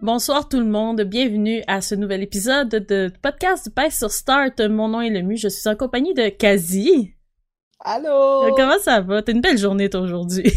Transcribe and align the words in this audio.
Bonsoir 0.00 0.48
tout 0.48 0.58
le 0.60 0.64
monde, 0.64 1.00
bienvenue 1.02 1.64
à 1.66 1.80
ce 1.80 1.96
nouvel 1.96 2.22
épisode 2.22 2.68
de 2.68 3.12
podcast 3.20 3.68
du 3.76 3.90
sur 3.90 4.12
Start. 4.12 4.60
Mon 4.60 4.86
nom 4.86 5.00
est 5.00 5.10
Lemu, 5.10 5.36
je 5.36 5.48
suis 5.48 5.68
en 5.68 5.74
compagnie 5.74 6.14
de 6.14 6.28
Kazi. 6.28 7.14
Allô! 7.82 8.44
Euh, 8.44 8.50
comment 8.56 8.78
ça 8.78 9.00
va? 9.00 9.22
T'as 9.22 9.32
une 9.32 9.40
belle 9.40 9.56
journée, 9.56 9.88
toi, 9.88 10.00
aujourd'hui. 10.00 10.52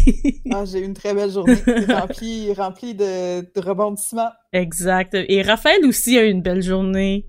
ah, 0.52 0.66
j'ai 0.66 0.80
une 0.80 0.94
très 0.94 1.14
belle 1.14 1.32
journée, 1.32 1.56
remplie, 1.88 2.54
remplie 2.54 2.96
de, 2.96 3.42
de 3.42 3.62
rebondissements. 3.62 4.32
Exact. 4.52 5.14
Et 5.14 5.42
Raphaël 5.42 5.86
aussi 5.86 6.18
a 6.18 6.24
une 6.24 6.42
belle 6.42 6.62
journée. 6.62 7.28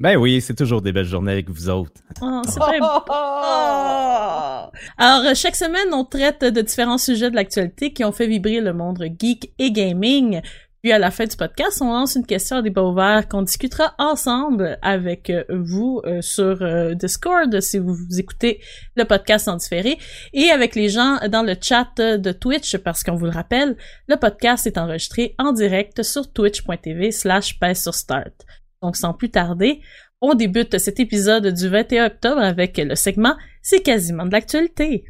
Ben 0.00 0.16
oui, 0.16 0.40
c'est 0.40 0.54
toujours 0.54 0.80
des 0.80 0.92
belles 0.92 1.04
journées 1.04 1.32
avec 1.32 1.50
vous 1.50 1.68
autres. 1.68 2.00
Oh, 2.22 2.40
c'est 2.46 2.60
vrai. 2.60 2.78
Oh! 2.80 3.00
Alors, 4.98 5.34
chaque 5.34 5.56
semaine, 5.56 5.92
on 5.92 6.04
traite 6.04 6.44
de 6.44 6.60
différents 6.60 6.98
sujets 6.98 7.30
de 7.30 7.34
l'actualité 7.34 7.92
qui 7.92 8.04
ont 8.04 8.12
fait 8.12 8.28
vibrer 8.28 8.60
le 8.60 8.72
monde 8.72 9.04
geek 9.18 9.52
et 9.58 9.72
gaming. 9.72 10.40
Puis 10.82 10.92
à 10.92 10.98
la 11.00 11.10
fin 11.10 11.24
du 11.24 11.36
podcast, 11.36 11.82
on 11.82 11.92
lance 11.92 12.14
une 12.14 12.24
question 12.24 12.58
à 12.58 12.62
débat 12.62 12.84
ouvert 12.84 13.26
qu'on 13.28 13.42
discutera 13.42 13.94
ensemble 13.98 14.78
avec 14.80 15.28
euh, 15.28 15.42
vous 15.48 16.00
euh, 16.04 16.22
sur 16.22 16.62
euh, 16.62 16.94
Discord 16.94 17.60
si 17.60 17.78
vous, 17.78 17.96
écoutez 18.16 18.60
le 18.94 19.04
podcast 19.04 19.48
en 19.48 19.56
différé 19.56 19.98
et 20.32 20.50
avec 20.50 20.76
les 20.76 20.88
gens 20.88 21.18
dans 21.28 21.42
le 21.42 21.56
chat 21.60 21.96
de 21.96 22.30
Twitch 22.30 22.76
parce 22.76 23.02
qu'on 23.02 23.16
vous 23.16 23.24
le 23.24 23.32
rappelle, 23.32 23.76
le 24.06 24.16
podcast 24.16 24.68
est 24.68 24.78
enregistré 24.78 25.34
en 25.38 25.52
direct 25.52 26.04
sur 26.04 26.32
twitch.tv 26.32 27.10
slash 27.10 27.58
sur 27.74 27.94
start. 27.94 28.46
Donc 28.80 28.96
sans 28.96 29.14
plus 29.14 29.30
tarder, 29.30 29.80
on 30.20 30.34
débute 30.34 30.78
cet 30.78 31.00
épisode 31.00 31.48
du 31.48 31.68
21 31.68 32.06
octobre 32.06 32.40
avec 32.40 32.78
le 32.78 32.94
segment 32.94 33.36
C'est 33.62 33.80
quasiment 33.80 34.26
de 34.26 34.32
l'actualité. 34.32 35.06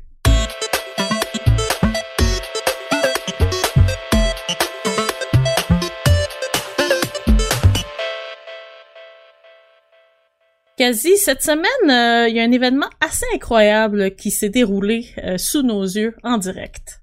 Quasi 10.78 11.16
cette 11.16 11.42
semaine, 11.42 11.90
euh, 11.90 12.28
il 12.28 12.36
y 12.36 12.40
a 12.40 12.44
un 12.44 12.52
événement 12.52 12.86
assez 13.00 13.26
incroyable 13.34 14.14
qui 14.14 14.30
s'est 14.30 14.48
déroulé 14.48 15.08
euh, 15.18 15.36
sous 15.36 15.62
nos 15.62 15.82
yeux 15.82 16.14
en 16.22 16.38
direct. 16.38 17.02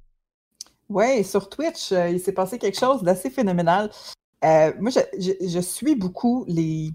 Oui, 0.87 1.25
sur 1.25 1.49
Twitch, 1.49 1.91
euh, 1.91 2.07
il 2.07 2.21
s'est 2.21 2.31
passé 2.31 2.57
quelque 2.57 2.79
chose 2.79 3.03
d'assez 3.03 3.29
phénoménal. 3.29 3.91
moi, 4.41 4.91
je, 5.19 5.59
suis 5.59 5.95
beaucoup 5.95 6.45
les, 6.47 6.93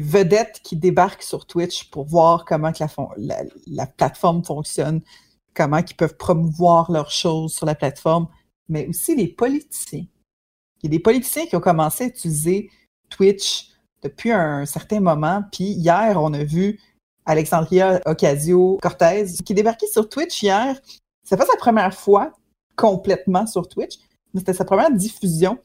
vedettes 0.00 0.62
qui 0.64 0.76
débarquent 0.76 1.22
sur 1.22 1.44
Twitch 1.44 1.90
pour 1.90 2.06
voir 2.06 2.46
comment 2.46 2.72
la, 3.18 3.86
plateforme 3.86 4.42
fonctionne, 4.42 5.02
comment 5.52 5.76
ils 5.76 5.94
peuvent 5.94 6.16
promouvoir 6.16 6.90
leurs 6.90 7.10
choses 7.10 7.52
sur 7.52 7.66
la 7.66 7.74
plateforme, 7.74 8.28
mais 8.70 8.86
aussi 8.86 9.14
les 9.14 9.28
politiciens. 9.28 10.06
Il 10.82 10.84
y 10.84 10.86
a 10.86 10.90
des 10.90 11.00
politiciens 11.00 11.44
qui 11.44 11.54
ont 11.54 11.60
commencé 11.60 12.04
à 12.04 12.06
utiliser 12.06 12.70
Twitch 13.10 13.73
depuis 14.04 14.30
un 14.30 14.66
certain 14.66 15.00
moment. 15.00 15.42
Puis 15.50 15.64
hier, 15.64 16.22
on 16.22 16.32
a 16.34 16.44
vu 16.44 16.78
Alexandria 17.26 18.00
Ocasio-Cortez 18.06 19.26
qui 19.44 19.54
débarquait 19.54 19.86
sur 19.86 20.08
Twitch 20.08 20.42
hier. 20.42 20.78
C'est 21.24 21.36
pas 21.36 21.46
sa 21.46 21.56
première 21.56 21.94
fois 21.94 22.32
complètement 22.76 23.46
sur 23.46 23.66
Twitch, 23.68 23.98
mais 24.32 24.40
c'était 24.40 24.52
sa 24.52 24.64
première 24.64 24.90
diffusion. 24.90 25.58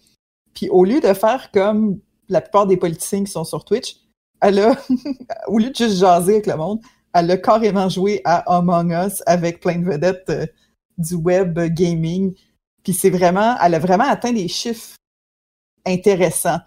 Puis 0.53 0.69
au 0.69 0.85
lieu 0.85 1.01
de 1.01 1.13
faire 1.13 1.51
comme 1.51 1.99
la 2.29 2.41
plupart 2.41 2.65
des 2.65 2.77
politiciens 2.77 3.23
qui 3.23 3.31
sont 3.31 3.43
sur 3.43 3.65
Twitch, 3.65 3.97
elle 4.41 4.59
a, 4.59 4.77
au 5.47 5.57
lieu 5.57 5.69
de 5.69 5.75
juste 5.75 5.97
jaser 5.97 6.33
avec 6.33 6.47
le 6.47 6.55
monde, 6.55 6.79
elle 7.13 7.29
a 7.31 7.37
carrément 7.37 7.89
joué 7.89 8.21
à 8.23 8.37
Among 8.55 8.91
Us 8.91 9.21
avec 9.25 9.59
plein 9.59 9.79
de 9.79 9.85
vedettes 9.85 10.29
euh, 10.29 10.45
du 10.97 11.15
web 11.15 11.59
gaming. 11.73 12.33
Puis 12.83 12.93
c'est 12.93 13.09
vraiment, 13.09 13.57
elle 13.61 13.73
a 13.73 13.79
vraiment 13.79 14.05
atteint 14.05 14.31
des 14.31 14.47
chiffres 14.47 14.95
intéressants 15.85 16.59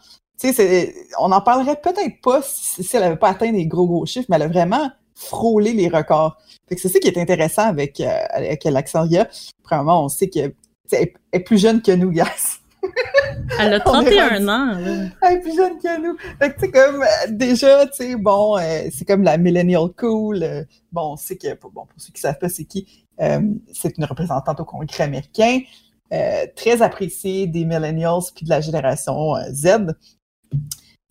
on 1.19 1.29
n'en 1.29 1.41
parlerait 1.41 1.81
peut-être 1.81 2.21
pas 2.23 2.41
si, 2.43 2.87
elle 2.95 3.01
n'avait 3.01 3.17
pas 3.17 3.31
atteint 3.31 3.53
des 3.53 3.67
gros, 3.67 3.87
gros 3.87 4.07
chiffres, 4.07 4.27
mais 4.29 4.37
elle 4.37 4.43
a 4.43 4.49
vraiment 4.49 4.91
frôlé 5.15 5.73
les 5.73 5.89
records. 5.89 6.37
c'est 6.69 6.89
ça 6.89 6.99
qui 6.99 7.09
est 7.09 7.19
intéressant 7.19 7.67
avec, 7.67 8.01
euh, 8.01 8.11
avec 8.31 8.67
Alexandria. 8.67 9.29
Premièrement, 9.63 10.05
on 10.05 10.09
sait 10.09 10.29
qu'elle 10.29 10.55
est 10.91 11.41
plus 11.41 11.59
jeune 11.59 11.83
que 11.83 11.93
nous, 11.93 12.11
guys. 12.13 12.59
Elle 13.61 13.75
a 13.75 13.81
31 13.81 14.49
ans. 14.49 14.77
Elle 15.23 15.33
est 15.33 15.41
plus 15.41 15.57
jeune 15.57 15.79
que 15.79 16.01
nous. 16.01 16.17
Fait 16.41 16.53
que, 16.55 16.67
comme, 16.67 17.03
euh, 17.03 17.07
déjà, 17.31 17.87
tu 17.87 17.93
sais, 18.05 18.17
bon, 18.17 18.59
euh, 18.59 18.89
c'est 18.93 19.05
comme 19.05 19.23
la 19.23 19.39
millennial 19.39 19.89
cool. 19.97 20.45
bon, 20.91 21.13
on 21.13 21.17
sait 21.17 21.37
que, 21.37 21.55
bon, 21.63 21.87
pour 21.87 21.89
ceux 21.97 22.13
qui 22.13 22.19
ne 22.19 22.29
savent 22.33 22.39
pas 22.39 22.49
c'est 22.49 22.65
qui, 22.65 23.07
c'est 23.73 23.97
une 23.99 24.05
représentante 24.05 24.59
au 24.59 24.65
Congrès 24.65 25.05
américain. 25.05 25.61
très 26.57 26.83
appréciée 26.83 27.47
des 27.47 27.65
millennials 27.65 28.21
puis 28.35 28.45
de 28.45 28.51
la 28.51 28.61
génération 28.61 29.35
Z. 29.53 29.95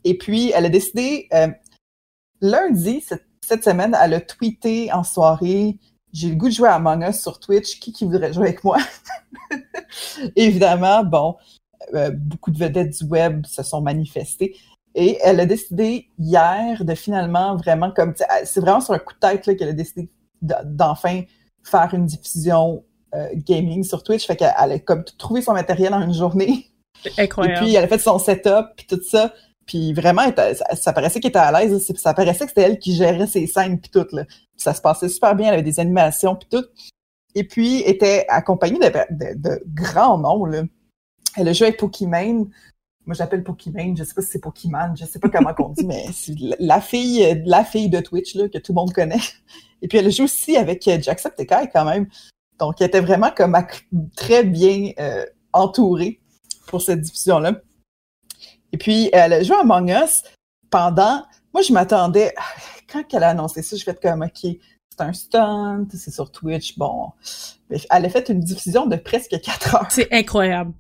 Et 0.03 0.17
puis, 0.17 0.51
elle 0.55 0.65
a 0.65 0.69
décidé, 0.69 1.27
euh, 1.33 1.47
lundi, 2.41 3.03
cette, 3.41 3.63
semaine, 3.63 3.97
elle 4.01 4.13
a 4.13 4.21
tweeté 4.21 4.91
en 4.93 5.03
soirée 5.03 5.77
J'ai 6.13 6.29
le 6.29 6.35
goût 6.35 6.47
de 6.47 6.53
jouer 6.53 6.69
à 6.69 6.75
Among 6.75 7.07
Us 7.07 7.19
sur 7.19 7.39
Twitch, 7.39 7.79
qui, 7.79 7.91
qui 7.91 8.05
voudrait 8.05 8.33
jouer 8.33 8.47
avec 8.47 8.63
moi? 8.63 8.77
Évidemment, 10.35 11.03
bon, 11.03 11.35
euh, 11.93 12.11
beaucoup 12.11 12.51
de 12.51 12.57
vedettes 12.57 12.97
du 12.97 13.05
web 13.05 13.45
se 13.45 13.63
sont 13.63 13.81
manifestées. 13.81 14.55
Et 14.95 15.17
elle 15.23 15.39
a 15.39 15.45
décidé 15.45 16.09
hier 16.19 16.83
de 16.83 16.95
finalement 16.95 17.55
vraiment 17.55 17.91
comme 17.91 18.13
c'est 18.43 18.59
vraiment 18.59 18.81
sur 18.81 18.93
un 18.93 18.99
coup 18.99 19.13
de 19.13 19.19
tête 19.19 19.57
qu'elle 19.57 19.69
a 19.69 19.73
décidé 19.73 20.09
d'enfin 20.41 21.23
faire 21.63 21.93
une 21.93 22.05
diffusion 22.05 22.83
euh, 23.15 23.29
gaming 23.35 23.83
sur 23.83 24.03
Twitch. 24.03 24.27
Fait 24.27 24.35
qu'elle 24.35 24.51
a 24.53 24.79
comme 24.79 25.03
trouvé 25.17 25.41
son 25.41 25.53
matériel 25.53 25.93
en 25.93 26.01
une 26.01 26.13
journée. 26.13 26.70
Incroyable. 27.17 27.57
Et 27.57 27.65
puis 27.65 27.75
elle 27.75 27.83
a 27.83 27.87
fait 27.87 27.99
son 27.99 28.19
setup 28.19 28.75
puis 28.75 28.87
tout 28.87 29.01
ça. 29.03 29.33
Puis 29.65 29.93
vraiment, 29.93 30.23
ça, 30.73 30.93
paraissait 30.93 31.19
qu'elle 31.19 31.29
était 31.29 31.39
à 31.39 31.51
l'aise. 31.51 31.87
Ça 31.95 32.13
paraissait 32.13 32.45
que 32.45 32.49
c'était 32.49 32.63
elle 32.63 32.79
qui 32.79 32.95
gérait 32.95 33.27
ses 33.27 33.47
scènes 33.47 33.79
puis 33.79 33.91
tout. 33.91 34.07
Là. 34.11 34.25
ça 34.57 34.73
se 34.73 34.81
passait 34.81 35.09
super 35.09 35.35
bien. 35.35 35.47
Elle 35.47 35.53
avait 35.53 35.63
des 35.63 35.79
animations 35.79 36.35
puis 36.35 36.49
tout. 36.51 36.65
Et 37.35 37.43
puis, 37.45 37.81
était 37.81 38.25
accompagnée 38.27 38.79
de, 38.79 39.63
grands 39.67 40.17
noms. 40.17 40.45
Là. 40.45 40.63
Elle 41.37 41.47
a 41.47 41.53
joué 41.53 41.67
avec 41.67 41.79
Pokimane. 41.79 42.49
Moi, 43.05 43.15
j'appelle 43.15 43.43
Pokimane. 43.43 43.95
Je 43.95 44.03
sais 44.03 44.13
pas 44.13 44.21
si 44.21 44.31
c'est 44.31 44.39
Pokémon. 44.39 44.93
Je 44.95 45.05
sais 45.05 45.19
pas 45.19 45.29
comment 45.29 45.53
on 45.59 45.69
dit, 45.69 45.85
mais 45.87 46.05
c'est 46.11 46.35
la 46.59 46.81
fille, 46.81 47.41
la 47.45 47.63
fille 47.63 47.89
de 47.89 47.99
Twitch 47.99 48.35
là, 48.35 48.49
que 48.49 48.57
tout 48.57 48.73
le 48.73 48.75
monde 48.75 48.93
connaît. 48.93 49.21
Et 49.81 49.87
puis, 49.87 49.97
elle 49.97 50.07
a 50.07 50.09
joué 50.09 50.25
aussi 50.25 50.57
avec 50.57 50.83
Jacksepticeye 50.83 51.69
quand 51.73 51.85
même. 51.85 52.07
Donc, 52.59 52.75
elle 52.79 52.87
était 52.87 52.99
vraiment 52.99 53.31
comme 53.35 53.57
très 54.15 54.43
bien 54.43 54.91
euh, 54.99 55.25
entourée 55.53 56.20
pour 56.67 56.81
cette 56.81 57.01
diffusion-là. 57.01 57.53
Et 58.71 58.77
puis, 58.77 59.09
elle 59.13 59.33
a 59.33 59.43
joué 59.43 59.55
à 59.55 59.61
Among 59.61 59.89
Us 59.89 60.23
pendant. 60.69 61.23
Moi, 61.53 61.61
je 61.61 61.73
m'attendais. 61.73 62.33
Quand 62.91 63.03
elle 63.13 63.23
a 63.23 63.29
annoncé 63.29 63.61
ça, 63.61 63.75
je 63.77 63.83
fais 63.83 63.95
comme, 63.95 64.23
OK, 64.23 64.39
c'est 64.43 65.01
un 65.01 65.13
stunt, 65.13 65.87
c'est 65.93 66.11
sur 66.11 66.31
Twitch. 66.31 66.77
Bon. 66.77 67.11
Elle 67.69 68.05
a 68.05 68.09
fait 68.09 68.29
une 68.29 68.41
diffusion 68.41 68.85
de 68.85 68.97
presque 68.97 69.39
quatre 69.41 69.75
heures. 69.75 69.87
C'est 69.89 70.11
incroyable. 70.11 70.73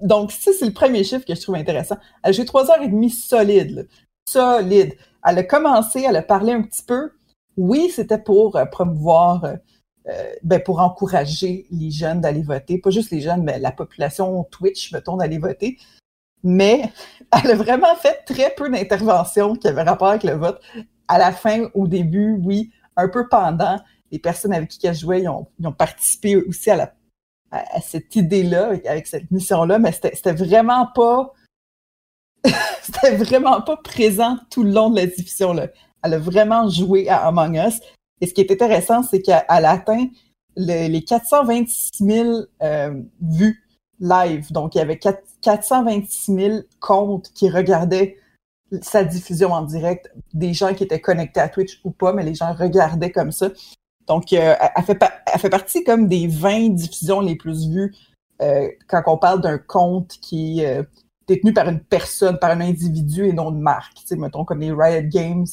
Donc, 0.00 0.32
ça, 0.32 0.52
c'est 0.58 0.66
le 0.66 0.72
premier 0.72 1.04
chiffre 1.04 1.24
que 1.24 1.34
je 1.34 1.40
trouve 1.40 1.56
intéressant. 1.56 1.96
Elle 2.22 2.30
a 2.30 2.32
joué 2.32 2.44
trois 2.44 2.70
heures 2.70 2.82
et 2.82 2.88
demie 2.88 3.10
solide. 3.10 3.88
Solide. 4.28 4.94
Elle 5.26 5.38
a 5.38 5.42
commencé, 5.42 6.04
elle 6.06 6.16
a 6.16 6.22
parlé 6.22 6.52
un 6.52 6.62
petit 6.62 6.82
peu. 6.82 7.10
Oui, 7.56 7.90
c'était 7.94 8.18
pour 8.18 8.56
euh, 8.56 8.64
promouvoir, 8.64 9.44
euh, 9.44 9.52
euh, 9.52 9.56
ben, 10.42 10.60
pour 10.62 10.80
encourager 10.80 11.66
les 11.70 11.90
jeunes 11.90 12.20
d'aller 12.20 12.42
voter. 12.42 12.78
Pas 12.78 12.90
juste 12.90 13.10
les 13.10 13.20
jeunes, 13.20 13.42
mais 13.42 13.58
la 13.58 13.72
population 13.72 14.44
Twitch, 14.44 14.92
mettons, 14.92 15.16
d'aller 15.16 15.38
voter 15.38 15.78
mais 16.44 16.92
elle 17.32 17.50
a 17.50 17.54
vraiment 17.56 17.96
fait 17.96 18.22
très 18.24 18.54
peu 18.54 18.70
d'interventions 18.70 19.56
qui 19.56 19.66
avaient 19.66 19.82
rapport 19.82 20.08
avec 20.08 20.22
le 20.22 20.34
vote. 20.34 20.60
À 21.08 21.18
la 21.18 21.32
fin, 21.32 21.68
au 21.74 21.88
début, 21.88 22.38
oui, 22.44 22.70
un 22.96 23.08
peu 23.08 23.28
pendant, 23.28 23.80
les 24.12 24.18
personnes 24.20 24.52
avec 24.52 24.68
qui 24.68 24.86
elle 24.86 24.94
jouait, 24.94 25.22
ils 25.22 25.28
ont, 25.28 25.72
participé 25.76 26.36
aussi 26.36 26.70
à 26.70 26.76
la, 26.76 26.94
à, 27.50 27.80
cette 27.80 28.14
idée-là, 28.14 28.74
avec, 28.86 29.06
cette 29.06 29.30
mission-là, 29.30 29.78
mais 29.78 29.90
c'était 29.92 30.32
vraiment 30.32 30.86
pas 30.94 31.32
c'était 32.82 33.16
vraiment 33.16 33.62
pas 33.62 33.78
présent 33.78 34.38
tout 34.50 34.62
le 34.62 34.70
long 34.70 34.90
de 34.90 34.96
la 34.96 35.06
diffusion. 35.06 35.56
Elle 36.02 36.14
a 36.14 36.18
vraiment 36.18 36.68
joué 36.68 37.08
à 37.08 37.26
Among 37.26 37.56
Us. 37.56 37.80
Et 38.24 38.26
ce 38.26 38.32
qui 38.32 38.40
est 38.40 38.50
intéressant, 38.50 39.02
c'est 39.02 39.20
qu'elle 39.20 39.44
atteint 39.48 40.06
le- 40.56 40.88
les 40.88 41.04
426 41.04 41.90
000 42.00 42.28
euh, 42.62 43.02
vues 43.20 43.62
live. 44.00 44.50
Donc, 44.50 44.74
il 44.74 44.78
y 44.78 44.80
avait 44.80 44.96
4 44.96 45.22
426 45.42 46.34
000 46.34 46.58
comptes 46.80 47.30
qui 47.34 47.50
regardaient 47.50 48.16
sa 48.80 49.04
diffusion 49.04 49.52
en 49.52 49.60
direct, 49.60 50.10
des 50.32 50.54
gens 50.54 50.72
qui 50.72 50.84
étaient 50.84 51.02
connectés 51.02 51.40
à 51.40 51.50
Twitch 51.50 51.82
ou 51.84 51.90
pas, 51.90 52.14
mais 52.14 52.22
les 52.22 52.34
gens 52.34 52.54
regardaient 52.54 53.12
comme 53.12 53.30
ça. 53.30 53.50
Donc, 54.06 54.32
euh, 54.32 54.54
elle, 54.74 55.38
fait 55.38 55.50
partie 55.50 55.84
comme 55.84 56.08
des 56.08 56.26
20 56.26 56.70
diffusions 56.70 57.20
les 57.20 57.36
plus 57.36 57.68
vues 57.68 57.94
euh, 58.40 58.70
quand 58.88 59.02
on 59.06 59.18
parle 59.18 59.42
d'un 59.42 59.58
compte 59.58 60.16
qui 60.22 60.60
est 60.60 60.80
détenu 61.28 61.52
par 61.52 61.68
une 61.68 61.80
personne, 61.80 62.38
par 62.38 62.52
un 62.52 62.62
individu 62.62 63.26
et 63.26 63.34
non 63.34 63.50
une 63.50 63.60
marque. 63.60 63.92
Tu 63.96 64.06
sais, 64.06 64.16
mettons 64.16 64.46
comme 64.46 64.60
les 64.60 64.72
Riot 64.72 65.08
Games, 65.08 65.46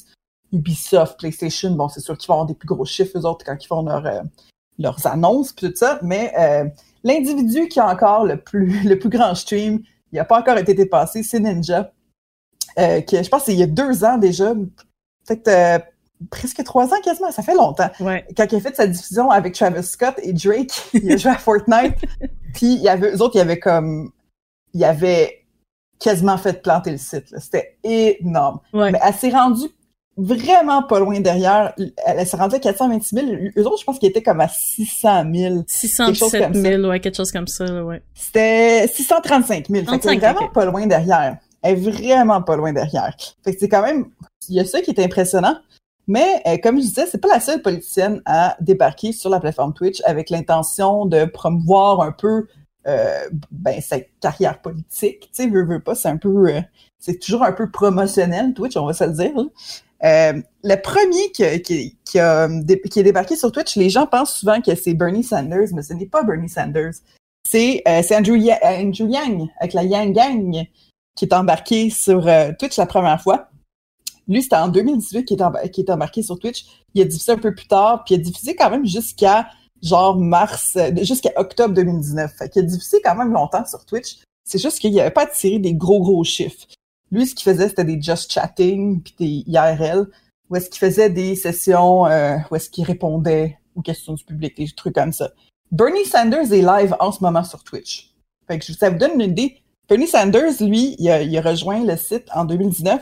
Ubisoft, 0.52 1.20
PlayStation, 1.20 1.72
bon, 1.72 1.88
c'est 1.90 2.02
sûr 2.02 2.18
qu'ils 2.18 2.28
vont 2.28 2.36
avoir 2.36 2.48
des 2.48 2.54
plus 2.54 2.68
gros 2.68 2.86
chiffres, 2.86 3.18
eux 3.18 3.26
autres, 3.26 3.46
quand 3.46 3.56
ils 3.62 3.68
font 3.68 3.84
leur, 3.84 4.06
euh, 4.06 4.22
leurs 4.80 5.06
annonces, 5.08 5.54
puis 5.54 5.70
tout 5.70 5.76
ça, 5.76 6.00
mais 6.02 6.34
euh, 6.38 6.66
l'individu 7.04 7.68
qui 7.68 7.80
a 7.80 7.88
encore 7.88 8.26
le 8.26 8.38
plus, 8.38 8.84
le 8.88 9.00
plus 9.00 9.10
grand 9.10 9.36
stream, 9.36 9.82
il 10.12 10.18
n'a 10.18 10.26
pas 10.26 10.40
encore 10.40 10.58
été 10.58 10.74
dépassé, 10.74 11.24
c'est 11.24 11.40
Ninja, 11.40 11.92
euh, 12.80 13.02
qui, 13.02 13.22
je 13.24 13.30
pense, 13.30 13.46
c'est 13.46 13.54
il 13.54 13.60
y 13.60 13.64
a 13.64 13.68
deux 13.68 14.04
ans 14.04 14.18
déjà, 14.18 14.54
peut-être 14.54 15.48
euh, 15.48 15.80
presque 16.30 16.64
trois 16.64 16.94
ans 16.94 17.02
quasiment, 17.04 17.32
ça 17.32 17.44
fait 17.44 17.56
longtemps 17.56 17.90
Ouais. 18.00 18.26
quand 18.36 18.46
il 18.52 18.56
a 18.56 18.60
fait 18.60 18.76
sa 18.76 18.88
diffusion 18.88 19.30
avec 19.32 19.54
Travis 19.54 19.84
Scott 19.84 20.16
et 20.22 20.34
Drake, 20.34 20.72
il 20.94 21.12
a 21.12 21.18
joué 21.18 21.32
à 21.32 21.38
Fortnite, 21.38 21.96
puis 22.54 22.74
il 22.74 22.82
y 22.82 22.90
avait, 22.90 23.16
eux 23.16 23.22
autres, 23.22 23.36
il 23.36 23.40
y 23.40 23.42
avait 23.42 23.60
comme, 23.60 24.12
il 24.74 24.82
y 24.82 24.86
avait 24.86 25.46
quasiment 26.00 26.38
fait 26.38 26.62
planter 26.62 26.92
le 26.92 26.98
site. 26.98 27.26
C'était 27.38 27.78
énorme. 27.84 28.60
Ouais. 28.74 28.92
Mais 28.92 29.00
elle 29.04 29.14
s'est 29.14 29.30
rendue 29.30 29.70
vraiment 30.22 30.84
pas 30.84 31.00
loin 31.00 31.20
derrière. 31.20 31.74
Elle, 31.78 31.94
elle 32.06 32.28
s'est 32.28 32.38
rendue 32.38 32.56
à 32.56 32.60
426 32.60 33.16
000. 33.16 33.28
Eux 33.58 33.66
autres, 33.66 33.80
je 33.80 33.84
pense 33.86 34.00
qu'ils 34.00 34.10
étaient 34.10 34.22
comme 34.22 34.42
à 34.42 34.48
600 34.48 35.24
000. 35.34 35.64
617 35.68 36.42
comme 36.44 36.54
ça. 36.54 36.62
000, 36.62 36.84
ouais, 36.84 37.00
quelque 37.00 37.18
chose 37.18 37.32
comme 37.32 37.48
ça, 37.48 37.84
ouais. 37.84 38.02
C'était 38.14 38.88
635 38.88 39.68
000. 39.68 39.86
Fait 39.86 40.00
qu'elle 40.00 40.00
35, 40.00 40.12
est 40.12 40.18
vraiment 40.20 40.48
pas 40.50 40.66
loin 40.66 40.88
derrière. 40.88 41.38
Elle 41.62 41.78
est 41.78 41.90
vraiment 41.90 42.42
pas 42.42 42.56
loin 42.56 42.74
derrière. 42.74 43.16
Fait 43.44 43.54
que 43.54 43.60
c'est 43.60 43.70
quand 43.70 43.84
même, 43.84 44.06
il 44.50 44.56
y 44.56 44.60
a 44.60 44.66
ça 44.66 44.82
qui 44.82 44.92
est 44.92 45.00
impressionnant. 45.00 45.58
Mais 46.08 46.42
euh, 46.48 46.58
comme 46.62 46.78
je 46.78 46.82
disais, 46.82 47.06
c'est 47.06 47.22
pas 47.22 47.28
la 47.28 47.40
seule 47.40 47.62
politicienne 47.62 48.22
à 48.26 48.58
débarquer 48.60 49.12
sur 49.12 49.30
la 49.30 49.40
plateforme 49.40 49.74
Twitch 49.74 50.02
avec 50.06 50.30
l'intention 50.30 51.06
de 51.06 51.26
promouvoir 51.26 52.02
un 52.02 52.12
peu 52.12 52.48
euh, 52.88 53.30
ben, 53.52 53.80
sa 53.80 54.00
carrière 54.20 54.60
politique. 54.60 55.22
Tu 55.22 55.44
sais, 55.44 55.48
veut, 55.48 55.64
veut 55.64 55.80
pas, 55.80 55.94
c'est 55.94 56.10
un 56.10 56.18
peu, 56.18 56.50
euh, 56.50 56.62
c'est 56.98 57.20
toujours 57.20 57.44
un 57.44 57.52
peu 57.52 57.70
promotionnel 57.70 58.54
Twitch, 58.54 58.76
on 58.76 58.88
va 58.88 58.94
se 58.94 59.04
le 59.04 59.12
dire. 59.12 59.32
là. 59.36 59.44
Euh, 60.04 60.42
le 60.64 60.76
premier 60.82 61.32
qui, 61.32 61.96
qui, 62.06 62.20
a, 62.20 62.48
dé- 62.48 62.82
qui 62.82 63.00
est 63.00 63.04
débarqué 63.04 63.36
sur 63.36 63.52
Twitch, 63.52 63.76
les 63.76 63.90
gens 63.90 64.08
pensent 64.08 64.36
souvent 64.36 64.60
que 64.62 64.74
c'est 64.76 64.94
Bernie 64.94 65.24
Sanders, 65.24 65.70
mais 65.74 65.84
ce 65.84 65.94
n'est 65.94 66.08
pas 66.08 66.24
Bernie 66.24 66.50
Sanders. 66.50 66.94
C'est 67.48 67.84
euh, 67.88 68.02
Andrew, 68.12 68.36
euh, 68.36 68.56
Andrew 68.64 69.08
Yang, 69.10 69.50
avec 69.60 69.74
la 69.74 69.84
Yang 69.84 70.14
Gang, 70.14 70.66
qui 71.16 71.26
est 71.26 71.34
embarqué 71.34 71.90
sur 71.90 72.28
euh, 72.28 72.52
Twitch 72.58 72.78
la 72.78 72.86
première 72.86 73.22
fois. 73.22 73.50
Lui, 74.28 74.44
c'était 74.44 74.56
en 74.56 74.70
2018 74.70 75.26
qu'il 75.26 75.40
est, 75.42 75.90
embarqué 75.90 76.24
sur 76.24 76.40
Twitch. 76.40 76.66
Il 76.94 77.02
a 77.02 77.06
diffusé 77.06 77.32
un 77.34 77.38
peu 77.38 77.54
plus 77.54 77.68
tard, 77.68 78.04
puis 78.06 78.16
il 78.16 78.20
a 78.20 78.24
diffusé 78.24 78.56
quand 78.56 78.70
même 78.70 78.86
jusqu'à 78.86 79.48
genre 79.82 80.16
mars, 80.18 80.74
euh, 80.78 80.92
jusqu'à 81.04 81.32
octobre 81.36 81.74
2019. 81.74 82.32
Fait 82.38 82.50
qu'il 82.50 82.64
a 82.64 82.66
diffusé 82.66 83.02
quand 83.04 83.16
même 83.16 83.34
longtemps 83.34 83.66
sur 83.66 83.84
Twitch. 83.86 84.20
C'est 84.48 84.60
juste 84.62 84.80
qu'il 84.80 84.94
n'avait 84.94 85.12
pas 85.12 85.24
attiré 85.24 85.60
des 85.60 85.74
gros, 85.74 86.02
gros 86.02 86.24
chiffres. 86.24 86.66
Lui, 87.12 87.28
ce 87.28 87.36
qu'il 87.36 87.44
faisait, 87.52 87.68
c'était 87.70 87.84
des 87.84 88.02
just 88.02 88.32
chatting, 88.32 89.02
puis 89.02 89.16
des 89.20 89.52
IRL, 89.52 90.08
où 90.50 90.56
est-ce 90.56 90.70
qu'il 90.70 90.80
faisait 90.80 91.10
des 91.10 91.36
sessions, 91.36 92.06
euh, 92.06 92.38
où 92.50 92.56
est-ce 92.56 92.70
qu'il 92.70 92.86
répondait 92.86 93.58
aux 93.76 93.82
questions 93.82 94.14
du 94.14 94.24
public, 94.24 94.56
des 94.58 94.68
trucs 94.76 94.96
comme 94.96 95.14
ça. 95.14 95.32
Bernie 95.72 96.06
Sanders 96.06 96.52
est 96.52 96.62
live 96.62 96.96
en 97.00 97.12
ce 97.12 97.24
moment 97.24 97.44
sur 97.44 97.64
Twitch. 97.64 98.14
Fait 98.48 98.60
que 98.60 98.66
ça 98.74 98.90
vous 98.90 98.98
donne 98.98 99.20
une 99.22 99.32
idée. 99.32 99.58
Bernie 99.88 100.08
Sanders, 100.08 100.62
lui, 100.62 100.96
il 101.00 101.10
a, 101.10 101.22
il 101.22 101.38
a 101.38 101.42
rejoint 101.42 101.84
le 101.86 101.96
site 101.98 102.28
en 102.34 102.44
2019, 102.46 103.02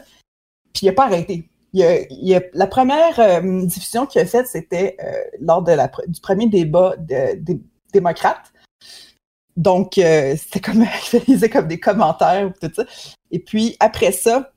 puis 0.74 0.86
il 0.86 0.90
a 0.90 0.94
pas 0.94 1.06
arrêté. 1.06 1.50
Il 1.74 1.84
a, 1.84 2.02
il 2.10 2.36
a- 2.36 2.42
la 2.54 2.68
première 2.68 3.20
euh, 3.20 3.66
diffusion 3.66 4.06
qu'il 4.08 4.22
a 4.22 4.26
faite, 4.26 4.48
c'était 4.48 4.96
euh, 5.04 5.12
lors 5.40 5.62
de 5.64 5.72
la, 5.72 5.90
du 6.08 6.20
premier 6.22 6.48
débat 6.48 6.96
de- 6.98 7.36
des 7.40 7.60
démocrates. 7.94 8.52
Donc, 9.60 9.98
euh, 9.98 10.38
c'était 10.38 10.62
comme, 10.62 10.86
il 11.28 11.36
faisait 11.36 11.50
comme 11.50 11.68
des 11.68 11.82
commentaires, 11.82 12.54
tout 12.62 12.72
ça. 12.74 12.86
Et 13.30 13.40
puis, 13.40 13.76
après 13.82 14.14
ça, 14.14 14.54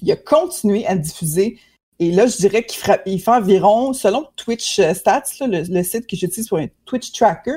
il 0.00 0.12
a 0.12 0.16
continué 0.16 0.86
à 0.86 0.96
diffuser. 0.96 1.58
Et 1.98 2.12
là, 2.12 2.28
je 2.28 2.36
dirais 2.36 2.64
qu'il 2.64 2.80
il 3.06 3.20
fait 3.20 3.32
environ, 3.32 3.92
selon 3.92 4.28
Twitch 4.36 4.78
euh, 4.78 4.94
Stats, 4.94 5.24
là, 5.40 5.48
le, 5.48 5.62
le 5.62 5.82
site 5.82 6.06
que 6.06 6.16
j'utilise 6.16 6.48
pour 6.48 6.58
un 6.58 6.68
Twitch 6.84 7.10
Tracker, 7.10 7.56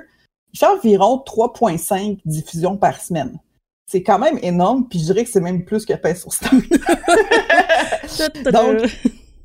il 0.54 0.60
fait 0.60 0.66
environ 0.66 1.24
3,5 1.24 2.18
diffusions 2.26 2.78
par 2.78 3.00
semaine. 3.00 3.38
C'est 3.86 4.02
quand 4.02 4.18
même 4.18 4.40
énorme, 4.42 4.88
puis 4.90 4.98
je 4.98 5.06
dirais 5.06 5.24
que 5.24 5.30
c'est 5.30 5.40
même 5.40 5.64
plus 5.64 5.86
que 5.86 5.94
pain 5.94 6.16
sur 6.16 6.34
Star. 6.34 6.52
Donc, 8.52 8.90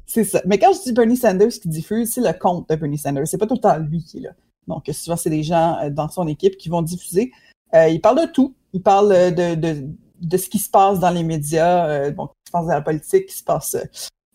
c'est 0.07 0.25
ça. 0.25 0.41
Mais 0.47 0.59
quand 0.59 0.73
je 0.73 0.85
dis 0.85 0.93
Bernie 0.93 1.19
Sanders 1.19 1.51
qui 1.51 1.69
diffuse, 1.69 2.15
c'est 2.15 2.23
le 2.23 2.33
compte 2.33 2.67
de 2.71 2.77
Bernie 2.77 2.97
Sanders. 2.97 3.29
C'est 3.29 3.37
pas 3.37 3.47
tout 3.47 3.57
le 3.57 3.61
temps 3.61 3.77
lui 3.77 4.03
qui 4.03 4.19
est 4.19 4.23
là. 4.23 4.31
Donc, 4.67 4.85
souvent, 4.93 5.17
c'est 5.17 5.31
des 5.31 5.43
gens 5.43 5.79
euh, 5.83 5.91
dans 5.91 6.09
son 6.09 6.27
équipe 6.27 6.57
qui 6.57 6.69
vont 6.69 6.83
diffuser. 6.83 7.33
Euh, 7.75 7.89
il 7.89 8.01
parle 8.01 8.21
de 8.27 8.33
tout. 8.33 8.55
Il 8.73 8.83
parle 8.83 9.13
euh, 9.13 9.31
de, 9.31 9.55
de, 9.55 9.85
de 10.21 10.37
ce 10.37 10.49
qui 10.49 10.59
se 10.59 10.71
passe 10.71 10.99
dans 10.99 11.11
les 11.11 11.23
médias, 11.23 11.87
euh, 11.89 12.11
bon, 12.11 12.27
qui 12.27 12.33
se 12.47 12.53
passe 12.53 12.67
dans 12.67 12.73
la 12.75 12.81
politique, 12.83 13.27
qui 13.27 13.37
se 13.37 13.45
passe 13.45 13.75
euh, 13.75 13.85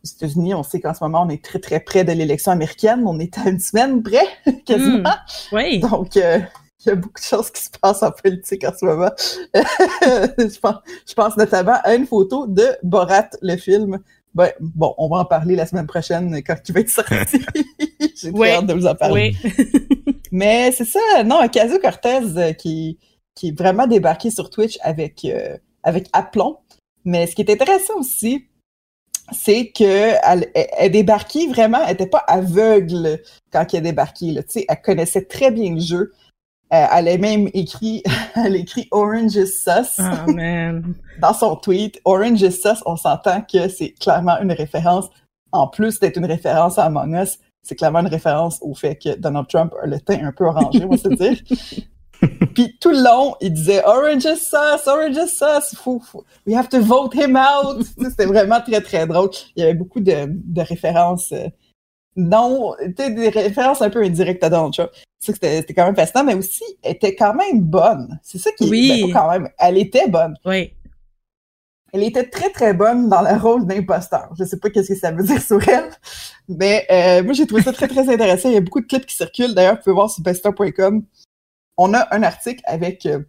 aux 0.03 0.07
États-Unis. 0.07 0.53
On 0.53 0.63
sait 0.63 0.79
qu'en 0.79 0.93
ce 0.93 1.03
moment, 1.03 1.23
on 1.23 1.29
est 1.29 1.43
très, 1.43 1.59
très 1.59 1.79
près 1.79 2.03
de 2.03 2.11
l'élection 2.11 2.51
américaine. 2.51 3.03
On 3.05 3.19
est 3.19 3.37
à 3.37 3.49
une 3.49 3.59
semaine 3.59 4.01
près, 4.03 4.25
quasiment. 4.65 5.09
oui. 5.51 5.79
Donc, 5.79 6.17
euh, 6.17 6.39
il 6.83 6.89
y 6.89 6.91
a 6.91 6.95
beaucoup 6.95 7.19
de 7.19 7.25
choses 7.25 7.51
qui 7.51 7.61
se 7.63 7.69
passent 7.79 8.01
en 8.01 8.09
politique 8.11 8.63
en 8.63 8.71
ce 8.77 8.85
moment. 8.85 9.11
je, 9.53 10.59
pense, 10.59 10.75
je 11.07 11.13
pense 11.13 11.37
notamment 11.37 11.77
à 11.83 11.93
une 11.93 12.07
photo 12.07 12.47
de 12.47 12.65
Borat, 12.81 13.29
le 13.43 13.55
film. 13.55 13.99
Ben, 14.33 14.49
bon, 14.59 14.95
on 14.97 15.07
va 15.09 15.17
en 15.17 15.25
parler 15.25 15.55
la 15.55 15.65
semaine 15.67 15.85
prochaine 15.85 16.41
quand 16.41 16.55
il 16.67 16.73
va 16.73 16.79
être 16.79 16.89
sorti. 16.89 17.39
J'ai 18.15 18.31
Oui. 18.31 18.49
hâte 18.49 18.65
de 18.65 18.73
vous 18.73 18.87
en 18.87 18.95
parler. 18.95 19.35
Oui. 19.43 20.15
Mais 20.31 20.71
c'est 20.71 20.85
ça, 20.85 21.23
non, 21.25 21.43
Ocasio 21.43 21.79
Cortez 21.79 22.37
euh, 22.37 22.53
qui, 22.53 22.97
qui 23.35 23.49
est 23.49 23.57
vraiment 23.57 23.87
débarqué 23.87 24.31
sur 24.31 24.49
Twitch 24.49 24.79
avec, 24.81 25.25
euh, 25.25 25.57
avec 25.83 26.07
aplomb. 26.13 26.59
Mais 27.03 27.27
ce 27.27 27.35
qui 27.35 27.41
est 27.41 27.51
intéressant 27.51 27.99
aussi, 27.99 28.47
c'est 29.31 29.71
que 29.71 30.13
elle, 30.23 30.91
débarquait 30.91 31.47
vraiment, 31.47 31.79
elle 31.85 31.93
était 31.93 32.07
pas 32.07 32.23
aveugle 32.27 33.21
quand 33.51 33.65
elle 33.73 33.79
a 33.79 33.81
débarqué. 33.81 34.31
Là. 34.31 34.43
Tu 34.43 34.51
sais, 34.51 34.65
Elle 34.67 34.81
connaissait 34.81 35.25
très 35.25 35.51
bien 35.51 35.73
le 35.73 35.79
jeu. 35.79 36.11
Euh, 36.73 36.85
elle 36.93 37.07
a 37.09 37.17
même 37.17 37.49
écrit, 37.53 38.01
elle 38.35 38.55
a 38.55 38.57
écrit 38.57 38.87
Orange 38.91 39.35
is 39.35 39.47
Sus 39.47 39.99
Oh, 39.99 40.31
man. 40.33 40.95
dans 41.19 41.33
son 41.33 41.55
tweet. 41.57 41.99
Orange 42.05 42.41
is 42.41 42.51
Sus, 42.51 42.81
on 42.85 42.95
s'entend 42.95 43.41
que 43.41 43.67
c'est 43.67 43.91
clairement 43.99 44.39
une 44.41 44.53
référence, 44.53 45.07
en 45.51 45.67
plus 45.67 45.99
d'être 45.99 46.17
une 46.17 46.25
référence 46.25 46.77
à 46.77 46.85
Among 46.85 47.13
Us, 47.21 47.39
c'est 47.63 47.75
clairement 47.75 47.99
une 47.99 48.07
référence 48.07 48.59
au 48.61 48.73
fait 48.73 48.95
que 48.95 49.15
Donald 49.17 49.47
Trump 49.47 49.73
a 49.81 49.85
le 49.85 49.99
teint 49.99 50.25
un 50.25 50.31
peu 50.31 50.45
orangé, 50.45 50.83
on 50.83 50.89
va 50.89 50.97
se 50.97 51.07
dire. 51.09 51.37
Puis 52.53 52.77
tout 52.79 52.91
le 52.91 53.03
long, 53.03 53.35
il 53.41 53.51
disait 53.53 53.83
Orange 53.83 54.25
is 54.25 54.37
sus, 54.37 54.87
Orange 54.87 55.17
is 55.17 55.29
sus, 55.29 55.75
faut, 55.75 56.01
we 56.45 56.55
have 56.55 56.69
to 56.69 56.79
vote 56.79 57.13
him 57.15 57.35
out. 57.35 57.83
C'était 57.97 58.25
vraiment 58.25 58.61
très 58.61 58.81
très 58.81 59.07
drôle. 59.07 59.29
Il 59.55 59.61
y 59.61 59.63
avait 59.63 59.73
beaucoup 59.73 59.99
de, 59.99 60.25
de 60.27 60.61
références, 60.61 61.31
euh, 61.31 61.47
non, 62.15 62.75
tu 62.79 62.93
sais, 62.97 63.09
des 63.11 63.29
références 63.29 63.81
un 63.81 63.89
peu 63.89 64.03
indirectes 64.03 64.43
à 64.43 64.49
Donald 64.49 64.73
Trump. 64.73 64.91
C'est 65.17 65.31
ça 65.31 65.37
que 65.37 65.47
c'était 65.47 65.73
quand 65.73 65.85
même 65.85 65.95
fascinant, 65.95 66.23
mais 66.23 66.35
aussi, 66.35 66.63
elle 66.83 66.93
était 66.93 67.15
quand 67.15 67.33
même 67.33 67.61
bonne. 67.61 68.19
C'est 68.21 68.37
ça 68.37 68.51
qui, 68.51 68.69
Oui. 68.69 69.03
ben, 69.05 69.13
quand 69.13 69.29
même, 69.31 69.49
elle 69.57 69.77
était 69.77 70.07
bonne. 70.07 70.35
Oui. 70.45 70.73
Elle 71.93 72.03
était 72.03 72.27
très 72.29 72.49
très 72.51 72.73
bonne 72.73 73.09
dans 73.09 73.21
le 73.21 73.37
rôle 73.39 73.65
d'imposteur. 73.65 74.29
Je 74.37 74.43
sais 74.45 74.57
pas 74.57 74.69
qu'est-ce 74.69 74.89
que 74.93 74.95
ça 74.99 75.11
veut 75.11 75.23
dire 75.23 75.41
sur 75.41 75.67
elle, 75.67 75.89
mais 76.57 76.85
euh, 76.91 77.23
moi 77.23 77.33
j'ai 77.33 77.47
trouvé 77.47 77.61
ça 77.61 77.73
très 77.73 77.87
très 77.87 78.09
intéressant. 78.09 78.49
Il 78.49 78.55
y 78.55 78.57
a 78.57 78.61
beaucoup 78.61 78.81
de 78.81 78.87
clips 78.87 79.05
qui 79.05 79.15
circulent. 79.15 79.53
D'ailleurs, 79.53 79.75
vous 79.75 79.81
pouvez 79.83 79.93
voir 79.93 80.09
sur 80.09 80.23
bester.com. 80.23 81.03
On 81.77 81.93
a 81.93 82.07
un 82.15 82.23
article 82.23 82.61
avec 82.65 83.05
euh, 83.05 83.19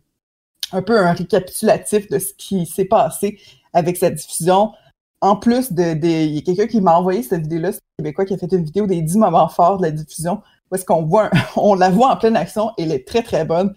un 0.72 0.82
peu 0.82 0.98
un 0.98 1.12
récapitulatif 1.12 2.08
de 2.08 2.18
ce 2.18 2.32
qui 2.34 2.66
s'est 2.66 2.84
passé 2.84 3.38
avec 3.72 3.96
cette 3.96 4.14
diffusion. 4.14 4.72
En 5.20 5.36
plus 5.36 5.72
de, 5.72 5.94
il 6.04 6.34
y 6.34 6.38
a 6.38 6.42
quelqu'un 6.42 6.66
qui 6.66 6.80
m'a 6.80 6.96
envoyé 6.96 7.22
cette 7.22 7.42
vidéo-là, 7.42 7.72
c'est 7.72 7.78
un 7.78 8.02
Québécois 8.02 8.24
qui 8.24 8.34
a 8.34 8.38
fait 8.38 8.50
une 8.50 8.64
vidéo 8.64 8.86
des 8.86 9.02
10 9.02 9.18
moments 9.18 9.48
forts 9.48 9.78
de 9.78 9.82
la 9.82 9.92
diffusion, 9.92 10.42
où 10.70 10.74
est-ce 10.74 10.84
qu'on 10.84 11.04
voit, 11.04 11.30
on 11.56 11.74
la 11.74 11.90
voit 11.90 12.12
en 12.12 12.16
pleine 12.16 12.36
action. 12.36 12.70
et 12.76 12.82
Elle 12.82 12.92
est 12.92 13.06
très 13.06 13.22
très 13.22 13.44
bonne, 13.44 13.72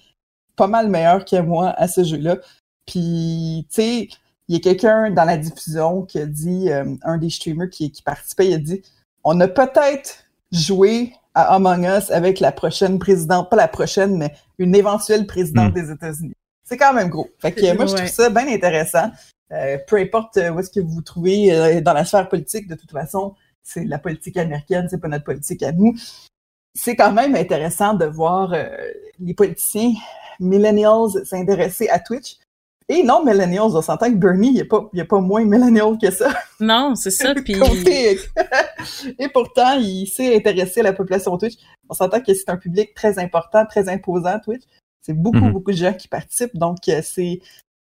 pas 0.56 0.68
mal 0.68 0.90
meilleure 0.90 1.24
que 1.24 1.40
moi 1.40 1.70
à 1.70 1.88
ce 1.88 2.04
jeu-là. 2.04 2.38
Puis, 2.88 3.68
tu 3.70 3.76
sais, 3.76 4.10
il 4.48 4.56
y 4.56 4.58
a 4.58 4.60
quelqu'un 4.60 5.12
dans 5.12 5.24
la 5.26 5.38
diffusion 5.38 6.04
qui 6.04 6.20
a 6.20 6.26
dit, 6.26 6.72
euh, 6.72 6.96
un 7.04 7.18
des 7.18 7.30
streamers 7.30 7.70
qui, 7.70 7.92
qui 7.92 8.02
participait, 8.02 8.48
il 8.48 8.54
a 8.56 8.58
dit 8.58 8.82
On 9.26 9.40
a 9.42 9.48
peut-être 9.48 10.24
joué 10.52 11.14
à 11.34 11.56
Among 11.56 11.84
Us 11.84 12.12
avec 12.12 12.40
la 12.40 12.52
prochaine 12.52 13.00
présidente, 13.00 13.50
pas 13.50 13.58
la 13.58 13.68
prochaine, 13.68 14.18
mais 14.18 14.34
une 14.60 14.76
éventuelle 14.76 15.26
présidente 15.26 15.72
Mm. 15.72 15.82
des 15.82 15.92
États-Unis. 15.92 16.34
C'est 16.64 16.78
quand 16.78 16.94
même 16.94 17.10
gros. 17.10 17.28
Fait 17.40 17.52
que 17.52 17.76
moi, 17.76 17.88
je 17.88 17.96
trouve 17.96 18.08
ça 18.08 18.30
bien 18.30 18.48
intéressant. 18.48 19.12
Euh, 19.52 19.78
peu 19.88 19.98
importe 19.98 20.38
euh, 20.38 20.52
où 20.52 20.60
est-ce 20.60 20.70
que 20.70 20.80
vous 20.80 20.90
vous 20.90 21.02
trouvez 21.02 21.54
euh, 21.54 21.82
dans 21.82 21.94
la 21.94 22.06
sphère 22.06 22.30
politique, 22.30 22.68
de 22.68 22.76
toute 22.76 22.92
façon, 22.92 23.36
c'est 23.64 23.84
la 23.84 24.00
politique 24.00 24.38
américaine, 24.38 24.88
c'est 24.90 25.00
pas 25.00 25.08
notre 25.08 25.24
politique 25.26 25.62
à 25.64 25.72
nous. 25.72 25.96
C'est 26.74 26.96
quand 26.96 27.12
même 27.12 27.36
intéressant 27.36 27.94
de 27.94 28.06
voir 28.06 28.54
euh, 28.54 28.66
les 29.20 29.34
politiciens 29.34 29.94
millennials 30.40 31.26
s'intéresser 31.26 31.90
à 31.90 32.00
Twitch. 32.00 32.38
Et 32.88 33.02
non, 33.02 33.24
millennials, 33.26 33.76
on 33.76 33.82
s'entend 33.82 34.12
que 34.12 34.18
Bernie, 34.18 34.52
il 34.54 34.60
est 34.60 34.66
pas, 34.66 34.88
il 34.94 35.00
est 35.00 35.06
pas 35.06 35.20
moins 35.20 35.44
millennial 35.44 35.98
que 36.00 36.12
ça. 36.12 36.32
Non, 36.60 36.94
c'est 36.96 37.10
ça. 37.10 37.34
Puis 37.44 37.56
Et 39.20 39.30
pourtant, 39.30 39.74
il 39.80 40.06
s'est 40.08 40.36
intéressé 40.36 40.82
à 40.82 40.84
la 40.84 40.94
population 40.94 41.36
Twitch. 41.38 41.56
On 41.90 41.94
s'entend 41.96 42.22
que 42.22 42.34
c'est 42.34 42.50
un 42.50 42.58
public 42.58 42.94
très 42.94 43.18
important, 43.18 43.66
très 43.66 43.90
imposant, 43.90 44.40
Twitch. 44.40 44.64
C'est 45.02 45.14
beaucoup, 45.14 45.40
Mhm. 45.40 45.52
beaucoup 45.52 45.72
de 45.72 45.78
gens 45.78 45.94
qui 45.94 46.08
participent. 46.08 46.56
Donc, 46.56 46.78
euh, 46.90 47.02
c'est 47.04 47.40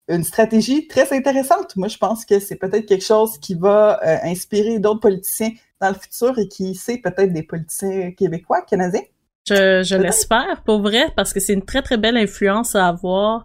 une 0.08 0.24
stratégie 0.24 0.86
très 0.86 1.10
intéressante. 1.16 1.76
Moi, 1.76 1.88
je 1.88 1.96
pense 1.96 2.24
que 2.24 2.38
c'est 2.38 2.56
peut-être 2.56 2.86
quelque 2.86 3.04
chose 3.04 3.38
qui 3.38 3.54
va 3.54 4.00
euh, 4.04 4.16
inspirer 4.24 4.78
d'autres 4.80 5.00
politiciens 5.00 5.50
dans 5.80 5.88
le 5.88 5.94
futur 5.94 6.38
et 6.38 6.48
qui 6.48 6.74
sait 6.74 6.98
peut-être 6.98 7.32
des 7.32 7.42
politiciens 7.42 8.10
québécois, 8.12 8.62
canadiens. 8.62 9.02
Je, 9.48 9.82
je 9.82 9.96
l'espère 9.96 10.62
pour 10.64 10.82
vrai 10.82 11.10
parce 11.16 11.32
que 11.32 11.40
c'est 11.40 11.54
une 11.54 11.64
très 11.64 11.80
très 11.82 11.96
belle 11.96 12.16
influence 12.18 12.74
à 12.74 12.88
avoir 12.88 13.44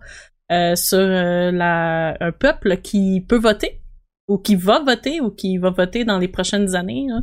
euh, 0.52 0.76
sur 0.76 0.98
euh, 1.00 1.52
la, 1.52 2.16
un 2.20 2.32
peuple 2.32 2.78
qui 2.82 3.22
peut 3.28 3.38
voter 3.38 3.82
ou 4.28 4.38
qui 4.38 4.56
va 4.56 4.80
voter 4.80 5.22
ou 5.22 5.30
qui 5.32 5.58
va 5.58 5.70
voter 5.70 6.04
dans 6.06 6.18
les 6.18 6.28
prochaines 6.28 6.76
années. 6.76 7.06
là. 7.10 7.20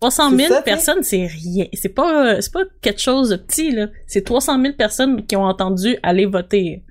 300 0.00 0.30
000 0.30 0.38
C'est 0.40 0.48
ça, 0.48 0.48
tu 0.48 0.54
sais. 0.56 0.62
personnes, 0.64 1.02
c'est 1.02 1.26
rien. 1.26 1.66
C'est 1.72 1.88
pas 1.88 2.40
c'est 2.42 2.52
pas 2.52 2.64
quelque 2.82 3.00
chose 3.00 3.30
de 3.30 3.36
petit 3.36 3.70
là. 3.72 3.86
C'est 4.06 4.22
300 4.24 4.60
000 4.60 4.74
personnes 4.76 5.24
qui 5.26 5.34
ont 5.36 5.44
entendu 5.44 5.96
aller 6.02 6.26
voter. 6.26 6.84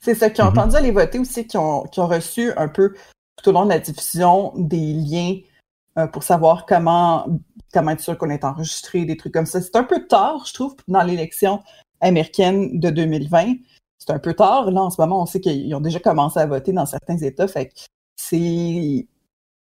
C'est 0.00 0.14
ça, 0.14 0.30
qui 0.30 0.40
ont 0.40 0.46
Mhm. 0.46 0.50
entendu 0.58 0.76
aller 0.76 0.90
voter 0.92 1.18
aussi, 1.18 1.46
qui 1.46 1.58
ont, 1.58 1.82
qui 1.84 2.00
ont 2.00 2.06
reçu 2.06 2.50
un 2.56 2.68
peu 2.68 2.94
tout 3.36 3.50
au 3.50 3.52
long 3.52 3.64
de 3.64 3.70
la 3.70 3.78
diffusion 3.78 4.52
des 4.56 4.94
liens 4.94 5.34
euh, 5.98 6.06
pour 6.06 6.22
savoir 6.22 6.64
comment, 6.66 7.26
comment 7.74 7.90
être 7.90 8.00
sûr 8.00 8.16
qu'on 8.16 8.30
est 8.30 8.44
enregistré, 8.44 9.04
des 9.04 9.16
trucs 9.18 9.34
comme 9.34 9.44
ça. 9.46 9.60
C'est 9.60 9.76
un 9.76 9.84
peu 9.84 10.06
tard, 10.06 10.44
je 10.46 10.54
trouve, 10.54 10.74
dans 10.88 11.02
l'élection 11.02 11.60
américaine 12.00 12.78
de 12.80 12.88
2020. 12.90 13.54
C'est 14.00 14.12
un 14.12 14.18
peu 14.18 14.34
tard. 14.34 14.70
Là, 14.70 14.82
en 14.82 14.90
ce 14.90 15.00
moment, 15.00 15.22
on 15.22 15.26
sait 15.26 15.40
qu'ils 15.40 15.74
ont 15.74 15.80
déjà 15.80 16.00
commencé 16.00 16.40
à 16.40 16.46
voter 16.46 16.72
dans 16.72 16.86
certains 16.86 17.18
États. 17.18 17.46
Fait 17.46 17.66
que 17.66 17.74
c'est. 18.16 19.06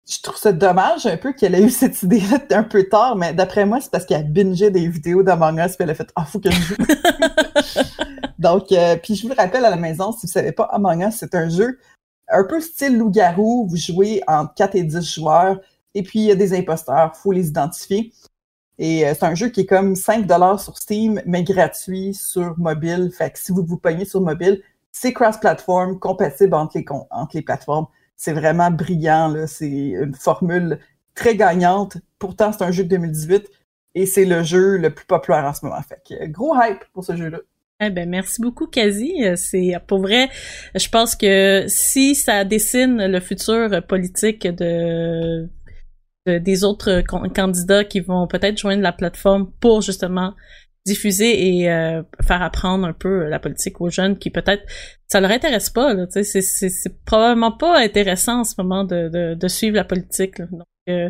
Je 0.09 0.21
trouve 0.21 0.37
ça 0.37 0.53
dommage 0.53 1.05
un 1.05 1.17
peu 1.17 1.33
qu'elle 1.33 1.53
ait 1.53 1.61
eu 1.61 1.69
cette 1.69 2.01
idée-là 2.03 2.39
un 2.51 2.63
peu 2.63 2.87
tard, 2.87 3.17
mais 3.17 3.33
d'après 3.33 3.65
moi, 3.65 3.81
c'est 3.81 3.91
parce 3.91 4.05
qu'elle 4.05 4.21
a 4.21 4.23
bingé 4.23 4.71
des 4.71 4.87
vidéos 4.87 5.21
d'Among 5.21 5.59
Us 5.59 5.75
puis 5.75 5.83
elle 5.83 5.89
a 5.89 5.95
fait 5.95 6.09
Ah, 6.15 6.23
faut 6.23 6.39
que 6.39 6.49
je 6.49 6.61
joue. 6.61 6.75
Donc, 8.39 8.71
euh, 8.71 8.95
puis 8.95 9.15
je 9.15 9.23
vous 9.23 9.29
le 9.29 9.35
rappelle 9.35 9.65
à 9.65 9.69
la 9.69 9.75
maison, 9.75 10.13
si 10.13 10.27
vous 10.27 10.31
savez 10.31 10.53
pas, 10.53 10.63
Among 10.71 11.05
Us, 11.05 11.15
c'est 11.15 11.35
un 11.35 11.49
jeu 11.49 11.77
un 12.29 12.43
peu 12.43 12.61
style 12.61 12.97
loup-garou. 12.97 13.67
Vous 13.69 13.75
jouez 13.75 14.21
entre 14.27 14.53
4 14.53 14.75
et 14.75 14.83
10 14.83 15.13
joueurs, 15.13 15.59
et 15.93 16.03
puis 16.03 16.19
il 16.19 16.25
y 16.25 16.31
a 16.31 16.35
des 16.35 16.53
imposteurs, 16.57 17.15
faut 17.15 17.31
les 17.31 17.47
identifier. 17.47 18.13
Et 18.79 19.05
euh, 19.05 19.13
c'est 19.13 19.25
un 19.25 19.35
jeu 19.35 19.49
qui 19.49 19.61
est 19.61 19.65
comme 19.65 19.95
5 19.95 20.27
sur 20.59 20.77
Steam, 20.77 21.21
mais 21.25 21.43
gratuit 21.43 22.13
sur 22.13 22.57
mobile. 22.57 23.11
Fait 23.11 23.31
que 23.31 23.39
si 23.39 23.51
vous 23.51 23.63
vous 23.63 23.77
pognez 23.77 24.05
sur 24.05 24.21
mobile, 24.21 24.61
c'est 24.91 25.13
cross-platform, 25.13 25.99
compatible 25.99 26.53
entre 26.53 26.77
les, 26.77 26.85
entre 27.11 27.35
les 27.35 27.41
plateformes. 27.41 27.87
C'est 28.15 28.33
vraiment 28.33 28.71
brillant. 28.71 29.45
C'est 29.47 29.69
une 29.69 30.13
formule 30.13 30.79
très 31.15 31.35
gagnante. 31.35 31.97
Pourtant, 32.19 32.51
c'est 32.51 32.63
un 32.63 32.71
jeu 32.71 32.83
de 32.83 32.89
2018 32.89 33.49
et 33.95 34.05
c'est 34.05 34.25
le 34.25 34.43
jeu 34.43 34.77
le 34.77 34.93
plus 34.93 35.05
populaire 35.05 35.45
en 35.45 35.53
ce 35.53 35.65
moment. 35.65 35.81
Fait 35.81 36.01
que 36.07 36.23
euh, 36.23 36.27
gros 36.27 36.55
hype 36.55 36.83
pour 36.93 37.03
ce 37.03 37.15
jeu-là. 37.15 37.39
Eh 37.79 37.91
ben 37.91 38.09
merci 38.09 38.41
beaucoup 38.41 38.65
Kazi, 38.65 39.23
Euh, 39.23 39.35
c'est 39.35 39.75
pour 39.85 39.99
vrai, 39.99 40.29
je 40.73 40.89
pense 40.89 41.15
que 41.15 41.65
si 41.67 42.15
ça 42.15 42.43
dessine 42.43 43.05
le 43.05 43.19
futur 43.19 43.69
politique 43.87 44.47
de, 44.47 45.47
de- 46.27 46.37
des 46.37 46.63
autres 46.63 47.01
con- 47.07 47.29
candidats 47.33 47.83
qui 47.83 47.99
vont 48.01 48.27
peut-être 48.27 48.57
joindre 48.57 48.83
la 48.83 48.91
plateforme 48.91 49.51
pour 49.59 49.81
justement 49.81 50.33
diffuser 50.85 51.31
et 51.59 51.69
euh, 51.71 52.01
faire 52.25 52.41
apprendre 52.41 52.85
un 52.87 52.93
peu 52.93 53.27
la 53.27 53.39
politique 53.39 53.81
aux 53.81 53.89
jeunes 53.89 54.17
qui 54.17 54.29
peut-être 54.29 54.63
ça 55.07 55.19
leur 55.19 55.31
intéresse 55.31 55.69
pas 55.69 55.93
là, 55.93 56.05
tu 56.07 56.13
sais, 56.13 56.23
c'est 56.23 56.41
c'est 56.41 56.69
c'est 56.69 57.03
probablement 57.03 57.51
pas 57.51 57.77
intéressant 57.79 58.39
en 58.39 58.43
ce 58.45 58.53
moment 58.57 58.83
de 58.85 59.09
de, 59.09 59.33
de 59.33 59.47
suivre 59.47 59.75
la 59.75 59.83
politique 59.83 60.39
là. 60.39 60.45
donc 60.51 60.61
euh, 60.89 61.09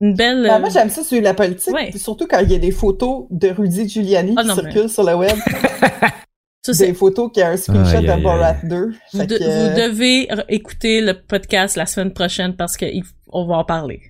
une 0.00 0.14
belle 0.16 0.42
Ben, 0.42 0.56
euh, 0.56 0.58
moi, 0.58 0.68
j'aime 0.70 0.90
ça 0.90 1.04
sur 1.04 1.22
la 1.22 1.32
politique, 1.34 1.72
Ouais. 1.72 1.92
surtout 1.92 2.26
quand 2.26 2.40
il 2.40 2.50
y 2.50 2.54
a 2.56 2.58
des 2.58 2.72
photos 2.72 3.26
de 3.30 3.48
Rudy 3.48 3.88
Giuliani 3.88 4.34
Ah, 4.36 4.42
qui 4.42 4.48
non, 4.48 4.54
mais- 4.56 4.62
circulent 4.62 4.88
sur 4.90 5.04
le 5.04 5.14
web. 5.14 5.36
ça, 6.66 6.72
c'est- 6.72 6.86
des 6.88 6.94
photos 6.94 7.30
qui 7.32 7.40
a 7.42 7.50
un 7.50 7.56
screenshot 7.56 7.98
aïe, 7.98 8.06
de 8.18 8.22
Borat 8.22 8.46
aïe. 8.48 8.68
2. 8.68 8.90
Vous, 9.12 9.20
Fait 9.20 9.26
de- 9.26 9.38
que, 9.38 9.42
euh, 9.44 9.68
vous 9.70 9.80
devez 9.80 10.28
écouter 10.48 11.00
le 11.00 11.14
podcast 11.14 11.76
la 11.76 11.86
semaine 11.86 12.12
prochaine 12.12 12.56
parce 12.56 12.76
que 12.76 12.86
il- 12.86 13.04
on 13.28 13.46
va 13.46 13.56
en 13.58 13.64
parler. 13.64 14.00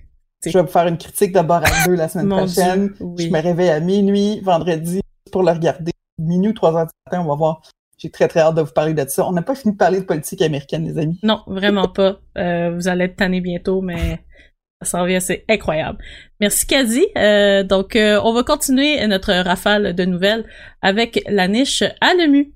Je 0.45 0.57
vais 0.57 0.63
vous 0.63 0.71
faire 0.71 0.87
une 0.87 0.97
critique 0.97 1.33
de 1.33 1.41
Borat 1.41 1.65
2 1.85 1.95
la 1.95 2.07
semaine 2.07 2.29
prochaine. 2.37 2.87
Dieu, 2.87 2.95
oui. 2.99 3.25
Je 3.25 3.29
me 3.29 3.41
réveille 3.41 3.69
à 3.69 3.79
minuit, 3.79 4.39
vendredi, 4.41 5.01
pour 5.31 5.43
le 5.43 5.51
regarder. 5.51 5.91
Minuit 6.17 6.49
ou 6.49 6.53
3 6.53 6.75
heures 6.75 6.85
du 6.85 6.91
matin, 7.05 7.23
on 7.23 7.29
va 7.29 7.35
voir. 7.35 7.61
J'ai 7.97 8.09
très 8.09 8.27
très 8.27 8.41
hâte 8.41 8.55
de 8.55 8.61
vous 8.61 8.71
parler 8.71 8.93
de 8.93 9.05
ça. 9.07 9.27
On 9.27 9.31
n'a 9.31 9.41
pas 9.41 9.55
fini 9.55 9.73
de 9.73 9.77
parler 9.77 9.99
de 9.99 10.05
politique 10.05 10.41
américaine, 10.41 10.85
les 10.85 10.97
amis. 10.97 11.19
Non, 11.23 11.41
vraiment 11.47 11.87
pas. 11.87 12.19
Euh, 12.37 12.71
vous 12.75 12.87
allez 12.87 13.05
être 13.05 13.15
tanné 13.15 13.41
bientôt, 13.41 13.81
mais 13.81 14.21
ça 14.81 14.97
s'en 14.97 15.05
vient, 15.05 15.19
c'est 15.19 15.45
incroyable. 15.49 15.97
Merci 16.39 16.67
Kazi. 16.67 17.05
Euh, 17.17 17.63
donc, 17.63 17.95
euh, 17.95 18.19
on 18.23 18.33
va 18.33 18.43
continuer 18.43 19.05
notre 19.07 19.33
rafale 19.33 19.93
de 19.95 20.05
nouvelles 20.05 20.45
avec 20.81 21.23
la 21.27 21.47
niche 21.47 21.83
à 22.01 22.13
l'EMU. 22.13 22.51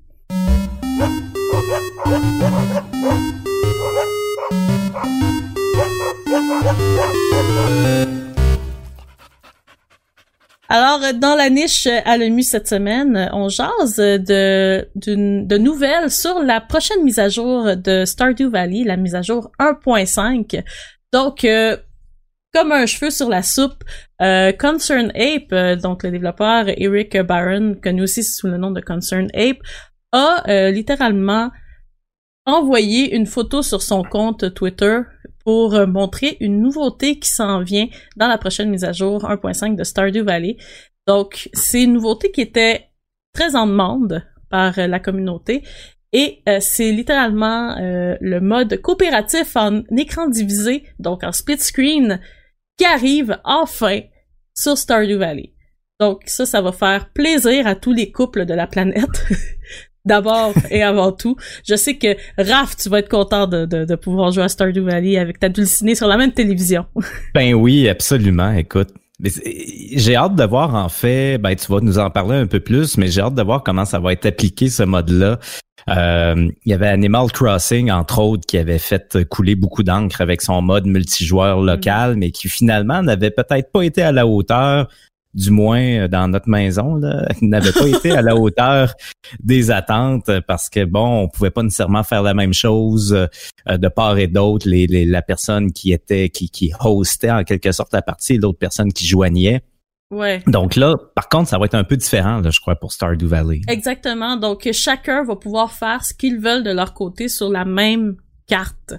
Alors, 10.71 11.01
dans 11.15 11.35
la 11.35 11.49
niche 11.49 11.87
à 11.87 12.15
l'EMU 12.15 12.43
cette 12.43 12.67
semaine, 12.67 13.29
on 13.33 13.49
jase 13.49 13.97
de, 13.97 15.57
nouvelles 15.57 16.11
sur 16.11 16.39
la 16.43 16.61
prochaine 16.61 17.03
mise 17.03 17.17
à 17.17 17.27
jour 17.27 17.75
de 17.75 18.05
Stardew 18.05 18.49
Valley, 18.51 18.83
la 18.83 18.95
mise 18.95 19.15
à 19.15 19.23
jour 19.23 19.51
1.5. 19.59 20.63
Donc, 21.11 21.43
euh, 21.43 21.75
comme 22.53 22.71
un 22.71 22.85
cheveu 22.85 23.09
sur 23.09 23.29
la 23.29 23.41
soupe, 23.41 23.83
euh, 24.21 24.51
Concern 24.51 25.11
Ape, 25.15 25.51
euh, 25.51 25.75
donc 25.75 26.03
le 26.03 26.11
développeur 26.11 26.65
Eric 26.67 27.17
Barron, 27.21 27.75
connu 27.81 28.03
aussi 28.03 28.23
sous 28.23 28.47
le 28.47 28.57
nom 28.57 28.69
de 28.69 28.79
Concern 28.79 29.27
Ape, 29.33 29.57
a 30.11 30.69
littéralement 30.71 31.49
envoyé 32.45 33.15
une 33.15 33.25
photo 33.25 33.61
sur 33.61 33.81
son 33.81 34.03
compte 34.03 34.53
Twitter 34.53 35.01
pour 35.43 35.73
euh, 35.73 35.85
montrer 35.85 36.37
une 36.39 36.61
nouveauté 36.61 37.19
qui 37.19 37.29
s'en 37.29 37.61
vient 37.61 37.87
dans 38.15 38.27
la 38.27 38.37
prochaine 38.37 38.69
mise 38.69 38.83
à 38.83 38.91
jour 38.91 39.23
1.5 39.23 39.75
de 39.75 39.83
Stardew 39.83 40.23
Valley. 40.23 40.57
Donc, 41.07 41.49
c'est 41.53 41.83
une 41.83 41.93
nouveauté 41.93 42.31
qui 42.31 42.41
était 42.41 42.89
très 43.33 43.55
en 43.55 43.67
demande 43.67 44.23
par 44.49 44.77
euh, 44.77 44.87
la 44.87 44.99
communauté 44.99 45.63
et 46.11 46.41
euh, 46.47 46.57
c'est 46.59 46.91
littéralement 46.91 47.75
le 47.79 48.39
mode 48.39 48.81
coopératif 48.81 49.55
en 49.55 49.83
écran 49.95 50.27
divisé, 50.27 50.83
donc 50.97 51.23
en 51.23 51.31
split 51.31 51.59
screen, 51.59 52.19
qui 52.77 52.85
arrive 52.85 53.39
enfin 53.43 54.01
sur 54.55 54.77
Stardew 54.77 55.17
Valley. 55.17 55.53
Donc 55.99 56.23
ça, 56.25 56.45
ça 56.45 56.61
va 56.61 56.71
faire 56.71 57.11
plaisir 57.11 57.67
à 57.67 57.75
tous 57.75 57.93
les 57.93 58.11
couples 58.11 58.45
de 58.45 58.53
la 58.53 58.67
planète. 58.67 59.27
D'abord 60.09 60.53
et 60.71 60.81
avant 60.81 61.11
tout, 61.11 61.35
je 61.67 61.75
sais 61.75 61.97
que 61.97 62.15
Raph, 62.39 62.75
tu 62.75 62.89
vas 62.89 62.97
être 62.97 63.09
content 63.09 63.45
de, 63.45 63.65
de, 63.65 63.85
de 63.85 63.95
pouvoir 63.95 64.31
jouer 64.31 64.43
à 64.43 64.49
Stardew 64.49 64.81
Valley 64.81 65.19
avec 65.19 65.39
ta 65.39 65.49
dulcinée 65.49 65.93
sur 65.93 66.07
la 66.07 66.17
même 66.17 66.31
télévision. 66.31 66.85
Ben 67.35 67.53
oui, 67.53 67.87
absolument. 67.87 68.51
Écoute, 68.53 68.89
j'ai 69.21 70.15
hâte 70.15 70.35
de 70.35 70.43
voir 70.43 70.73
en 70.73 70.89
fait. 70.89 71.37
Ben 71.37 71.55
tu 71.55 71.71
vas 71.71 71.79
nous 71.81 71.99
en 71.99 72.09
parler 72.09 72.37
un 72.37 72.47
peu 72.47 72.59
plus, 72.59 72.97
mais 72.97 73.07
j'ai 73.07 73.21
hâte 73.21 73.35
de 73.35 73.43
voir 73.43 73.63
comment 73.63 73.85
ça 73.85 73.99
va 73.99 74.13
être 74.13 74.25
appliqué 74.25 74.69
ce 74.69 74.81
mode-là. 74.81 75.39
Euh, 75.89 76.49
il 76.65 76.71
y 76.71 76.73
avait 76.73 76.87
Animal 76.87 77.31
Crossing 77.31 77.91
entre 77.91 78.19
autres 78.19 78.45
qui 78.45 78.57
avait 78.57 78.79
fait 78.79 79.25
couler 79.29 79.55
beaucoup 79.55 79.83
d'encre 79.83 80.21
avec 80.21 80.41
son 80.41 80.61
mode 80.61 80.85
multijoueur 80.85 81.61
local, 81.61 82.15
mais 82.17 82.31
qui 82.31 82.49
finalement 82.49 83.01
n'avait 83.03 83.31
peut-être 83.31 83.71
pas 83.71 83.83
été 83.83 84.01
à 84.01 84.11
la 84.11 84.25
hauteur. 84.25 84.87
Du 85.35 85.51
moins 85.51 85.79
euh, 85.81 86.07
dans 86.07 86.27
notre 86.27 86.49
maison, 86.49 86.95
n'avait 87.41 87.71
pas 87.71 87.87
été 87.87 88.11
à 88.11 88.21
la 88.23 88.35
hauteur 88.35 88.93
des 89.39 89.69
attentes 89.69 90.31
parce 90.47 90.69
que 90.69 90.85
bon, 90.85 91.21
on 91.23 91.27
pouvait 91.29 91.51
pas 91.51 91.61
nécessairement 91.61 92.01
faire 92.03 92.23
la 92.23 92.33
même 92.33 92.53
chose 92.53 93.13
euh, 93.13 93.77
de 93.77 93.87
part 93.89 94.17
et 94.17 94.25
d'autre, 94.27 94.67
les, 94.67 94.87
les- 94.87 95.05
la 95.05 95.21
personne 95.21 95.71
qui 95.71 95.91
était 95.91 96.29
qui, 96.29 96.49
qui 96.49 96.71
hostait 96.83 97.29
en 97.31 97.43
quelque 97.43 97.71
sorte 97.71 97.93
la 97.93 98.01
partie 98.01 98.33
et 98.33 98.37
l'autre 98.37 98.57
personne 98.57 98.91
qui 98.91 99.05
joignait. 99.05 99.61
Ouais. 100.11 100.41
Donc 100.47 100.75
là, 100.75 100.95
par 101.13 101.29
contre, 101.29 101.49
ça 101.49 101.59
va 101.59 101.65
être 101.65 101.75
un 101.75 101.83
peu 101.83 101.95
différent, 101.95 102.39
là, 102.39 102.49
je 102.49 102.59
crois, 102.59 102.75
pour 102.75 102.91
Stardew 102.91 103.27
Valley. 103.27 103.61
Exactement. 103.67 104.35
Donc, 104.37 104.67
chacun 104.71 105.23
va 105.23 105.35
pouvoir 105.35 105.71
faire 105.71 106.03
ce 106.03 106.15
qu'ils 106.15 106.39
veulent 106.39 106.63
de 106.63 106.71
leur 106.71 106.95
côté 106.95 107.27
sur 107.27 107.49
la 107.51 107.63
même 107.65 108.15
carte. 108.47 108.95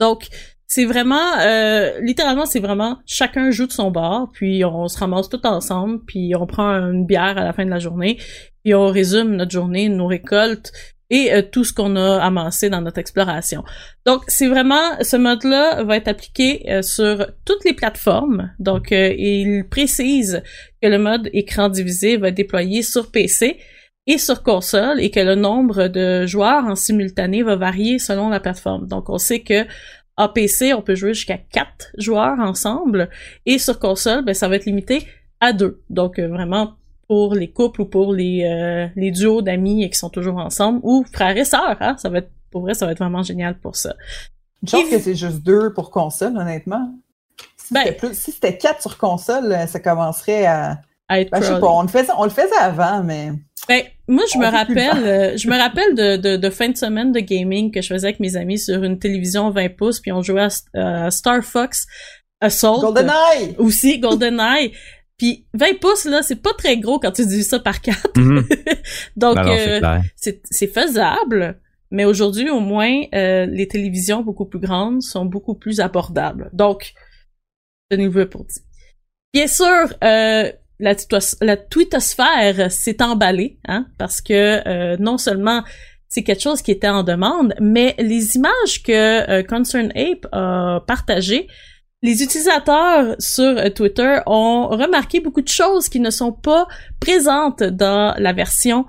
Donc, 0.00 0.28
c'est 0.66 0.84
vraiment, 0.84 1.38
euh, 1.40 2.00
littéralement, 2.00 2.46
c'est 2.46 2.60
vraiment 2.60 2.98
chacun 3.06 3.50
joue 3.50 3.66
de 3.66 3.72
son 3.72 3.90
bord, 3.90 4.30
puis 4.32 4.64
on 4.64 4.88
se 4.88 4.98
ramasse 4.98 5.28
tout 5.28 5.46
ensemble, 5.46 6.00
puis 6.06 6.34
on 6.34 6.46
prend 6.46 6.70
une 6.70 7.06
bière 7.06 7.38
à 7.38 7.44
la 7.44 7.52
fin 7.52 7.64
de 7.64 7.70
la 7.70 7.78
journée, 7.78 8.18
puis 8.64 8.74
on 8.74 8.86
résume 8.88 9.36
notre 9.36 9.50
journée, 9.50 9.88
nos 9.88 10.06
récoltes 10.06 10.72
et 11.10 11.32
euh, 11.32 11.42
tout 11.42 11.64
ce 11.64 11.72
qu'on 11.72 11.96
a 11.96 12.18
amassé 12.18 12.70
dans 12.70 12.80
notre 12.80 12.98
exploration. 12.98 13.62
Donc, 14.06 14.22
c'est 14.28 14.48
vraiment, 14.48 15.00
ce 15.00 15.16
mode-là 15.16 15.84
va 15.84 15.96
être 15.96 16.08
appliqué 16.08 16.64
euh, 16.68 16.82
sur 16.82 17.26
toutes 17.44 17.64
les 17.64 17.74
plateformes. 17.74 18.52
Donc, 18.58 18.90
euh, 18.90 19.14
il 19.16 19.66
précise 19.68 20.42
que 20.82 20.88
le 20.88 20.98
mode 20.98 21.28
écran 21.32 21.68
divisé 21.68 22.16
va 22.16 22.28
être 22.28 22.34
déployé 22.34 22.82
sur 22.82 23.10
PC 23.10 23.58
et 24.06 24.18
sur 24.18 24.42
console 24.42 25.00
et 25.00 25.10
que 25.10 25.20
le 25.20 25.34
nombre 25.34 25.88
de 25.88 26.26
joueurs 26.26 26.64
en 26.64 26.74
simultané 26.74 27.42
va 27.42 27.56
varier 27.56 27.98
selon 27.98 28.28
la 28.28 28.40
plateforme. 28.40 28.86
Donc, 28.86 29.08
on 29.08 29.18
sait 29.18 29.40
que 29.40 29.64
à 30.16 30.28
PC, 30.28 30.74
on 30.74 30.82
peut 30.82 30.94
jouer 30.94 31.14
jusqu'à 31.14 31.38
quatre 31.38 31.90
joueurs 31.98 32.38
ensemble 32.38 33.10
et 33.46 33.58
sur 33.58 33.78
console, 33.78 34.24
ben, 34.24 34.34
ça 34.34 34.48
va 34.48 34.56
être 34.56 34.64
limité 34.66 35.06
à 35.40 35.52
deux. 35.52 35.82
Donc, 35.90 36.18
vraiment 36.18 36.74
pour 37.08 37.34
les 37.34 37.50
couples 37.50 37.82
ou 37.82 37.84
pour 37.84 38.12
les, 38.12 38.44
euh, 38.44 38.86
les 38.96 39.10
duos 39.10 39.42
d'amis 39.42 39.88
qui 39.90 39.98
sont 39.98 40.10
toujours 40.10 40.38
ensemble 40.38 40.80
ou 40.82 41.04
frères 41.12 41.36
et 41.36 41.44
sœurs. 41.44 41.76
Hein? 41.80 41.96
Ça 41.98 42.08
va 42.08 42.18
être, 42.18 42.30
pour 42.50 42.62
vrai, 42.62 42.74
ça 42.74 42.86
va 42.86 42.92
être 42.92 42.98
vraiment 42.98 43.22
génial 43.22 43.58
pour 43.58 43.76
ça. 43.76 43.94
Une 44.62 44.68
chance 44.68 44.88
que 44.88 44.98
c'est 44.98 45.14
juste 45.14 45.42
deux 45.42 45.72
pour 45.72 45.90
console, 45.90 46.36
honnêtement. 46.36 46.94
Si 47.56 47.74
Ben- 47.74 47.94
c'était 48.12 48.52
si 48.52 48.58
quatre 48.58 48.80
sur 48.80 48.96
console, 48.96 49.52
euh, 49.52 49.66
ça 49.66 49.80
commencerait 49.80 50.46
à. 50.46 50.80
Ben, 51.08 51.26
je 51.34 51.42
sais 51.42 51.60
pas, 51.60 51.70
on 51.70 51.82
le, 51.82 51.88
faisait, 51.88 52.12
on 52.16 52.24
le 52.24 52.30
faisait 52.30 52.56
avant, 52.58 53.02
mais. 53.02 53.30
Ben, 53.68 53.82
moi, 54.08 54.24
je 54.32 54.38
On 54.38 54.40
me 54.40 54.46
rappelle, 54.46 55.04
euh, 55.04 55.36
je 55.36 55.48
me 55.48 55.58
rappelle 55.58 55.94
de, 55.94 56.16
de, 56.16 56.36
de 56.36 56.50
fin 56.50 56.68
de 56.68 56.76
semaine 56.76 57.12
de 57.12 57.20
gaming 57.20 57.70
que 57.70 57.82
je 57.82 57.88
faisais 57.88 58.08
avec 58.08 58.20
mes 58.20 58.36
amis 58.36 58.58
sur 58.58 58.82
une 58.82 58.98
télévision 58.98 59.50
20 59.50 59.76
pouces, 59.76 60.00
puis 60.00 60.12
on 60.12 60.22
jouait 60.22 60.48
à, 60.74 61.06
à 61.06 61.10
Star 61.10 61.42
Fox 61.42 61.86
Assault. 62.40 62.80
GoldenEye! 62.80 63.54
Aussi, 63.58 63.98
GoldenEye. 63.98 64.72
Puis 65.16 65.46
20 65.54 65.78
pouces, 65.80 66.06
là, 66.06 66.22
c'est 66.22 66.42
pas 66.42 66.52
très 66.54 66.76
gros 66.76 66.98
quand 66.98 67.12
tu 67.12 67.24
dis 67.26 67.44
ça 67.44 67.60
par 67.60 67.80
quatre. 67.80 68.18
Mhm. 68.18 68.46
Donc, 69.16 69.38
euh, 69.38 70.00
c'est 70.16 70.66
faisable, 70.66 71.60
mais 71.90 72.04
aujourd'hui, 72.04 72.50
au 72.50 72.60
moins, 72.60 73.02
euh, 73.14 73.46
les 73.46 73.68
télévisions 73.68 74.22
beaucoup 74.22 74.46
plus 74.46 74.58
grandes 74.58 75.02
sont 75.02 75.24
beaucoup 75.24 75.54
plus 75.54 75.80
abordables. 75.80 76.50
Donc, 76.52 76.92
tenez-vous 77.90 78.26
pour 78.26 78.44
dit. 78.44 78.60
Bien 79.32 79.46
sûr, 79.46 79.94
euh, 80.02 80.50
la, 80.78 80.94
la 81.40 81.56
twittosphère 81.56 82.70
s'est 82.70 83.02
emballée, 83.02 83.58
hein, 83.66 83.86
parce 83.98 84.20
que 84.20 84.66
euh, 84.66 84.96
non 84.98 85.18
seulement 85.18 85.62
c'est 86.08 86.22
quelque 86.22 86.42
chose 86.42 86.62
qui 86.62 86.70
était 86.70 86.88
en 86.88 87.02
demande, 87.02 87.54
mais 87.60 87.94
les 87.98 88.36
images 88.36 88.82
que 88.84 89.30
euh, 89.30 89.42
Concern 89.42 89.90
Ape 89.96 90.26
a 90.32 90.80
partagées, 90.86 91.48
les 92.04 92.22
utilisateurs 92.22 93.16
sur 93.18 93.44
euh, 93.44 93.70
Twitter 93.70 94.18
ont 94.26 94.68
remarqué 94.68 95.20
beaucoup 95.20 95.40
de 95.40 95.48
choses 95.48 95.88
qui 95.88 96.00
ne 96.00 96.10
sont 96.10 96.32
pas 96.32 96.68
présentes 97.00 97.62
dans 97.62 98.14
la 98.18 98.32
version 98.32 98.84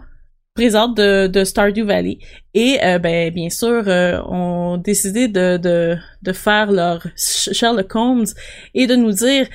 présente 0.53 0.97
de, 0.97 1.27
de 1.27 1.43
Stardew 1.43 1.85
Valley. 1.85 2.17
Et 2.53 2.77
euh, 2.83 2.99
ben 2.99 3.33
bien 3.33 3.49
sûr, 3.49 3.83
euh, 3.87 4.21
ont 4.27 4.77
décidé 4.77 5.27
de, 5.27 5.57
de, 5.57 5.97
de 6.21 6.33
faire 6.33 6.71
leur 6.71 7.05
Sherlock 7.15 7.95
Holmes 7.95 8.25
et 8.73 8.85
de 8.85 8.95
nous 8.95 9.11
dire 9.11 9.47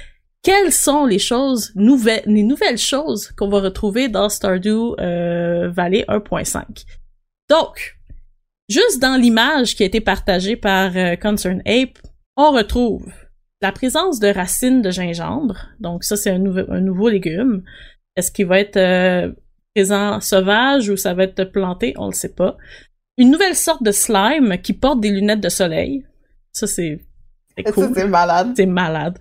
quelles 0.42 0.72
sont 0.72 1.04
les 1.04 1.18
choses 1.18 1.72
nouvelles, 1.74 2.22
les 2.26 2.42
nouvelles 2.42 2.78
choses 2.78 3.30
qu'on 3.36 3.48
va 3.48 3.60
retrouver 3.60 4.08
dans 4.08 4.28
Stardew 4.28 4.94
euh, 4.98 5.70
Valley 5.70 6.04
1.5. 6.08 6.84
Donc, 7.48 7.98
juste 8.68 9.00
dans 9.00 9.20
l'image 9.20 9.76
qui 9.76 9.82
a 9.82 9.86
été 9.86 10.00
partagée 10.00 10.56
par 10.56 10.96
euh, 10.96 11.16
Concern 11.16 11.60
Ape, 11.66 11.98
on 12.36 12.52
retrouve 12.52 13.12
la 13.60 13.72
présence 13.72 14.20
de 14.20 14.28
racines 14.28 14.80
de 14.80 14.90
gingembre. 14.90 15.66
Donc 15.78 16.04
ça, 16.04 16.16
c'est 16.16 16.30
un, 16.30 16.38
nouveau 16.38 16.62
un 16.70 16.80
nouveau 16.80 17.08
légume. 17.08 17.62
Est-ce 18.16 18.32
qu'il 18.32 18.46
va 18.46 18.60
être 18.60 18.76
euh, 18.76 19.30
présent 19.74 20.20
sauvage 20.20 20.88
ou 20.88 20.96
ça 20.96 21.12
va 21.12 21.24
être 21.24 21.44
planté? 21.44 21.92
On 21.98 22.06
le 22.06 22.14
sait 22.14 22.34
pas. 22.34 22.56
Une 23.18 23.30
nouvelle 23.30 23.56
sorte 23.56 23.82
de 23.82 23.92
slime 23.92 24.56
qui 24.62 24.72
porte 24.72 25.00
des 25.00 25.10
lunettes 25.10 25.40
de 25.40 25.50
soleil. 25.50 26.06
Ça, 26.52 26.66
c'est 26.66 27.00
cool. 27.74 27.92
c'est 27.94 28.06
malade. 28.06 28.52
C'est 28.56 28.66
malade. 28.66 29.18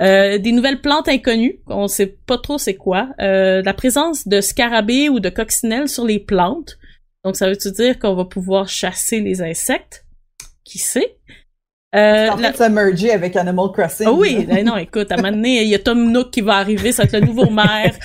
Euh, 0.00 0.38
des 0.38 0.52
nouvelles 0.52 0.80
plantes 0.80 1.08
inconnues, 1.08 1.60
on 1.66 1.88
sait 1.88 2.06
pas 2.26 2.38
trop 2.38 2.56
c'est 2.58 2.76
quoi. 2.76 3.08
Euh, 3.20 3.62
la 3.64 3.74
présence 3.74 4.28
de 4.28 4.40
scarabées 4.40 5.08
ou 5.08 5.18
de 5.20 5.28
coccinelles 5.28 5.88
sur 5.88 6.04
les 6.04 6.20
plantes. 6.20 6.78
Donc 7.24 7.34
ça 7.36 7.48
veut-tu 7.48 7.72
dire 7.72 7.98
qu'on 7.98 8.14
va 8.14 8.24
pouvoir 8.24 8.68
chasser 8.68 9.20
les 9.20 9.42
insectes? 9.42 10.04
Qui 10.64 10.78
sait? 10.78 11.16
Euh, 11.96 12.28
En 12.28 12.36
la- 12.36 12.52
fait, 12.52 12.58
ça 12.58 12.68
merger 12.68 13.10
avec 13.10 13.34
Animal 13.34 13.66
Crossing. 13.72 14.06
ah 14.06 14.12
oui, 14.12 14.44
ben 14.46 14.64
non, 14.64 14.76
écoute, 14.76 15.10
à 15.10 15.14
un 15.14 15.16
moment 15.16 15.32
donné, 15.32 15.62
il 15.62 15.68
y 15.68 15.74
a 15.74 15.78
Tom 15.78 16.12
Nook 16.12 16.30
qui 16.30 16.42
va 16.42 16.56
arriver, 16.56 16.92
ça 16.92 17.02
va 17.02 17.06
être 17.06 17.14
le 17.14 17.26
nouveau 17.26 17.50
maire. 17.50 17.94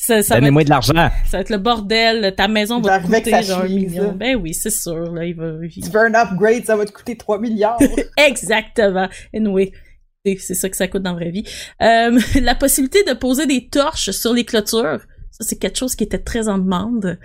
Ça, 0.00 0.22
ça, 0.22 0.34
va 0.34 0.38
être, 0.38 0.42
Donnez-moi 0.42 0.62
de 0.62 0.70
l'argent. 0.70 0.92
ça 0.94 1.10
va 1.32 1.40
être 1.40 1.50
le 1.50 1.58
bordel, 1.58 2.32
ta 2.36 2.46
maison 2.46 2.80
va 2.80 3.00
te 3.00 3.06
coûter 3.06 3.42
genre 3.42 3.62
un 3.62 3.68
million. 3.68 4.12
Ben 4.12 4.36
oui, 4.36 4.54
c'est 4.54 4.70
sûr, 4.70 5.12
là, 5.12 5.24
il 5.24 5.34
va... 5.34 5.54
il- 5.64 5.82
Tu 5.82 5.90
veux 5.90 5.98
un 6.00 6.14
upgrade, 6.14 6.64
ça 6.64 6.76
va 6.76 6.84
te 6.84 6.92
coûter 6.92 7.16
3 7.16 7.40
milliards. 7.40 7.80
Exactement. 8.16 9.08
Anyway, 9.34 9.72
c'est 10.38 10.54
ça 10.54 10.68
que 10.68 10.76
ça 10.76 10.88
coûte 10.88 11.02
dans 11.02 11.12
la 11.12 11.16
vraie 11.16 11.30
vie. 11.30 11.44
Euh, 11.82 12.18
la 12.40 12.54
possibilité 12.54 13.02
de 13.04 13.12
poser 13.12 13.46
des 13.46 13.68
torches 13.68 14.10
sur 14.10 14.32
les 14.32 14.44
clôtures, 14.44 15.00
ça 15.30 15.44
c'est 15.44 15.58
quelque 15.58 15.78
chose 15.78 15.96
qui 15.96 16.04
était 16.04 16.18
très 16.18 16.48
en 16.48 16.58
demande. 16.58 17.18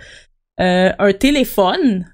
Euh, 0.60 0.92
un 0.98 1.12
téléphone, 1.12 2.10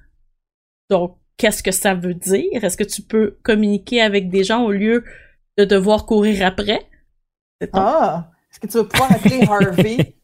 donc 0.89 1.17
qu'est-ce 1.37 1.63
que 1.63 1.73
ça 1.73 1.95
veut 1.95 2.15
dire? 2.15 2.65
Est-ce 2.65 2.77
que 2.77 2.85
tu 2.85 3.03
peux 3.03 3.39
communiquer 3.43 4.01
avec 4.01 4.31
des 4.31 4.45
gens 4.45 4.65
au 4.65 4.73
lieu 4.73 5.05
de 5.59 5.65
devoir 5.65 6.07
courir 6.07 6.47
après? 6.47 6.81
Ah! 7.73 8.31
Est-ce 8.51 8.61
que 8.61 8.67
tu 8.67 8.79
vas 8.79 8.85
pouvoir 8.85 9.13
appeler 9.13 9.43
Harvey? 9.49 10.15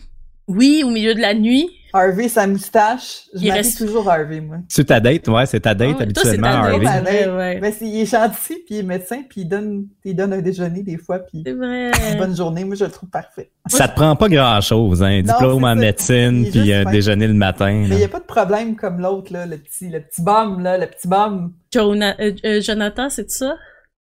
Oui, 0.49 0.83
au 0.85 0.91
milieu 0.91 1.15
de 1.15 1.21
la 1.21 1.35
nuit. 1.35 1.69
Harvey, 1.93 2.29
sa 2.29 2.47
moustache. 2.47 3.23
Je 3.35 3.41
Il 3.41 3.47
m'appelle 3.49 3.63
reste- 3.65 3.79
toujours 3.79 4.09
Harvey, 4.11 4.41
moi. 4.41 4.59
C'est 4.69 4.85
ta 4.85 5.01
date, 5.01 5.27
ouais, 5.29 5.47
c'est 5.47 5.61
ta 5.61 5.75
date 5.75 5.97
Ah 5.99 5.99
ouais, 6.05 6.13
toi, 6.13 6.23
c'est 6.25 6.29
habituellement, 6.31 6.47
ta 6.51 6.53
date, 6.53 6.65
Harvey. 6.75 6.87
Harvey. 6.87 7.11
c'est 7.11 7.11
vrai, 7.11 7.27
Ben, 7.27 7.37
ouais. 7.37 7.61
Ben, 7.61 7.73
c'est- 7.77 7.87
il 7.87 8.01
est 8.01 8.07
gentil, 8.11 8.55
puis 8.67 8.75
il 8.75 8.77
est 8.79 8.83
médecin, 8.83 9.23
puis 9.29 9.41
il 9.43 9.49
donne, 9.49 9.87
il 10.05 10.15
donne 10.15 10.33
un 10.35 10.43
déjeuner 10.43 10.83
des 10.83 10.99
fois, 10.99 11.21
puis 11.21 11.43
C'est 11.47 11.53
vrai. 11.55 11.91
bonne 12.19 12.37
journée. 12.37 12.65
Moi, 12.65 12.77
je 12.77 12.85
le 12.85 12.91
trouve 12.91 13.09
parfait. 13.09 13.51
Ça 13.67 13.89
te 13.89 13.95
prend 13.97 14.15
pas 14.15 14.29
grand 14.29 14.61
chose, 14.61 15.03
hein. 15.03 15.23
Non, 15.23 15.33
diplôme 15.33 15.65
en 15.65 15.69
ça. 15.69 15.75
médecine, 15.75 16.45
est 16.45 16.51
puis 16.51 16.73
un 16.75 16.85
fin. 16.85 16.91
déjeuner 16.91 17.27
le 17.29 17.35
matin. 17.35 17.73
Mais 17.89 17.95
il 17.95 17.99
n'y 17.99 18.05
a 18.05 18.09
pas 18.09 18.21
de 18.21 18.25
problème 18.25 18.77
comme 18.77 19.01
l'autre, 19.01 19.33
là, 19.33 19.47
le 19.47 19.57
petit, 19.57 19.89
le 19.89 20.01
petit 20.01 20.21
bum, 20.23 20.61
là, 20.63 20.77
le 20.77 20.87
petit 20.87 21.09
bum. 21.09 21.53
Jona- 21.73 22.15
euh, 22.21 22.33
euh, 22.45 22.61
Jonathan, 22.61 23.09
c'est 23.09 23.31
ça? 23.31 23.55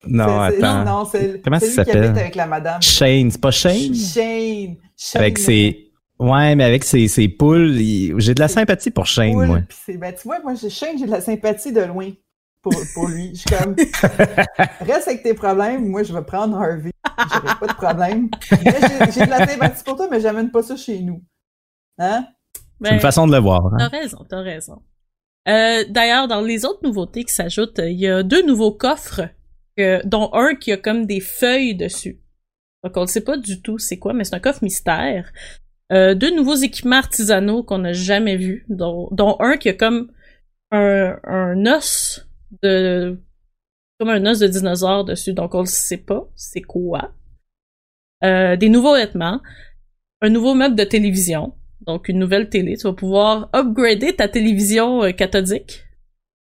Non, 0.06 0.40
attends. 0.40 0.84
Non, 0.84 1.04
Comment 1.44 1.58
c'est 1.60 1.66
ça 1.70 1.82
lui 1.82 1.86
qui 1.86 1.92
s'appelle? 1.92 2.04
habite 2.04 2.18
avec 2.18 2.34
la 2.34 2.46
madame. 2.46 2.80
Shane, 2.82 3.30
c'est 3.30 3.40
pas 3.40 3.50
Shane? 3.50 3.94
Shane. 3.94 4.76
Shane. 4.96 5.20
Avec 5.20 5.38
ses... 5.38 5.83
Ouais, 6.18 6.54
mais 6.54 6.64
avec 6.64 6.84
ses, 6.84 7.08
ses 7.08 7.28
poules, 7.28 7.72
il- 7.80 8.14
j'ai 8.20 8.34
de 8.34 8.40
la 8.40 8.48
sympathie 8.48 8.90
pour 8.90 9.06
Shane, 9.06 9.32
Cool, 9.32 9.46
moi. 9.46 9.60
ben, 9.88 10.14
tu 10.14 10.22
vois, 10.24 10.40
moi, 10.40 10.54
j'ai- 10.54 10.70
Shane, 10.70 10.96
j'ai 10.98 11.06
de 11.06 11.10
la 11.10 11.20
sympathie 11.20 11.72
de 11.72 11.80
loin 11.82 12.10
pour, 12.62 12.72
pour 12.94 13.08
lui. 13.08 13.30
Je 13.34 13.40
suis 13.40 13.50
comme, 13.50 13.74
reste 14.80 15.08
avec 15.08 15.22
tes 15.22 15.34
problèmes, 15.34 15.88
moi, 15.88 16.02
je 16.02 16.12
vais 16.14 16.22
prendre 16.22 16.56
Harvey. 16.56 16.90
J'aurai 17.32 17.54
pas 17.60 17.66
de 17.66 17.72
problème. 17.74 18.28
J'ai 18.50 19.12
j'ai 19.12 19.24
de 19.26 19.30
la 19.30 19.46
sympathie 19.46 19.84
pour 19.84 19.96
toi, 19.96 20.08
mais 20.10 20.20
j'amène 20.20 20.50
pas 20.50 20.62
ça 20.62 20.76
chez 20.76 21.00
nous. 21.00 21.22
Hein? 21.98 22.26
C'est 22.82 22.90
une 22.90 22.96
Ben, 22.96 23.00
façon 23.00 23.26
de 23.26 23.32
le 23.32 23.38
voir. 23.38 23.66
hein. 23.66 23.76
T'as 23.78 23.88
raison, 23.88 24.18
t'as 24.28 24.40
raison. 24.40 24.82
Euh, 25.48 25.84
D'ailleurs, 25.90 26.26
dans 26.28 26.40
les 26.40 26.64
autres 26.64 26.80
nouveautés 26.82 27.24
qui 27.24 27.32
s'ajoutent, 27.34 27.78
il 27.84 27.98
y 28.00 28.08
a 28.08 28.22
deux 28.22 28.44
nouveaux 28.46 28.72
coffres, 28.72 29.22
euh, 29.78 30.00
dont 30.04 30.30
un 30.32 30.54
qui 30.54 30.72
a 30.72 30.76
comme 30.76 31.06
des 31.06 31.20
feuilles 31.20 31.74
dessus. 31.74 32.20
Donc 32.82 32.96
on 32.96 33.02
ne 33.02 33.06
sait 33.06 33.22
pas 33.24 33.36
du 33.36 33.60
tout 33.62 33.78
c'est 33.78 33.98
quoi, 33.98 34.12
mais 34.12 34.24
c'est 34.24 34.34
un 34.34 34.40
coffre 34.40 34.62
mystère. 34.62 35.30
Euh, 35.94 36.14
deux 36.14 36.34
nouveaux 36.34 36.56
équipements 36.56 36.96
artisanaux 36.96 37.62
qu'on 37.62 37.78
n'a 37.78 37.92
jamais 37.92 38.36
vus, 38.36 38.64
dont, 38.68 39.08
dont 39.12 39.36
un 39.40 39.56
qui 39.56 39.68
a 39.68 39.74
comme 39.74 40.10
un, 40.70 41.16
un 41.24 41.66
os 41.66 42.26
de 42.62 43.20
comme 44.00 44.08
un 44.08 44.26
os 44.26 44.40
de 44.40 44.48
dinosaure 44.48 45.04
dessus, 45.04 45.32
donc 45.32 45.54
on 45.54 45.60
ne 45.60 45.66
sait 45.66 45.98
pas 45.98 46.28
c'est 46.34 46.62
quoi. 46.62 47.12
Euh, 48.24 48.56
des 48.56 48.68
nouveaux 48.68 48.94
vêtements, 48.94 49.40
un 50.20 50.30
nouveau 50.30 50.54
meuble 50.54 50.74
de 50.74 50.84
télévision, 50.84 51.54
donc 51.86 52.08
une 52.08 52.18
nouvelle 52.18 52.48
télé. 52.48 52.76
Tu 52.76 52.88
vas 52.88 52.94
pouvoir 52.94 53.50
upgrader 53.54 54.16
ta 54.16 54.28
télévision 54.28 55.04
euh, 55.04 55.10
cathodique. 55.12 55.84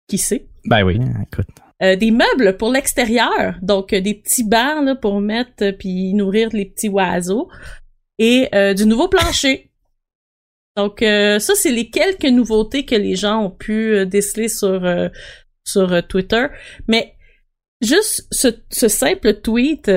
Qui 0.08 0.18
sait? 0.18 0.46
Ben 0.64 0.82
oui, 0.82 0.98
écoute. 1.22 1.48
Euh, 1.82 1.96
des 1.96 2.12
meubles 2.12 2.56
pour 2.56 2.70
l'extérieur, 2.70 3.56
donc 3.60 3.92
euh, 3.92 4.00
des 4.00 4.14
petits 4.14 4.44
bancs 4.44 4.84
là, 4.84 4.94
pour 4.94 5.20
mettre 5.20 5.64
euh, 5.64 5.72
puis 5.72 6.14
nourrir 6.14 6.50
les 6.52 6.64
petits 6.64 6.88
oiseaux. 6.88 7.48
Et 8.22 8.48
euh, 8.54 8.74
du 8.74 8.87
nouveau 8.87 9.08
plancher. 9.08 9.70
Donc 10.76 11.02
euh, 11.02 11.38
ça, 11.38 11.54
c'est 11.56 11.72
les 11.72 11.90
quelques 11.90 12.24
nouveautés 12.24 12.85
que 12.85 12.94
les 12.94 13.16
gens 13.16 13.44
ont 13.44 13.50
pu 13.50 13.94
euh, 13.94 14.04
déceler 14.04 14.48
sur, 14.48 14.80
Twitter. 16.08 16.46
Mais 16.87 17.14
juste 17.80 18.26
ce, 18.30 18.88
simple 18.88 19.40
tweet 19.40 19.90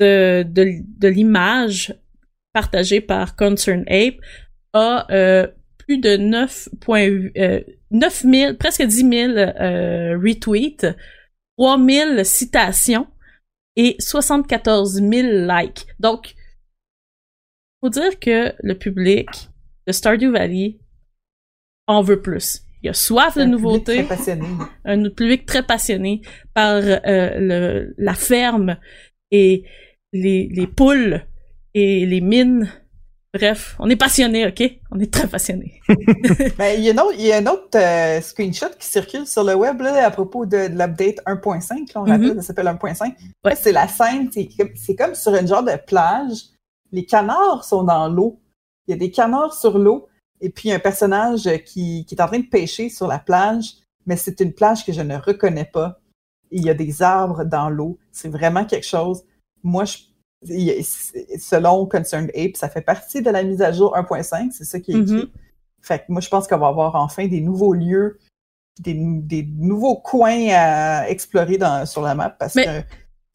de, 0.00 1.08
l'image 1.08 1.94
partagée 2.52 3.00
par 3.00 3.36
Concern 3.36 3.84
Ape 3.88 4.16
a 4.72 5.06
plus 5.88 5.98
de 5.98 6.18
9, 6.18 6.68
euh, 6.90 7.60
9 7.90 8.22
000, 8.30 8.54
presque 8.54 8.82
10 8.82 8.96
000 8.96 9.32
euh, 9.38 10.18
retweets 10.18 10.86
3000 11.56 12.24
citations 12.24 13.08
et 13.74 13.96
74 13.98 15.00
000 15.00 15.10
likes. 15.48 15.86
Donc, 15.98 16.34
faut 17.80 17.90
dire 17.90 18.18
que 18.18 18.52
le 18.60 18.74
public 18.74 19.26
de 19.86 19.92
Stardew 19.92 20.30
Valley 20.32 20.78
en 21.86 22.02
veut 22.02 22.20
plus. 22.20 22.62
Il 22.82 22.86
y 22.86 22.90
a 22.90 22.94
soif 22.94 23.36
de 23.36 23.44
nouveautés, 23.44 24.06
un 24.84 25.08
public 25.10 25.46
très 25.46 25.62
passionné 25.64 26.20
par 26.54 26.74
euh, 26.76 27.00
le, 27.04 27.94
la 27.98 28.14
ferme 28.14 28.76
et 29.32 29.64
les, 30.12 30.48
les 30.52 30.66
poules 30.66 31.24
et 31.74 32.06
les 32.06 32.20
mines. 32.20 32.70
Bref, 33.34 33.76
on 33.78 33.90
est 33.90 33.96
passionné, 33.96 34.46
ok? 34.46 34.62
On 34.90 34.98
est 35.00 35.12
très 35.12 35.26
passionné. 35.28 35.80
Ben, 36.56 36.78
il 36.78 36.84
y 36.84 36.90
a 36.90 36.94
un 36.94 36.98
autre, 36.98 37.14
il 37.18 37.26
y 37.26 37.32
a 37.32 37.36
un 37.38 37.46
autre 37.46 37.76
euh, 37.76 38.20
screenshot 38.20 38.70
qui 38.78 38.86
circule 38.86 39.26
sur 39.26 39.44
le 39.44 39.54
web 39.54 39.80
là, 39.82 40.06
à 40.06 40.10
propos 40.10 40.46
de, 40.46 40.68
de 40.68 40.78
l'update 40.78 41.18
1.5. 41.26 41.70
là, 41.94 42.00
On 42.00 42.04
Mhm. 42.04 42.10
rappelle, 42.10 42.34
ça 42.36 42.42
s'appelle 42.42 42.68
1.5. 42.68 43.14
Ouais. 43.44 43.54
C'est 43.54 43.72
la 43.72 43.86
scène, 43.88 44.30
c'est 44.32 44.48
comme, 44.56 44.70
c'est 44.76 44.94
comme 44.96 45.14
sur 45.14 45.34
une 45.34 45.46
genre 45.48 45.62
de 45.64 45.72
plage. 45.86 46.38
Les 46.92 47.04
canards 47.04 47.64
sont 47.64 47.84
dans 47.84 48.08
l'eau. 48.08 48.40
Il 48.86 48.92
y 48.92 48.94
a 48.94 48.96
des 48.96 49.10
canards 49.10 49.54
sur 49.54 49.78
l'eau. 49.78 50.08
Et 50.40 50.50
puis, 50.50 50.68
il 50.68 50.70
y 50.70 50.72
a 50.72 50.76
un 50.76 50.80
personnage 50.80 51.48
qui, 51.64 52.04
qui 52.06 52.14
est 52.14 52.22
en 52.22 52.26
train 52.26 52.38
de 52.38 52.46
pêcher 52.48 52.88
sur 52.88 53.06
la 53.08 53.18
plage, 53.18 53.74
mais 54.06 54.16
c'est 54.16 54.40
une 54.40 54.52
plage 54.52 54.84
que 54.86 54.92
je 54.92 55.00
ne 55.02 55.16
reconnais 55.16 55.64
pas. 55.64 56.00
Il 56.50 56.64
y 56.64 56.70
a 56.70 56.74
des 56.74 57.02
arbres 57.02 57.44
dans 57.44 57.68
l'eau. 57.68 57.98
C'est 58.12 58.28
vraiment 58.28 58.64
quelque 58.64 58.86
chose. 58.86 59.24
Moi, 59.62 59.84
je, 59.84 59.98
selon 61.38 61.86
Concerned 61.86 62.30
Ape, 62.34 62.56
ça 62.56 62.68
fait 62.68 62.80
partie 62.80 63.22
de 63.22 63.30
la 63.30 63.42
mise 63.42 63.60
à 63.62 63.72
jour 63.72 63.96
1.5. 63.96 64.52
C'est 64.52 64.64
ça 64.64 64.80
qui 64.80 64.92
est 64.92 65.00
écrit. 65.00 65.12
Mhm. 65.14 65.28
Fait 65.82 65.98
que 66.00 66.04
moi, 66.08 66.20
je 66.20 66.28
pense 66.28 66.46
qu'on 66.46 66.58
va 66.58 66.68
avoir 66.68 66.94
enfin 66.96 67.26
des 67.26 67.40
nouveaux 67.40 67.72
lieux, 67.74 68.18
des, 68.80 68.94
des 68.94 69.42
nouveaux 69.42 69.96
coins 69.96 70.48
à 70.52 71.08
explorer 71.08 71.58
dans, 71.58 71.84
sur 71.86 72.02
la 72.02 72.14
map 72.14 72.30
parce 72.30 72.54
Mais- 72.54 72.64
que 72.64 72.82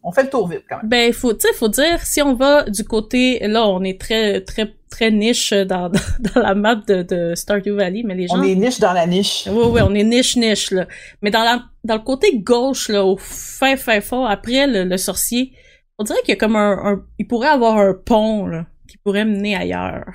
on 0.04 0.12
fait 0.12 0.24
le 0.24 0.30
tour 0.30 0.48
vite 0.48 0.63
quand 0.70 0.78
même. 0.78 0.89
Ben, 0.89 1.13
faut, 1.13 1.34
tu 1.34 1.48
sais, 1.48 1.54
faut 1.54 1.70
dire, 1.70 2.02
si 2.04 2.22
on 2.22 2.34
va 2.36 2.63
du 2.63 2.84
côté, 2.84 3.39
là, 3.48 3.66
on 3.68 3.84
est 3.84 4.00
très, 4.00 4.42
très, 4.42 4.74
très 4.89 5.12
niche 5.12 5.54
dans, 5.54 5.89
dans 5.89 6.42
la 6.42 6.54
map 6.56 6.76
de, 6.76 7.04
de 7.04 7.36
Stardew 7.36 7.76
Valley, 7.76 8.04
mais 8.06 8.13
les 8.16 8.28
gens... 8.28 8.38
On 8.39 8.44
est 8.44 8.56
niche 8.56 8.80
dans 8.80 8.94
la 8.94 9.06
niche. 9.08 9.48
Oui, 9.50 9.66
oui, 9.72 9.82
on 9.84 9.94
est 9.96 10.04
niche-niche, 10.04 10.72
là. 10.72 10.88
Mais 11.22 11.32
dans 11.32 11.44
la, 11.44 11.63
dans 11.84 11.96
le 11.96 12.02
côté 12.02 12.38
gauche, 12.38 12.89
là, 12.89 13.04
au 13.06 13.18
fin, 13.18 13.76
fin 13.78 14.02
fond, 14.02 14.26
après 14.26 14.68
le, 14.68 14.84
le 14.84 14.98
sorcier, 14.98 15.54
on 15.98 16.04
dirait 16.04 16.20
qu'il 16.22 16.30
y 16.30 16.38
a 16.38 16.39
comme 16.39 16.56
un, 16.56 16.72
un- 16.86 17.04
il 17.20 17.28
pourrait 17.28 17.48
avoir 17.50 17.78
un 17.78 17.94
pont, 17.94 18.46
là, 18.46 18.66
qui 18.89 18.98
pourrait 18.98 19.26
mener 19.26 19.56
ailleurs. 19.56 20.06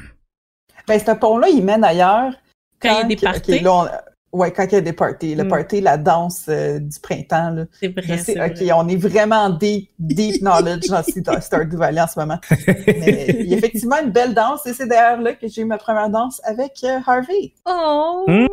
Ben, 0.87 0.99
ce 0.99 1.13
pont-là, 1.13 1.49
il 1.49 1.65
mène 1.65 1.85
ailleurs. 1.85 2.33
Quand 2.81 2.91
il 2.91 2.97
y 2.97 3.01
a 3.01 3.05
des 3.05 3.17
parties. 3.17 3.61
là, 3.61 3.73
on- 3.75 3.89
ouais, 4.33 4.53
quand 4.53 4.65
il 4.65 4.73
y 4.73 4.77
a 4.77 4.81
des 4.81 4.93
parties. 4.93 5.35
Le 5.35 5.45
Mm. 5.45 5.49
party, 5.49 5.81
la 5.81 5.97
danse 5.97 6.45
euh, 6.49 6.79
du 6.79 6.99
printemps. 7.01 7.51
Là. 7.51 7.65
C'est 7.73 7.89
vrai, 7.89 8.19
sais, 8.19 8.35
c'est 8.35 8.41
ok, 8.45 8.57
vrai. 8.57 8.73
on 8.73 8.89
est 8.89 8.97
vraiment 8.97 9.51
deep, 9.51 9.91
deep 9.99 10.41
knowledge 10.43 10.89
dans 10.89 11.03
Star- 11.03 11.43
Stardew 11.43 11.77
Valley 11.77 12.01
en 12.01 12.07
ce 12.07 12.19
moment. 12.19 12.39
Mais 12.87 13.27
il 13.41 13.47
y 13.47 13.55
a 13.55 13.57
effectivement 13.59 13.97
une 14.03 14.11
belle 14.11 14.35
danse 14.35 14.67
et 14.67 14.73
c'est 14.75 14.87
d'ailleurs 14.87 15.21
là 15.21 15.35
que 15.35 15.49
j'ai 15.49 15.63
eu 15.63 15.65
ma 15.65 15.79
première 15.79 16.11
danse 16.11 16.41
avec 16.45 16.73
euh, 16.85 16.99
Harvey. 17.07 17.53
Oh! 17.67 18.25
Hmm? 18.27 18.47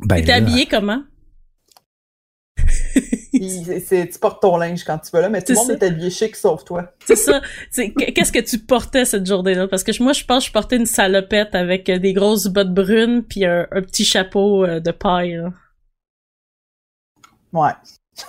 Ben, 0.00 0.16
T'es 0.16 0.32
là, 0.32 0.34
habillé 0.36 0.66
comment? 0.66 1.02
Tu 3.48 4.18
portes 4.20 4.42
ton 4.42 4.56
linge 4.56 4.84
quand 4.84 4.98
tu 4.98 5.10
vas 5.12 5.20
là, 5.22 5.28
mais 5.28 5.42
tout 5.42 5.52
le 5.52 5.58
monde 5.58 5.66
ça. 5.66 5.72
est 5.74 5.82
habillé 5.84 6.10
chic 6.10 6.36
sauf 6.36 6.64
toi. 6.64 6.92
C'est 7.06 7.16
ça. 7.16 7.40
Qu'est-ce 7.74 8.32
que 8.32 8.38
tu 8.38 8.58
portais 8.58 9.04
cette 9.04 9.26
journée-là? 9.26 9.68
Parce 9.68 9.84
que 9.84 10.02
moi, 10.02 10.12
je 10.12 10.24
pense 10.24 10.44
que 10.44 10.48
je 10.48 10.52
portais 10.52 10.76
une 10.76 10.86
salopette 10.86 11.54
avec 11.54 11.88
euh, 11.88 11.98
des 11.98 12.12
grosses 12.12 12.46
bottes 12.46 12.72
brunes 12.74 13.22
puis 13.22 13.44
un, 13.44 13.66
un 13.70 13.82
petit 13.82 14.04
chapeau 14.04 14.64
euh, 14.64 14.80
de 14.80 14.90
paille. 14.90 15.36
là. 15.36 15.52
Ouais. 17.52 17.72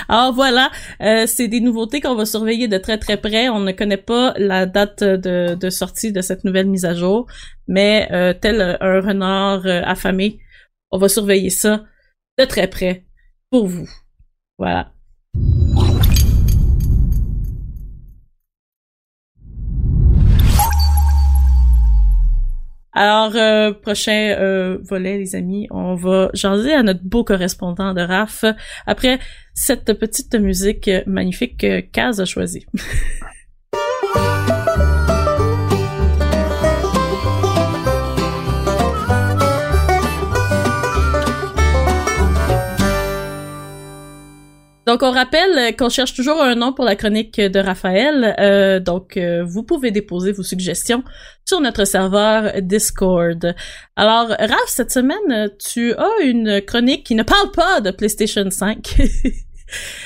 Alors 0.10 0.34
voilà, 0.34 0.70
euh, 1.02 1.26
c'est 1.26 1.48
des 1.48 1.62
nouveautés 1.62 2.02
qu'on 2.02 2.16
va 2.16 2.26
surveiller 2.26 2.68
de 2.68 2.78
très 2.78 2.98
très 2.98 3.18
près. 3.18 3.48
On 3.50 3.60
ne 3.60 3.72
connaît 3.72 3.98
pas 3.98 4.34
la 4.38 4.66
date 4.66 5.04
de, 5.04 5.56
de 5.56 5.70
sortie 5.70 6.12
de 6.12 6.22
cette 6.22 6.44
nouvelle 6.44 6.68
mise 6.68 6.86
à 6.86 6.94
jour, 6.94 7.28
mais 7.68 8.10
euh, 8.12 8.34
tel 8.34 8.78
un 8.82 9.00
renard 9.00 9.66
affamé, 9.66 10.40
on 10.92 10.98
va 10.98 11.08
surveiller 11.08 11.50
ça 11.50 11.86
de 12.38 12.46
très 12.46 12.68
près 12.68 13.06
vous. 13.62 13.90
Voilà. 14.58 14.92
Alors, 22.96 23.36
euh, 23.36 23.74
prochain 23.74 24.36
euh, 24.40 24.78
volet, 24.84 25.18
les 25.18 25.36
amis, 25.36 25.68
on 25.72 25.96
va 25.96 26.30
jaser 26.36 26.74
à 26.74 26.84
notre 26.84 27.04
beau 27.04 27.24
correspondant 27.24 27.94
de 27.94 28.02
RAF 28.02 28.46
après 28.86 29.18
cette 29.56 29.94
petite 29.94 30.36
musique 30.36 30.90
magnifique 31.08 31.58
que 31.58 31.80
Kaz 31.80 32.22
a 32.22 32.26
choisie. 32.26 32.66
Donc, 44.94 45.02
on 45.02 45.12
rappelle 45.12 45.76
qu'on 45.76 45.90
cherche 45.90 46.14
toujours 46.14 46.40
un 46.40 46.54
nom 46.54 46.72
pour 46.72 46.86
la 46.86 46.96
chronique 46.96 47.42
de 47.42 47.60
Raphaël. 47.60 48.36
Euh, 48.40 48.80
donc, 48.80 49.18
euh, 49.18 49.44
vous 49.44 49.64
pouvez 49.64 49.90
déposer 49.90 50.32
vos 50.32 50.44
suggestions 50.44 51.04
sur 51.46 51.60
notre 51.62 51.84
serveur 51.86 52.62
Discord. 52.62 53.56
Alors, 53.96 54.28
Raph, 54.28 54.68
cette 54.68 54.92
semaine, 54.92 55.50
tu 55.58 55.96
as 55.96 56.24
une 56.24 56.62
chronique 56.62 57.06
qui 57.06 57.16
ne 57.16 57.24
parle 57.24 57.50
pas 57.50 57.82
de 57.82 57.90
PlayStation 57.90 58.48
5. 58.52 59.02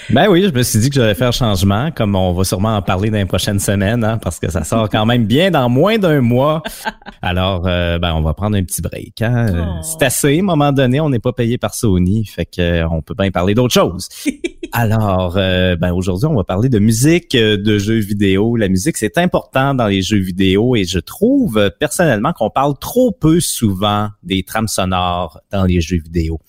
Ben 0.10 0.30
oui, 0.30 0.44
je 0.44 0.54
me 0.54 0.64
suis 0.64 0.80
dit 0.80 0.90
que 0.90 0.96
j'allais 0.96 1.16
faire 1.16 1.34
changement, 1.34 1.92
comme 1.92 2.16
on 2.16 2.32
va 2.32 2.44
sûrement 2.46 2.78
en 2.78 2.82
parler 2.82 3.10
dans 3.10 3.18
les 3.18 3.26
prochaines 3.26 3.60
semaines, 3.60 4.04
hein, 4.04 4.18
parce 4.18 4.40
que 4.40 4.50
ça 4.50 4.64
sort 4.64 4.90
quand 4.90 5.06
même 5.06 5.26
bien 5.26 5.52
dans 5.52 5.68
moins 5.68 5.98
d'un 5.98 6.22
mois. 6.22 6.64
Alors, 7.22 7.68
euh, 7.68 8.00
ben 8.00 8.14
on 8.14 8.22
va 8.22 8.34
prendre 8.34 8.56
un 8.56 8.64
petit 8.64 8.82
break. 8.82 9.22
Hein. 9.22 9.48
Oh. 9.54 9.82
C'est 9.82 10.06
assez, 10.06 10.38
à 10.38 10.40
un 10.40 10.44
moment 10.44 10.72
donné, 10.72 11.02
on 11.02 11.10
n'est 11.10 11.20
pas 11.20 11.34
payé 11.34 11.58
par 11.58 11.74
Sony, 11.74 12.26
fait 12.26 12.46
que 12.46 12.62
euh, 12.62 12.90
on 12.90 13.02
peut 13.02 13.16
bien 13.18 13.32
parler 13.32 13.54
d'autre 13.54 13.74
chose. 13.74 14.08
Alors, 14.72 15.38
euh, 15.38 15.76
ben 15.76 15.94
aujourd'hui, 15.94 16.28
on 16.28 16.36
va 16.36 16.44
parler 16.44 16.70
de 16.70 16.80
musique, 16.80 17.36
euh, 17.36 17.58
de 17.58 17.78
jeux 17.78 18.00
vidéo. 18.00 18.56
La 18.56 18.70
musique, 18.70 18.98
c'est 18.98 19.18
important 19.18 19.74
dans 19.74 19.88
les 19.88 20.02
jeux 20.02 20.20
vidéo 20.20 20.76
et 20.76 20.86
je 20.86 21.00
trouve 21.00 21.58
euh, 21.58 21.70
personnellement 21.70 22.34
qu'on 22.34 22.50
parle 22.50 22.78
trop 22.80 23.12
peu 23.12 23.40
souvent 23.40 24.10
des 24.24 24.44
trames 24.44 24.68
sonores 24.68 25.40
dans 25.52 25.66
les 25.66 25.82
jeux 25.82 26.00
vidéo. 26.00 26.40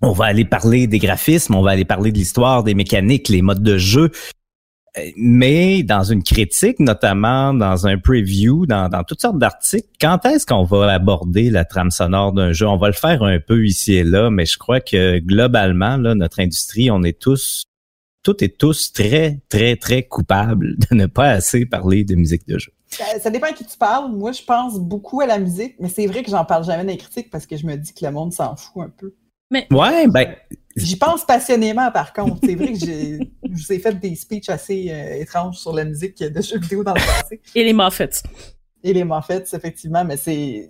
On 0.00 0.12
va 0.12 0.26
aller 0.26 0.44
parler 0.44 0.86
des 0.86 0.98
graphismes, 0.98 1.54
on 1.54 1.62
va 1.62 1.70
aller 1.70 1.84
parler 1.84 2.10
de 2.10 2.18
l'histoire, 2.18 2.64
des 2.64 2.74
mécaniques, 2.74 3.28
les 3.28 3.42
modes 3.42 3.62
de 3.62 3.78
jeu. 3.78 4.10
Euh, 4.98 5.10
Mais 5.16 5.82
dans 5.82 6.02
une 6.02 6.22
critique, 6.22 6.78
notamment 6.78 7.54
dans 7.54 7.86
un 7.86 7.98
preview, 7.98 8.66
dans, 8.66 8.90
toutes 9.06 9.20
sortes 9.20 9.38
d'articles, 9.38 9.88
quand 10.00 10.24
est-ce 10.26 10.46
qu'on 10.46 10.64
va 10.64 10.92
aborder 10.92 11.50
la 11.50 11.64
trame 11.64 11.90
sonore 11.90 12.32
d'un 12.32 12.52
jeu? 12.52 12.66
On 12.66 12.76
va 12.76 12.88
le 12.88 12.94
faire 12.94 13.22
un 13.22 13.38
peu 13.40 13.64
ici 13.64 13.94
et 13.94 14.04
là, 14.04 14.30
mais 14.30 14.46
je 14.46 14.58
crois 14.58 14.80
que 14.80 15.18
globalement, 15.18 15.96
là, 15.96 16.14
notre 16.14 16.40
industrie, 16.40 16.90
on 16.90 17.02
est 17.02 17.18
tous, 17.18 17.64
toutes 18.22 18.42
et 18.42 18.50
tous 18.50 18.92
très, 18.92 19.40
très, 19.48 19.76
très 19.76 20.02
coupables 20.02 20.76
de 20.90 20.94
ne 20.94 21.06
pas 21.06 21.30
assez 21.30 21.64
parler 21.64 22.04
de 22.04 22.14
musique 22.14 22.46
de 22.46 22.58
jeu. 22.58 22.72
Ça, 22.88 23.04
ça 23.18 23.30
dépend 23.30 23.46
à 23.46 23.52
qui 23.52 23.64
tu 23.64 23.78
parles. 23.78 24.12
Moi, 24.12 24.32
je 24.32 24.42
pense 24.42 24.78
beaucoup 24.78 25.22
à 25.22 25.26
la 25.26 25.38
musique, 25.38 25.76
mais 25.80 25.88
c'est 25.88 26.06
vrai 26.06 26.22
que 26.22 26.30
j'en 26.30 26.44
parle 26.44 26.64
jamais 26.64 26.84
dans 26.84 26.90
les 26.90 26.98
critiques 26.98 27.30
parce 27.30 27.46
que 27.46 27.56
je 27.56 27.66
me 27.66 27.76
dis 27.76 27.94
que 27.94 28.04
le 28.04 28.12
monde 28.12 28.34
s'en 28.34 28.54
fout 28.54 28.82
un 28.82 28.90
peu. 28.90 29.14
Ouais, 29.70 30.06
ben, 30.08 30.34
J'y 30.76 30.96
pense 30.96 31.24
passionnément, 31.26 31.90
par 31.90 32.12
contre. 32.12 32.38
C'est 32.42 32.54
vrai 32.54 32.72
que 32.72 32.78
j'ai, 32.78 33.18
je 33.44 33.62
vous 33.62 33.72
ai 33.72 33.78
fait 33.78 33.98
des 34.00 34.14
speeches 34.14 34.48
assez 34.48 34.86
euh, 34.90 35.20
étranges 35.20 35.58
sur 35.58 35.74
la 35.74 35.84
musique 35.84 36.18
de 36.18 36.40
jeux 36.40 36.58
vidéo 36.58 36.82
dans 36.82 36.94
le 36.94 37.00
passé. 37.00 37.40
Et 37.54 37.64
les 37.64 37.72
Moffats. 37.72 38.22
Et 38.82 38.92
les 38.92 39.04
Moffats, 39.04 39.44
effectivement, 39.52 40.04
mais 40.04 40.16
c'est 40.16 40.68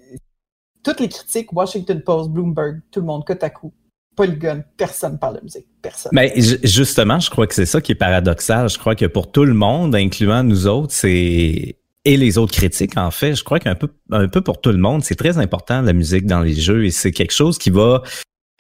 toutes 0.83 0.99
les 1.01 1.09
critiques, 1.09 1.53
Washington 1.53 2.03
Post, 2.03 2.31
Bloomberg, 2.31 2.81
tout 2.91 3.01
le 3.01 3.07
monde, 3.07 3.25
Kotaku, 3.25 3.73
Polygon, 4.17 4.65
personne 4.77 5.19
parle 5.19 5.39
de 5.39 5.45
musique, 5.45 5.67
personne. 5.81 6.11
Ben, 6.13 6.31
ju- 6.35 6.59
justement, 6.65 7.21
je 7.21 7.31
crois 7.31 7.47
que 7.47 7.55
c'est 7.55 7.67
ça 7.67 7.81
qui 7.81 7.93
est 7.93 7.97
paradoxal. 7.97 8.69
Je 8.69 8.79
crois 8.79 8.97
que 8.97 9.07
pour 9.07 9.31
tout 9.31 9.45
le 9.45 9.55
monde, 9.55 9.95
incluant 9.95 10.43
nous 10.43 10.67
autres, 10.67 10.93
c'est 10.93 11.77
et 12.05 12.17
les 12.17 12.37
autres 12.37 12.53
critiques, 12.53 12.97
en 12.97 13.13
fait, 13.13 13.37
je 13.37 13.45
crois 13.45 13.61
qu'un 13.61 13.77
peu, 13.77 13.89
un 14.11 14.27
peu 14.27 14.41
pour 14.41 14.61
tout 14.61 14.73
le 14.73 14.79
monde, 14.79 15.05
c'est 15.05 15.15
très 15.15 15.39
important 15.39 15.83
la 15.83 15.93
musique 15.93 16.27
dans 16.27 16.41
les 16.41 16.55
jeux 16.57 16.85
et 16.85 16.91
c'est 16.91 17.13
quelque 17.13 17.31
chose 17.33 17.59
qui 17.59 17.71
va 17.71 18.03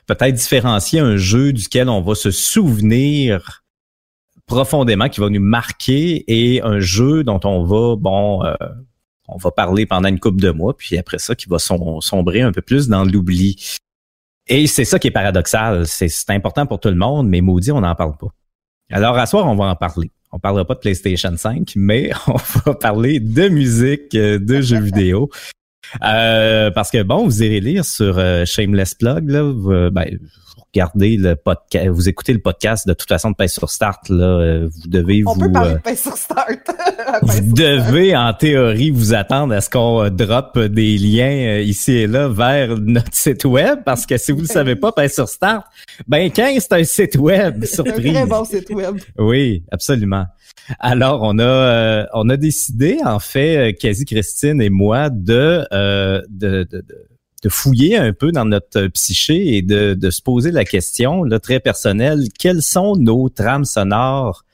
peut-être 0.06 0.34
différencier 0.34 1.00
un 1.00 1.16
jeu 1.16 1.52
duquel 1.52 1.88
on 1.88 2.00
va 2.00 2.14
se 2.14 2.30
souvenir 2.30 3.62
profondément, 4.46 5.08
qui 5.08 5.20
va 5.20 5.28
nous 5.30 5.40
marquer 5.40 6.24
et 6.26 6.62
un 6.62 6.80
jeu 6.80 7.24
dont 7.24 7.40
on 7.44 7.64
va, 7.64 7.96
bon, 7.96 8.44
euh, 8.44 8.54
on 9.28 9.36
va 9.38 9.50
parler 9.50 9.86
pendant 9.86 10.08
une 10.08 10.18
couple 10.18 10.40
de 10.42 10.50
mois, 10.50 10.76
puis 10.76 10.98
après 10.98 11.18
ça, 11.18 11.34
qui 11.34 11.48
va 11.48 11.58
som- 11.58 12.00
sombrer 12.00 12.42
un 12.42 12.52
peu 12.52 12.60
plus 12.60 12.88
dans 12.88 13.04
l'oubli. 13.04 13.78
Et 14.48 14.66
c'est 14.66 14.84
ça 14.84 14.98
qui 14.98 15.06
est 15.06 15.12
paradoxal. 15.12 15.86
C'est 15.86 16.08
c'est 16.08 16.30
important 16.30 16.66
pour 16.66 16.80
tout 16.80 16.88
le 16.88 16.96
monde, 16.96 17.28
mais 17.28 17.40
maudit, 17.40 17.70
on 17.72 17.80
n'en 17.80 17.94
parle 17.94 18.16
pas. 18.16 18.28
Alors, 18.90 19.16
à 19.16 19.26
soir, 19.26 19.46
on 19.46 19.54
va 19.54 19.66
en 19.66 19.76
parler. 19.76 20.10
On 20.32 20.38
parlera 20.38 20.64
pas 20.66 20.74
de 20.74 20.80
PlayStation 20.80 21.34
5, 21.36 21.72
mais 21.76 22.10
on 22.26 22.36
va 22.64 22.74
parler 22.74 23.20
de 23.20 23.48
musique, 23.48 24.14
euh, 24.14 24.38
de 24.38 24.60
jeux 24.60 24.80
vidéo. 24.80 25.30
Euh, 26.02 26.70
parce 26.70 26.90
que 26.90 27.02
bon, 27.02 27.24
vous 27.24 27.42
irez 27.42 27.60
lire 27.60 27.84
sur 27.84 28.18
euh, 28.18 28.44
Shameless 28.44 28.94
Plug, 28.94 29.28
là, 29.28 29.42
vous, 29.42 29.70
euh, 29.70 29.90
ben, 29.90 30.18
regardez 30.74 31.16
le 31.18 31.36
podcast, 31.36 31.88
vous 31.88 32.08
écoutez 32.08 32.32
le 32.32 32.38
podcast 32.38 32.88
de 32.88 32.94
toute 32.94 33.08
façon 33.08 33.30
de 33.30 33.36
Pace 33.36 33.52
sur 33.52 33.68
Start, 33.70 34.08
là, 34.08 34.24
euh, 34.24 34.68
vous 34.72 34.88
devez 34.88 35.22
On 35.26 35.34
vous. 35.34 35.40
peut 35.40 35.52
parler 35.52 35.74
euh, 35.86 35.90
de 35.90 35.96
sur 35.96 36.16
Start. 36.16 36.48
Vous 37.22 37.32
sur 37.32 37.42
devez, 37.42 38.16
en 38.16 38.32
théorie, 38.32 38.90
vous 38.90 39.12
attendre 39.12 39.52
à 39.54 39.60
ce 39.60 39.68
qu'on 39.68 40.04
euh, 40.04 40.08
drop 40.10 40.58
des 40.58 40.96
liens 40.96 41.58
ici 41.58 41.92
et 41.92 42.06
là 42.06 42.28
vers 42.28 42.78
notre 42.78 43.14
site 43.14 43.44
web, 43.44 43.80
parce 43.84 44.06
que 44.06 44.16
si 44.16 44.32
vous 44.32 44.38
ne 44.38 44.42
le 44.44 44.48
savez 44.48 44.76
pas, 44.76 44.92
Pace 44.92 45.12
sur 45.14 45.28
Start, 45.28 45.64
ben 46.08 46.30
15, 46.30 46.54
c'est 46.58 46.72
un 46.72 46.84
site 46.84 47.16
web, 47.16 47.64
C'est 47.64 47.80
un 47.80 47.84
surprise. 47.84 48.12
très 48.14 48.26
bon 48.26 48.44
site 48.44 48.70
web. 48.70 48.96
Oui, 49.18 49.62
absolument. 49.70 50.24
Alors, 50.78 51.20
on 51.22 51.38
a 51.38 51.42
euh, 51.42 52.06
on 52.14 52.28
a 52.30 52.36
décidé, 52.38 52.98
en 53.04 53.18
fait, 53.18 53.74
quasi 53.78 54.04
Christine 54.06 54.62
et 54.62 54.70
moi, 54.70 55.10
de, 55.10 55.66
euh, 55.72 56.22
de, 56.30 56.66
de, 56.70 56.78
de- 56.80 56.84
de 57.42 57.48
fouiller 57.48 57.96
un 57.96 58.12
peu 58.12 58.30
dans 58.30 58.44
notre 58.44 58.86
psyché 58.88 59.56
et 59.56 59.62
de, 59.62 59.94
de 59.94 60.10
se 60.10 60.22
poser 60.22 60.50
la 60.52 60.64
question, 60.64 61.24
là, 61.24 61.40
très 61.40 61.60
personnelle, 61.60 62.24
quelles 62.38 62.62
sont 62.62 62.96
nos 62.96 63.28
trames 63.28 63.64
sonores 63.64 64.44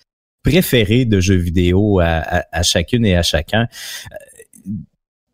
préférées 0.42 1.05
de 1.05 1.20
jeux 1.20 1.37
vidéo 1.37 2.01
à, 2.01 2.22
à- 2.51 2.62
chacune 2.62 3.05
et 3.05 3.14
à 3.16 3.22
chacun? 3.22 3.66
Euh, 4.12 4.70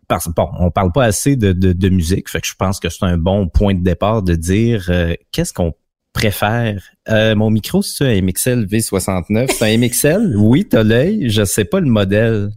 Parce, 0.09 0.29
bon, 0.29 0.49
on 0.59 0.71
parle 0.71 0.93
pas 0.93 1.05
assez 1.05 1.37
de, 1.37 1.53
de, 1.53 1.89
musique, 1.89 2.27
que 2.27 2.39
je 2.43 2.55
pense 2.59 2.81
que 2.81 2.89
c'est 2.89 3.05
un 3.05 3.19
bon 3.19 3.49
point 3.49 3.75
de 3.75 3.83
départ 3.83 4.23
de 4.23 4.35
dire 4.35 4.87
euh, 4.91 5.15
qu'est-ce 5.33 5.53
qu'on 5.53 5.75
préfère? 6.13 6.83
Euh, 7.09 7.35
mon 7.35 7.51
micro, 7.51 7.83
c'est 7.83 8.05
un 8.19 8.23
MXL 8.23 8.67
V69. 8.67 9.51
C'est 9.53 9.75
un 9.75 9.79
MXL? 9.79 10.37
Oui, 10.37 10.67
t'as 10.69 10.83
l'œil. 10.83 11.29
Je 11.31 11.45
sais 11.45 11.65
pas 11.65 11.81
le 11.81 11.87
modèle. 11.87 12.51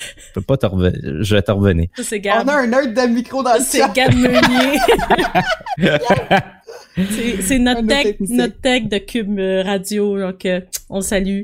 Je 0.00 0.32
peux 0.34 0.40
pas 0.40 0.56
te 0.56 0.66
revenir. 0.66 1.22
Je 1.22 1.34
vais 1.34 1.42
te 1.42 1.50
revenir. 1.50 1.88
Ça, 1.96 2.02
c'est 2.02 2.20
Gab. 2.20 2.44
On 2.46 2.48
a 2.48 2.54
un 2.54 2.66
nerd 2.66 2.94
de 2.94 3.06
micro 3.12 3.42
dans 3.42 3.50
Ça, 3.52 3.58
le 3.58 3.64
c'est. 3.64 3.92
Gab 3.92 4.14
Meunier. 4.14 4.78
c'est 7.42 7.58
notre 7.58 7.86
tech, 7.86 8.02
technicien. 8.04 8.36
notre 8.36 8.60
tech 8.60 8.88
de 8.88 8.98
Cube 8.98 9.38
euh, 9.38 9.62
Radio, 9.62 10.18
donc 10.18 10.44
euh, 10.46 10.60
on 10.88 10.96
le 10.96 11.02
salue. 11.02 11.42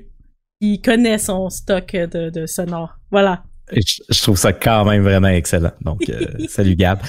Il 0.60 0.80
connaît 0.80 1.18
son 1.18 1.50
stock 1.50 1.92
de, 1.92 2.30
de 2.30 2.46
sonore. 2.46 2.96
Voilà. 3.10 3.44
Je, 3.72 4.02
je 4.08 4.22
trouve 4.22 4.36
ça 4.36 4.52
quand 4.52 4.84
même 4.84 5.02
vraiment 5.02 5.28
excellent. 5.28 5.72
Donc, 5.80 6.08
euh, 6.08 6.24
salut 6.48 6.76
Gab. 6.76 7.00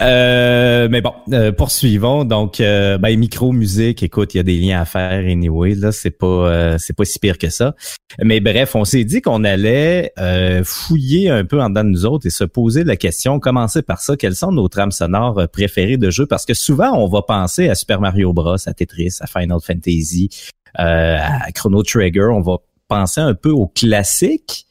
Euh, 0.00 0.88
mais 0.90 1.02
bon, 1.02 1.12
euh, 1.32 1.52
poursuivons. 1.52 2.24
Donc, 2.24 2.60
euh, 2.60 2.96
ben, 2.96 3.18
micro 3.18 3.52
musique, 3.52 4.02
écoute, 4.02 4.34
il 4.34 4.38
y 4.38 4.40
a 4.40 4.42
des 4.42 4.56
liens 4.56 4.80
à 4.80 4.84
faire 4.86 5.24
anyway. 5.26 5.74
Là, 5.74 5.92
c'est 5.92 6.10
pas, 6.10 6.26
euh, 6.26 6.76
c'est 6.78 6.96
pas 6.96 7.04
si 7.04 7.18
pire 7.18 7.36
que 7.36 7.50
ça. 7.50 7.74
Mais 8.22 8.40
bref, 8.40 8.74
on 8.74 8.84
s'est 8.84 9.04
dit 9.04 9.20
qu'on 9.20 9.44
allait 9.44 10.12
euh, 10.18 10.62
fouiller 10.64 11.28
un 11.28 11.44
peu 11.44 11.60
en 11.60 11.68
dedans 11.68 11.84
de 11.84 11.90
nous 11.90 12.06
autres 12.06 12.26
et 12.26 12.30
se 12.30 12.44
poser 12.44 12.84
la 12.84 12.96
question. 12.96 13.38
Commencer 13.38 13.82
par 13.82 14.00
ça. 14.00 14.16
Quelles 14.16 14.36
sont 14.36 14.52
nos 14.52 14.68
trames 14.68 14.92
sonores 14.92 15.48
préférées 15.52 15.98
de 15.98 16.10
jeu? 16.10 16.26
Parce 16.26 16.46
que 16.46 16.54
souvent, 16.54 16.92
on 16.94 17.08
va 17.08 17.22
penser 17.22 17.68
à 17.68 17.74
Super 17.74 18.00
Mario 18.00 18.32
Bros, 18.32 18.56
à 18.66 18.72
Tetris, 18.72 19.18
à 19.20 19.26
Final 19.26 19.58
Fantasy, 19.62 20.30
euh, 20.78 21.18
à 21.20 21.52
Chrono 21.52 21.82
Trigger. 21.82 22.28
On 22.32 22.40
va 22.40 22.56
penser 22.88 23.20
un 23.20 23.34
peu 23.34 23.50
aux 23.50 23.66
classiques. 23.66 24.65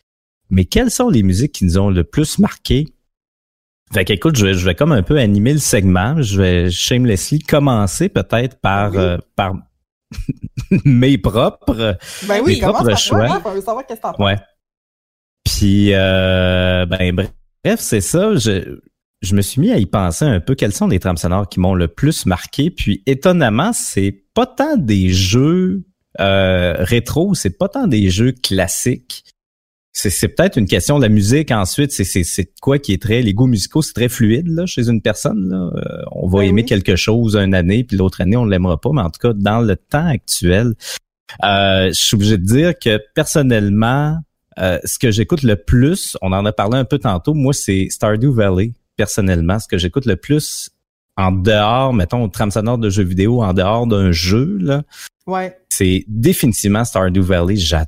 Mais 0.55 0.63
quelles 0.63 0.89
sont 0.89 1.09
les 1.09 1.21
musiques 1.21 1.51
qui 1.51 1.65
nous 1.65 1.77
ont 1.77 1.89
le 1.89 2.05
plus 2.05 2.39
marqué? 2.39 2.85
Fait 3.93 4.05
qu'écoute, 4.05 4.37
je 4.37 4.45
vais, 4.45 4.53
je 4.53 4.65
vais 4.65 4.73
comme 4.73 4.93
un 4.93 5.03
peu 5.03 5.17
animer 5.19 5.51
le 5.51 5.59
segment. 5.59 6.21
Je 6.21 6.41
vais 6.41 6.71
shamelessly 6.71 7.39
commencer 7.39 8.07
peut-être 8.07 8.61
par, 8.61 8.91
Oui. 8.91 8.97
euh, 8.99 9.17
par 9.35 9.53
mes 10.85 11.17
propres. 11.17 11.97
Ben 12.25 12.37
oui, 12.37 12.53
oui, 12.53 12.59
commence 12.61 12.75
propre 12.75 12.89
par 12.91 12.97
choix. 12.97 13.27
toi, 13.41 13.53
veut 13.53 13.59
savoir 13.61 13.85
qu'est-ce 13.85 13.99
que. 13.99 14.23
Ouais. 14.23 14.37
Puis, 15.43 15.89
euh, 15.93 16.85
ben 16.85 17.13
bref, 17.13 17.33
bref, 17.63 17.79
c'est 17.81 17.99
ça. 18.01 18.33
Je, 18.35 18.79
je 19.21 19.35
me 19.35 19.41
suis 19.41 19.59
mis 19.59 19.71
à 19.71 19.77
y 19.77 19.85
penser 19.85 20.23
un 20.23 20.39
peu. 20.39 20.55
Quelles 20.55 20.73
sont 20.73 20.87
les 20.87 20.99
trames 20.99 21.17
sonores 21.17 21.49
qui 21.49 21.59
m'ont 21.59 21.75
le 21.75 21.89
plus 21.89 22.25
marqué? 22.25 22.71
Puis, 22.71 23.03
étonnamment, 23.05 23.73
c'est 23.73 24.23
pas 24.33 24.45
tant 24.45 24.77
des 24.77 25.09
jeux 25.09 25.83
euh, 26.21 26.75
rétro, 26.79 27.35
c'est 27.35 27.57
pas 27.57 27.67
tant 27.67 27.87
des 27.87 28.09
jeux 28.09 28.31
classiques. 28.31 29.25
C'est, 29.97 30.09
c'est 30.09 30.27
peut-être 30.27 30.57
une 30.57 30.67
question 30.67 30.97
de 30.97 31.03
la 31.03 31.09
musique. 31.09 31.51
Ensuite, 31.51 31.93
c'est, 31.93 32.03
c'est, 32.03 32.25
c'est 32.25 32.51
quoi 32.61 32.79
qui 32.79 32.91
est 32.91 33.01
très... 33.01 33.21
Les 33.21 33.33
goûts 33.33 33.47
musicaux, 33.47 33.81
c'est 33.81 33.93
très 33.93 34.09
fluide 34.09 34.47
là, 34.49 34.65
chez 34.65 34.89
une 34.89 35.01
personne. 35.01 35.47
Là. 35.49 35.71
Euh, 35.73 36.01
on 36.11 36.27
va 36.27 36.39
Ben 36.39 36.49
aimer 36.49 36.63
oui. 36.63 36.67
quelque 36.67 36.97
chose 36.97 37.37
une 37.37 37.53
année, 37.55 37.85
puis 37.85 37.95
l'autre 37.95 38.19
année, 38.19 38.35
on 38.35 38.45
ne 38.45 38.51
l'aimera 38.51 38.79
pas. 38.79 38.89
Mais 38.91 38.99
en 39.01 39.09
tout 39.09 39.21
cas, 39.21 39.31
dans 39.33 39.61
le 39.61 39.77
temps 39.77 40.05
actuel, 40.05 40.73
euh, 41.45 41.87
je 41.87 41.93
suis 41.93 42.15
obligé 42.15 42.37
de 42.37 42.43
dire 42.43 42.73
que 42.77 42.99
personnellement, 43.15 44.17
euh, 44.59 44.79
ce 44.83 44.99
que 44.99 45.11
j'écoute 45.11 45.43
le 45.43 45.55
plus, 45.55 46.17
on 46.21 46.33
en 46.33 46.45
a 46.45 46.51
parlé 46.51 46.77
un 46.77 46.85
peu 46.85 46.99
tantôt, 46.99 47.33
moi, 47.33 47.53
c'est 47.53 47.87
Stardew 47.89 48.31
Valley, 48.33 48.73
personnellement. 48.97 49.59
Ce 49.59 49.67
que 49.69 49.77
j'écoute 49.77 50.05
le 50.05 50.17
plus 50.17 50.71
en 51.15 51.31
dehors, 51.31 51.93
mettons, 51.93 52.27
trame 52.27 52.51
sonore 52.51 52.77
de 52.79 52.89
jeux 52.89 53.03
vidéo, 53.05 53.41
en 53.41 53.53
dehors 53.53 53.87
d'un 53.87 54.11
jeu, 54.11 54.57
là, 54.59 54.83
Ouais. 55.25 55.57
c'est 55.69 56.03
définitivement 56.09 56.83
Stardew 56.83 57.21
Valley. 57.21 57.55
J'adore 57.55 57.87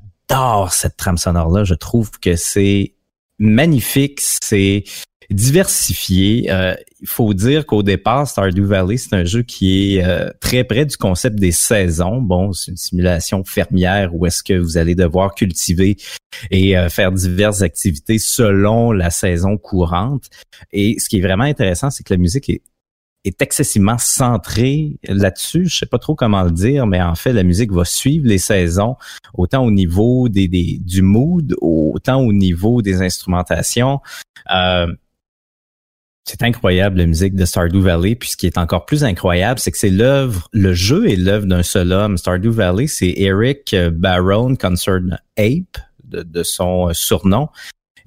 cette 0.72 0.98
trame 0.98 1.18
sonore-là. 1.18 1.64
Je 1.64 1.74
trouve 1.74 2.12
que 2.20 2.36
c'est 2.36 2.94
magnifique, 3.40 4.20
c'est 4.22 4.84
diversifié. 5.30 6.50
Euh, 6.52 6.74
il 7.02 7.08
faut 7.08 7.34
dire 7.34 7.66
qu'au 7.66 7.84
départ, 7.84 8.28
Stardew 8.28 8.64
Valley, 8.64 8.98
c'est 8.98 9.14
un 9.14 9.26
jeu 9.26 9.44
qui 9.44 9.98
est 9.98 10.06
euh, 10.06 10.30
très 10.40 10.64
près 10.64 10.86
du 10.86 10.96
concept 10.96 11.38
des 11.38 11.52
saisons. 11.52 12.22
Bon, 12.22 12.54
c'est 12.54 12.72
une 12.72 12.78
simulation 12.78 13.44
fermière 13.44 14.16
où 14.16 14.26
est-ce 14.26 14.42
que 14.42 14.54
vous 14.54 14.78
allez 14.78 14.96
devoir 14.96 15.36
cultiver 15.36 15.98
et 16.50 16.78
euh, 16.78 16.90
faire 16.90 17.12
diverses 17.12 17.62
activités 17.62 18.20
selon 18.20 18.92
la 18.92 19.10
saison 19.10 19.58
courante. 19.58 20.26
Et 20.72 20.98
ce 21.00 21.10
qui 21.10 21.18
est 21.18 21.22
vraiment 21.22 21.44
intéressant, 21.44 21.90
c'est 21.90 22.04
que 22.04 22.14
la 22.14 22.20
musique 22.20 22.50
est 22.50 22.62
est 23.28 23.42
excessivement 23.42 23.98
centrée 23.98 24.98
là-dessus. 25.04 25.68
Je 25.68 25.78
sais 25.78 25.86
pas 25.86 26.00
trop 26.00 26.16
comment 26.16 26.44
le 26.44 26.52
dire, 26.52 26.88
mais 26.88 27.02
en 27.02 27.16
fait, 27.16 27.34
la 27.34 27.44
musique 27.44 27.72
va 27.72 27.86
suivre 27.86 28.28
les 28.28 28.38
saisons, 28.38 28.96
autant 29.34 29.64
au 29.64 29.72
niveau 29.72 30.30
des, 30.30 30.48
des 30.48 30.80
du 30.84 31.02
mood, 31.02 31.56
autant 31.62 32.22
au 32.22 32.34
niveau 32.34 32.82
des 32.82 33.02
instrumentations. 33.02 34.00
Euh, 34.54 34.88
c'est 36.26 36.44
incroyable 36.44 36.98
la 36.98 37.06
musique 37.06 37.36
de 37.36 37.46
Stardew 37.46 37.80
Valley. 37.80 38.16
Puis 38.16 38.30
ce 38.30 38.38
qui 38.38 38.48
est 38.48 38.58
encore 38.58 38.86
plus 38.86 39.04
incroyable, 39.06 39.60
c'est 39.60 39.72
que 39.72 39.78
c'est 39.78 39.90
l'œuvre, 39.90 40.50
le 40.52 40.74
jeu 40.74 41.10
est 41.10 41.16
l'œuvre 41.16 41.46
d'un 41.46 41.64
seul 41.64 41.94
homme. 41.94 42.18
Stardew 42.18 42.50
Valley, 42.50 42.88
c'est 42.88 43.14
Eric 43.16 43.74
Barone 43.94 44.58
Concern 44.58 45.20
Ape, 45.38 45.78
de, 46.04 46.24
de 46.24 46.44
son 46.44 46.94
surnom. 46.94 47.48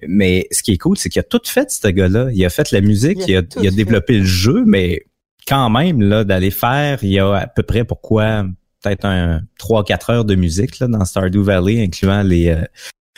Mais 0.07 0.47
ce 0.51 0.63
qui 0.63 0.73
est 0.73 0.79
cool, 0.79 0.97
c'est 0.99 1.09
qu'il 1.09 1.21
a 1.21 1.25
tout 1.25 1.41
fait, 1.45 1.71
ce 1.71 1.89
gars-là. 1.89 2.29
Il 2.33 2.45
a 2.45 2.51
fait 2.51 2.71
la 2.73 2.81
musique, 2.81 3.19
Il 3.19 3.23
a 3.25 3.27
il 3.27 3.37
a, 3.37 3.43
tout 3.43 3.59
il 3.63 3.67
a 3.69 3.71
fait. 3.71 3.77
développé 3.77 4.19
le 4.19 4.25
jeu, 4.25 4.65
mais 4.67 5.05
quand 5.51 5.69
même, 5.69 6.01
là, 6.01 6.23
d'aller 6.23 6.53
faire, 6.53 7.03
il 7.03 7.11
y 7.11 7.19
a 7.19 7.35
à 7.35 7.47
peu 7.49 7.65
près 7.65 7.85
pourquoi 7.85 8.45
peut-être 8.83 9.05
un 9.05 9.43
3-4 9.59 10.13
heures 10.13 10.25
de 10.25 10.37
musique 10.37 10.79
là, 10.79 10.87
dans 10.87 11.05
Stardew 11.05 11.43
Valley, 11.43 11.83
incluant 11.83 12.23
les, 12.23 12.51
euh, 12.51 12.63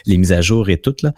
les 0.07 0.17
mises 0.17 0.33
à 0.33 0.41
jour 0.41 0.71
et 0.71 0.79
tout. 0.79 0.97
Là. 1.03 1.13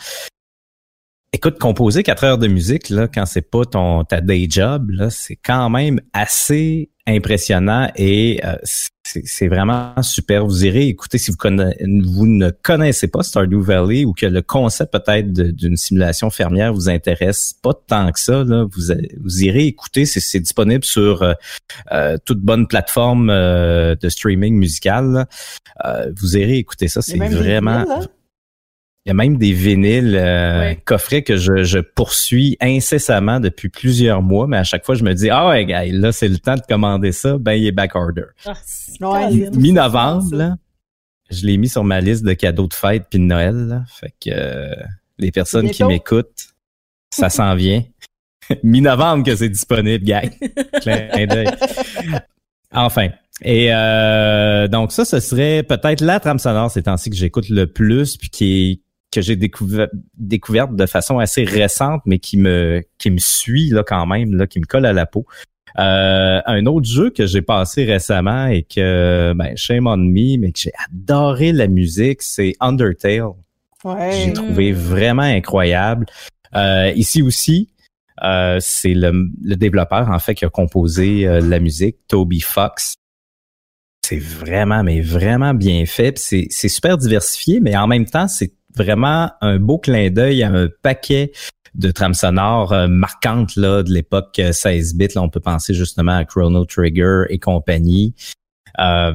Écoute, 1.35 1.59
composer 1.59 2.05
4 2.05 2.23
heures 2.25 2.39
de 2.39 2.47
musique, 2.47 2.91
là, 2.91 3.09
quand 3.13 3.27
c'est 3.27 3.43
pas 3.51 3.65
ton 3.65 4.05
ta 4.05 4.21
day 4.21 4.47
job, 4.49 4.91
là, 4.91 5.11
c'est 5.11 5.35
quand 5.35 5.69
même 5.69 6.01
assez 6.13 6.91
impressionnant 7.09 7.89
et 7.97 8.41
euh, 8.45 8.55
c'est 9.03 9.49
vraiment 9.49 10.01
super. 10.01 10.47
Vous 10.47 10.65
irez 10.65 10.87
écouter 10.87 11.19
si 11.19 11.33
vous, 11.33 11.37
conna- 11.37 11.75
vous 12.05 12.29
ne 12.29 12.51
connaissez 12.51 13.09
pas 13.09 13.25
Stardew 13.25 13.61
Valley 13.61 14.05
ou 14.05 14.13
que 14.13 14.27
le 14.27 14.43
concept 14.43 14.93
peut-être 14.93 15.33
d'une 15.33 15.77
simulation 15.77 16.31
fermière 16.31 16.73
vous 16.73 16.89
intéresse 16.89 17.53
pas 17.61 17.75
tant 17.89 18.13
que 18.13 18.21
ça. 18.21 18.45
Là, 18.45 18.65
vous, 18.71 18.95
vous 19.21 19.43
irez 19.45 19.65
écouter. 19.67 20.07
C'est 20.07 20.21
c'est 20.21 20.39
disponible 20.41 20.85
sur 20.85 21.25
euh, 21.25 21.33
euh, 21.91 22.17
toute 22.25 22.41
bonne 22.43 22.69
plateforme 22.69 23.29
euh, 23.29 23.97
de 23.97 24.09
streaming 24.09 24.55
musical. 24.57 25.11
là. 25.11 25.27
Euh, 25.85 26.13
vous 26.17 26.37
irez 26.37 26.59
écouter 26.59 26.87
ça. 26.87 27.03
C'est 27.03 27.19
vraiment. 27.35 27.85
Il 29.07 29.09
y 29.09 29.13
a 29.13 29.15
même 29.15 29.37
des 29.37 29.53
vinyles 29.53 30.17
euh, 30.17 30.61
Ouais. 30.61 30.83
coffrets 30.85 31.23
que 31.23 31.37
je, 31.37 31.63
je 31.63 31.79
poursuis 31.79 32.57
incessamment 32.61 33.39
depuis 33.39 33.69
plusieurs 33.69 34.23
mois, 34.23 34.47
mais 34.47 34.57
à 34.57 34.65
chaque 34.65 34.85
fois 34.87 34.95
je 34.95 35.05
me 35.05 35.13
dis 35.13 35.29
ah 35.29 35.49
ouais 35.51 35.67
gars, 35.67 35.85
là 35.85 36.11
c'est 36.11 36.29
le 36.29 36.39
temps 36.39 36.55
de 36.55 36.63
commander 36.67 37.13
ça, 37.13 37.37
ben 37.39 37.53
il 37.53 37.67
est 37.67 37.73
back 37.73 37.95
order. 37.97 38.25
Ah, 38.47 38.55
Ouais, 39.01 39.51
Mi-novembre, 39.55 40.35
là, 40.35 40.57
je 41.31 41.45
l'ai 41.47 41.57
mis 41.59 41.69
sur 41.69 41.85
ma 41.85 42.01
liste 42.01 42.25
de 42.25 42.33
cadeaux 42.33 42.67
de 42.69 42.73
fête 42.75 43.05
puis 43.11 43.19
de 43.19 43.25
Noël. 43.25 43.55
Là. 43.69 43.83
Fait 43.89 44.15
que 44.25 44.31
euh, 44.31 44.75
les 45.19 45.31
personnes 45.33 45.69
qui 45.71 45.85
m'écoutent, 45.85 46.55
ça 47.11 47.29
s'en 47.29 47.55
vient. 47.57 47.83
Mi-novembre 48.63 49.25
que 49.25 49.37
c'est 49.37 49.49
disponible, 49.51 50.05
gars. 50.05 50.23
Clin 50.81 51.27
d'œil. 51.27 51.49
Enfin. 52.73 53.09
Et 53.43 53.69
euh, 53.75 54.69
donc 54.69 54.93
ça, 54.93 55.05
ce 55.05 55.19
serait 55.19 55.63
peut-être 55.65 56.01
la 56.01 56.21
trame 56.21 56.39
sonore 56.39 56.71
ces 56.71 56.85
temps-ci 56.85 57.11
que 57.11 57.17
j'écoute 57.17 57.49
le 57.49 57.67
plus, 57.67 58.17
puis 58.17 58.29
qui 58.31 58.71
est 58.71 58.81
que 59.15 59.21
j'ai 59.23 59.37
découvert 59.37 59.89
découverte 60.19 60.75
de 60.75 60.87
façon 60.87 61.19
assez 61.19 61.45
récente, 61.45 62.03
mais 62.05 62.19
qui 62.19 62.37
me 62.37 62.83
qui 62.99 63.11
me 63.11 63.19
suit 63.19 63.71
là 63.71 63.85
quand 63.87 64.07
même, 64.07 64.35
là, 64.35 64.47
qui 64.47 64.59
me 64.59 64.67
colle 64.67 64.87
à 64.87 64.93
la 64.93 65.07
peau. 65.07 65.25
Euh, 65.79 66.41
un 66.47 66.67
autre 66.67 66.87
jeu 66.87 67.11
que 67.11 67.27
j'ai 67.27 67.43
passé 67.43 67.85
récemment 67.85 68.47
et 68.47 68.63
que 68.63 69.33
ben 69.35 69.57
shame 69.57 69.87
on 69.87 69.97
me, 69.97 70.39
mais 70.39 70.53
que 70.53 70.61
j'ai 70.61 70.73
adoré 70.91 71.53
la 71.53 71.67
musique, 71.67 72.23
c'est 72.23 72.55
Undertale. 72.61 73.33
Ouais. 73.85 74.13
J'ai 74.13 74.33
trouvé 74.33 74.73
vraiment 74.73 75.23
incroyable. 75.23 76.07
Euh, 76.55 76.93
ici 76.95 77.23
aussi, 77.23 77.69
Euh, 78.23 78.59
c'est 78.61 78.95
le, 78.95 79.11
le, 79.43 79.57
développeur 79.57 80.09
en 80.09 80.21
fait 80.21 80.37
qui 80.37 80.45
a 80.45 80.49
composé 80.49 81.27
la 81.27 81.59
musique, 81.59 81.97
Toby 82.07 82.41
Fox. 82.41 82.95
C'est 84.07 84.23
vraiment, 84.23 84.85
mais 84.85 85.01
vraiment 85.01 85.53
bien 85.53 85.85
fait. 85.85 86.17
C'est 86.19 86.69
super 86.69 86.97
diversifié, 86.97 87.59
mais 87.61 87.75
en 87.77 87.89
même 87.89 88.05
temps, 88.05 88.29
c'est 88.29 88.53
vraiment 88.77 89.31
un 89.41 89.59
beau 89.59 89.79
clin 89.79 90.11
d'œil 90.11 90.43
à 90.43 90.51
un 90.51 90.69
paquet 90.83 91.33
de 91.75 91.91
trames 91.91 92.15
sonores 92.15 92.73
euh, 92.73 92.87
marquantes 92.87 93.57
là, 93.57 93.83
de 93.83 93.93
l'époque 93.93 94.41
16 94.53 94.95
bits. 94.95 95.09
Là, 95.15 95.23
on 95.23 95.29
peut 95.29 95.41
penser 95.41 95.75
justement 95.75 96.17
à 96.17 96.25
Chrono 96.25 96.65
Trigger 96.65 97.25
et 97.29 97.39
compagnie. 97.39 98.15
Euh, 98.79 99.13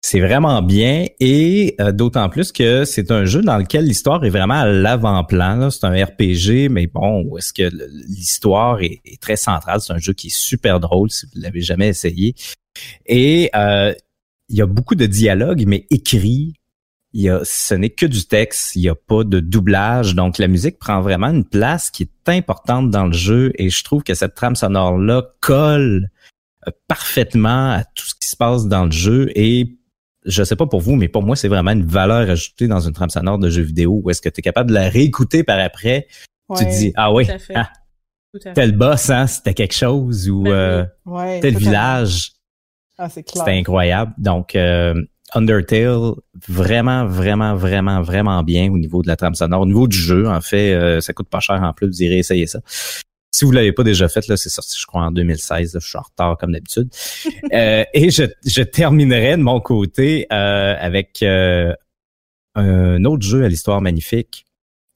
c'est 0.00 0.20
vraiment 0.20 0.62
bien 0.62 1.06
et 1.18 1.74
euh, 1.80 1.90
d'autant 1.90 2.28
plus 2.28 2.52
que 2.52 2.84
c'est 2.84 3.10
un 3.10 3.24
jeu 3.24 3.42
dans 3.42 3.58
lequel 3.58 3.84
l'histoire 3.84 4.24
est 4.24 4.30
vraiment 4.30 4.60
à 4.60 4.66
l'avant-plan. 4.66 5.70
C'est 5.70 5.84
un 5.84 6.04
RPG, 6.04 6.70
mais 6.70 6.86
bon, 6.86 7.36
est-ce 7.36 7.52
que 7.52 7.68
l'histoire 8.08 8.80
est, 8.80 9.00
très 9.20 9.36
centrale? 9.36 9.80
C'est 9.80 9.92
un 9.92 9.98
jeu 9.98 10.12
qui 10.12 10.28
est 10.28 10.36
super 10.36 10.78
drôle 10.78 11.10
si 11.10 11.26
vous 11.26 11.40
l'avez 11.40 11.60
jamais 11.62 11.88
essayé. 11.88 12.34
Et 13.06 13.50
euh, 13.56 13.92
il 14.48 14.56
y 14.56 14.62
a 14.62 14.66
beaucoup 14.66 14.94
de 14.94 15.06
dialogues, 15.06 15.64
mais 15.66 15.86
écrits. 15.90 16.54
Il 17.14 17.22
y 17.22 17.30
a, 17.30 17.40
ce 17.42 17.74
n'est 17.74 17.90
que 17.90 18.04
du 18.04 18.26
texte, 18.26 18.76
il 18.76 18.82
n'y 18.82 18.88
a 18.88 18.94
pas 18.94 19.24
de 19.24 19.40
doublage, 19.40 20.14
donc 20.14 20.36
la 20.36 20.46
musique 20.46 20.78
prend 20.78 21.00
vraiment 21.00 21.28
une 21.28 21.44
place 21.44 21.90
qui 21.90 22.02
est 22.02 22.28
importante 22.28 22.90
dans 22.90 23.06
le 23.06 23.14
jeu 23.14 23.52
et 23.54 23.70
je 23.70 23.82
trouve 23.82 24.02
que 24.02 24.12
cette 24.14 24.34
trame 24.34 24.56
sonore-là 24.56 25.22
colle 25.40 26.10
euh, 26.66 26.70
parfaitement 26.86 27.70
à 27.70 27.84
tout 27.94 28.04
ce 28.04 28.14
qui 28.14 28.28
se 28.28 28.36
passe 28.36 28.66
dans 28.66 28.84
le 28.84 28.90
jeu 28.90 29.30
et 29.34 29.78
je 30.26 30.42
sais 30.42 30.56
pas 30.56 30.66
pour 30.66 30.80
vous, 30.80 30.96
mais 30.96 31.08
pour 31.08 31.22
moi, 31.22 31.36
c'est 31.36 31.48
vraiment 31.48 31.70
une 31.70 31.86
valeur 31.86 32.28
ajoutée 32.28 32.68
dans 32.68 32.80
une 32.80 32.92
trame 32.92 33.08
sonore 33.08 33.38
de 33.38 33.48
jeu 33.48 33.62
vidéo 33.62 34.00
où 34.04 34.10
est-ce 34.10 34.20
que 34.20 34.28
tu 34.28 34.40
es 34.40 34.42
capable 34.42 34.68
de 34.68 34.74
la 34.74 34.88
réécouter 34.88 35.42
par 35.42 35.58
après. 35.58 36.06
tu 36.56 36.64
te 36.64 36.70
dis, 36.70 36.92
ah 36.96 37.12
oui, 37.12 37.26
ah, 37.54 37.70
tel 38.54 38.72
boss, 38.72 39.08
hein, 39.08 39.26
c'était 39.26 39.54
quelque 39.54 39.74
chose 39.74 40.28
ou 40.28 40.42
ben 40.42 40.88
euh, 41.06 41.40
tel 41.40 41.56
village. 41.56 42.32
Ah, 42.98 43.08
c'était 43.08 43.52
incroyable. 43.52 44.12
Donc, 44.18 44.56
euh, 44.56 44.94
Undertale, 45.34 46.12
vraiment, 46.48 47.06
vraiment, 47.06 47.54
vraiment, 47.54 48.02
vraiment 48.02 48.42
bien 48.42 48.70
au 48.72 48.78
niveau 48.78 49.02
de 49.02 49.08
la 49.08 49.16
trame 49.16 49.34
sonore. 49.34 49.62
Au 49.62 49.66
niveau 49.66 49.86
du 49.86 49.96
jeu, 49.96 50.28
en 50.28 50.40
fait, 50.40 50.72
euh, 50.72 51.00
ça 51.00 51.12
coûte 51.12 51.28
pas 51.28 51.40
cher 51.40 51.62
en 51.62 51.72
plus, 51.72 51.86
vous 51.86 52.02
irez 52.02 52.18
essayer 52.18 52.46
ça. 52.46 52.60
Si 53.30 53.44
vous 53.44 53.52
l'avez 53.52 53.72
pas 53.72 53.84
déjà 53.84 54.08
fait, 54.08 54.26
là, 54.26 54.36
c'est 54.36 54.48
sorti, 54.48 54.76
je 54.80 54.86
crois, 54.86 55.02
en 55.02 55.10
2016. 55.10 55.78
je 55.80 55.86
suis 55.86 55.98
en 55.98 56.02
retard 56.02 56.38
comme 56.38 56.52
d'habitude. 56.52 56.88
euh, 57.52 57.84
et 57.92 58.10
je, 58.10 58.24
je 58.44 58.62
terminerai 58.62 59.36
de 59.36 59.42
mon 59.42 59.60
côté 59.60 60.26
euh, 60.32 60.74
avec 60.78 61.22
euh, 61.22 61.74
un 62.54 63.04
autre 63.04 63.22
jeu 63.22 63.44
à 63.44 63.48
l'histoire 63.48 63.80
magnifique, 63.80 64.46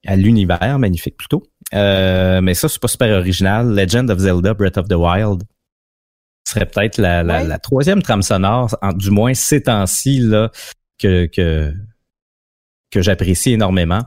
à 0.06 0.16
l'univers 0.16 0.78
magnifique 0.78 1.16
plutôt. 1.16 1.42
Euh, 1.74 2.40
mais 2.40 2.54
ça, 2.54 2.68
c'est 2.68 2.80
pas 2.80 2.88
super 2.88 3.16
original. 3.16 3.74
Legend 3.74 4.10
of 4.10 4.18
Zelda 4.18 4.54
Breath 4.54 4.78
of 4.78 4.88
the 4.88 4.94
Wild 4.94 5.42
serait 6.44 6.66
peut-être 6.66 6.98
la, 6.98 7.22
la, 7.22 7.44
la, 7.44 7.58
troisième 7.58 8.02
trame 8.02 8.22
sonore, 8.22 8.76
du 8.94 9.10
moins 9.10 9.34
ces 9.34 9.62
temps-ci 9.62 10.18
là 10.18 10.50
que 10.98 11.26
que 11.26 11.72
que 12.90 13.00
j'apprécie 13.00 13.52
énormément. 13.52 14.02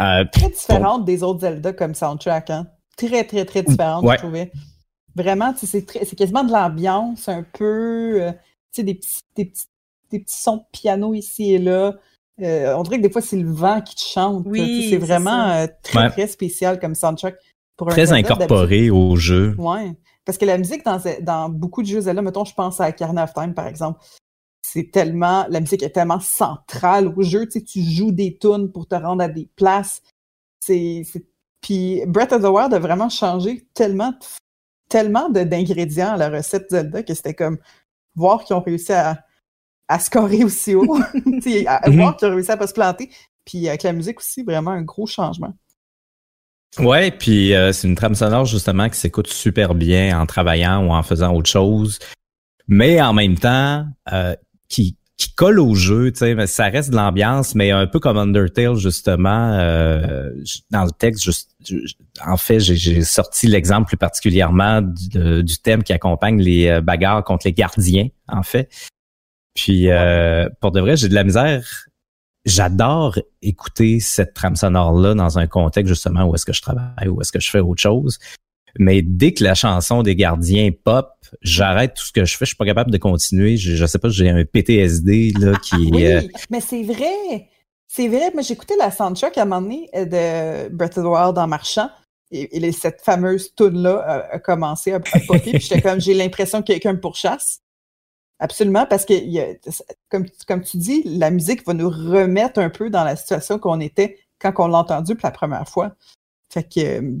Euh, 0.00 0.24
très 0.32 0.48
différente 0.48 1.04
des 1.04 1.22
autres 1.22 1.40
Zelda 1.40 1.72
comme 1.72 1.94
soundtrack, 1.94 2.50
hein? 2.50 2.66
très, 2.98 3.24
très, 3.24 3.44
très 3.44 3.62
différente, 3.62 4.04
je 4.10 4.16
trouvais. 4.16 4.50
Vraiment, 5.14 5.54
c'est 5.56 6.16
quasiment 6.16 6.44
de 6.44 6.52
l'ambiance, 6.52 7.28
un 7.28 7.44
peu, 7.54 8.22
euh, 8.22 8.32
tu 8.32 8.38
sais, 8.72 8.82
des 8.82 8.94
petits, 8.94 9.20
des, 9.34 9.44
petits, 9.46 9.64
des 10.10 10.20
petits 10.20 10.40
sons 10.40 10.58
de 10.58 10.64
piano 10.72 11.14
ici 11.14 11.54
et 11.54 11.58
là. 11.58 11.94
Euh, 12.40 12.72
on 12.76 12.84
dirait 12.84 12.98
que 12.98 13.02
des 13.02 13.10
fois, 13.10 13.20
c'est 13.20 13.36
le 13.36 13.50
vent 13.50 13.80
qui 13.80 13.96
te 13.96 14.00
chante. 14.00 14.44
Oui, 14.46 14.88
c'est 14.90 14.96
vraiment 14.96 15.50
euh, 15.50 15.66
très, 15.82 16.08
très 16.10 16.26
spécial 16.28 16.78
comme 16.78 16.94
soundtrack. 16.94 17.34
Pour 17.76 17.88
très 17.88 18.12
incorporé 18.12 18.90
au 18.90 19.16
jeu. 19.16 19.56
Ouais. 19.58 19.92
Parce 20.28 20.36
que 20.36 20.44
la 20.44 20.58
musique 20.58 20.84
dans, 20.84 21.00
dans 21.22 21.48
beaucoup 21.48 21.80
de 21.80 21.86
jeux 21.86 22.02
Zelda, 22.02 22.20
mettons, 22.20 22.44
je 22.44 22.52
pense 22.52 22.82
à 22.82 22.92
Carna 22.92 23.24
of 23.24 23.32
Time, 23.32 23.54
par 23.54 23.66
exemple, 23.66 24.04
c'est 24.60 24.90
tellement, 24.90 25.46
la 25.48 25.58
musique 25.58 25.82
est 25.82 25.88
tellement 25.88 26.20
centrale 26.20 27.08
au 27.16 27.22
jeu. 27.22 27.46
Tu 27.46 27.52
sais, 27.52 27.64
tu 27.64 27.80
joues 27.80 28.12
des 28.12 28.36
tunes 28.36 28.70
pour 28.70 28.86
te 28.86 28.94
rendre 28.94 29.22
à 29.22 29.28
des 29.28 29.48
places. 29.56 30.02
C'est 30.60 31.02
puis 31.62 32.02
Breath 32.06 32.34
of 32.34 32.42
the 32.42 32.48
Wild 32.48 32.74
a 32.74 32.78
vraiment 32.78 33.08
changé 33.08 33.66
tellement, 33.72 34.12
tellement 34.90 35.30
d'ingrédients 35.30 36.12
à 36.12 36.16
la 36.18 36.28
recette 36.28 36.68
Zelda 36.68 37.02
que 37.02 37.14
c'était 37.14 37.32
comme 37.32 37.56
voir 38.14 38.44
qu'ils 38.44 38.54
ont 38.54 38.60
réussi 38.60 38.92
à, 38.92 39.24
à 39.88 39.98
scorer 39.98 40.44
aussi 40.44 40.74
haut, 40.74 40.94
à, 41.66 41.88
mhm. 41.88 41.96
voir 41.96 42.18
qu'ils 42.18 42.28
ont 42.28 42.34
réussi 42.34 42.50
à 42.50 42.58
pas 42.58 42.66
se 42.66 42.74
planter. 42.74 43.08
Puis 43.46 43.66
avec 43.66 43.82
la 43.82 43.94
musique 43.94 44.18
aussi, 44.18 44.42
vraiment 44.42 44.72
un 44.72 44.82
gros 44.82 45.06
changement. 45.06 45.54
Ouais, 46.78 47.10
puis 47.10 47.54
euh, 47.54 47.72
c'est 47.72 47.88
une 47.88 47.94
trame 47.94 48.14
sonore 48.14 48.44
justement 48.44 48.88
qui 48.88 48.98
s'écoute 48.98 49.26
super 49.26 49.74
bien 49.74 50.20
en 50.20 50.26
travaillant 50.26 50.86
ou 50.86 50.92
en 50.92 51.02
faisant 51.02 51.34
autre 51.34 51.48
chose, 51.48 51.98
mais 52.68 53.00
en 53.00 53.12
même 53.12 53.38
temps 53.38 53.86
euh, 54.12 54.36
qui 54.68 54.98
qui 55.18 55.34
colle 55.34 55.58
au 55.58 55.74
jeu, 55.74 56.12
tu 56.12 56.20
sais, 56.20 56.46
ça 56.46 56.68
reste 56.68 56.90
de 56.90 56.96
l'ambiance, 56.96 57.56
mais 57.56 57.72
un 57.72 57.88
peu 57.88 57.98
comme 57.98 58.16
Undertale 58.16 58.76
justement. 58.76 59.52
Euh, 59.58 60.30
dans 60.70 60.84
le 60.84 60.92
texte, 60.92 61.24
juste, 61.24 61.50
en 62.24 62.36
fait, 62.36 62.60
j'ai 62.60 63.02
sorti 63.02 63.48
l'exemple 63.48 63.88
plus 63.88 63.96
particulièrement 63.96 64.80
du, 64.80 65.58
thème 65.58 65.82
qui 65.82 65.92
accompagne 65.92 66.40
les 66.40 66.68
euh, 66.68 66.80
bagarres 66.80 67.24
contre 67.24 67.48
les 67.48 67.52
gardiens, 67.52 68.06
en 68.28 68.44
fait. 68.44 68.70
Puis 69.54 69.90
euh, 69.90 70.48
pour 70.60 70.70
de 70.70 70.80
vrai, 70.80 70.96
j'ai 70.96 71.08
de 71.08 71.14
la 71.14 71.24
misère. 71.24 71.87
J'adore 72.48 73.18
écouter 73.42 74.00
cette 74.00 74.32
trame 74.32 74.56
sonore 74.56 74.92
là 74.92 75.14
dans 75.14 75.38
un 75.38 75.46
contexte 75.46 75.88
justement 75.88 76.24
où 76.24 76.34
est-ce 76.34 76.46
que 76.46 76.54
je 76.54 76.62
travaille, 76.62 77.08
où 77.08 77.20
est-ce 77.20 77.30
que 77.30 77.40
je 77.40 77.50
fais 77.50 77.60
autre 77.60 77.82
chose. 77.82 78.18
Mais 78.78 79.02
dès 79.02 79.32
que 79.32 79.44
la 79.44 79.54
chanson 79.54 80.02
des 80.02 80.16
gardiens 80.16 80.70
pop, 80.72 81.10
j'arrête 81.42 81.94
tout 81.94 82.04
ce 82.04 82.12
que 82.12 82.24
je 82.24 82.36
fais. 82.36 82.44
Je 82.44 82.50
suis 82.50 82.56
pas 82.56 82.64
capable 82.64 82.90
de 82.90 82.98
continuer. 82.98 83.56
Je, 83.56 83.74
je 83.74 83.86
sais 83.86 83.98
pas, 83.98 84.08
j'ai 84.08 84.30
un 84.30 84.44
PTSD 84.44 85.32
là 85.38 85.58
qui. 85.62 85.90
oui, 85.92 86.06
euh, 86.06 86.22
mais 86.50 86.60
c'est 86.60 86.82
vrai. 86.82 87.48
C'est 87.86 88.08
vrai. 88.08 88.30
Mais 88.34 88.42
j'écoutais 88.42 88.76
la 88.78 88.90
soundtrack 88.90 89.36
à 89.36 89.42
un 89.42 89.44
moment 89.44 89.62
donné 89.62 89.90
euh, 89.94 90.68
de 90.68 90.74
Breath 90.74 90.96
of 90.96 91.04
the 91.04 91.08
Wild 91.08 91.38
en 91.38 91.46
marchant. 91.46 91.90
Et, 92.30 92.72
cette 92.72 93.00
fameuse 93.00 93.54
tune 93.54 93.82
là 93.82 94.28
a, 94.30 94.38
commencé 94.38 94.92
à, 94.92 95.00
popper. 95.00 95.52
puis 95.52 95.60
j'étais 95.60 95.80
comme, 95.80 95.98
j'ai 95.98 96.12
l'impression 96.12 96.60
que 96.60 96.66
quelqu'un 96.66 96.92
me 96.92 97.00
pourchasse. 97.00 97.60
Absolument, 98.40 98.86
parce 98.86 99.04
que 99.04 99.14
comme, 100.08 100.62
tu 100.62 100.76
dis, 100.76 101.02
la 101.04 101.30
musique 101.30 101.66
va 101.66 101.74
nous 101.74 101.90
remettre 101.90 102.60
un 102.60 102.70
peu 102.70 102.88
dans 102.88 103.04
la 103.04 103.16
situation 103.16 103.58
qu'on 103.58 103.80
était 103.80 104.18
quand 104.38 104.52
on 104.58 104.68
l'a 104.68 104.78
entendu 104.78 105.16
pour 105.16 105.26
la 105.26 105.32
première 105.32 105.68
fois. 105.68 105.96
Fait 106.52 106.62
que 106.62 106.80
euh, 106.80 107.12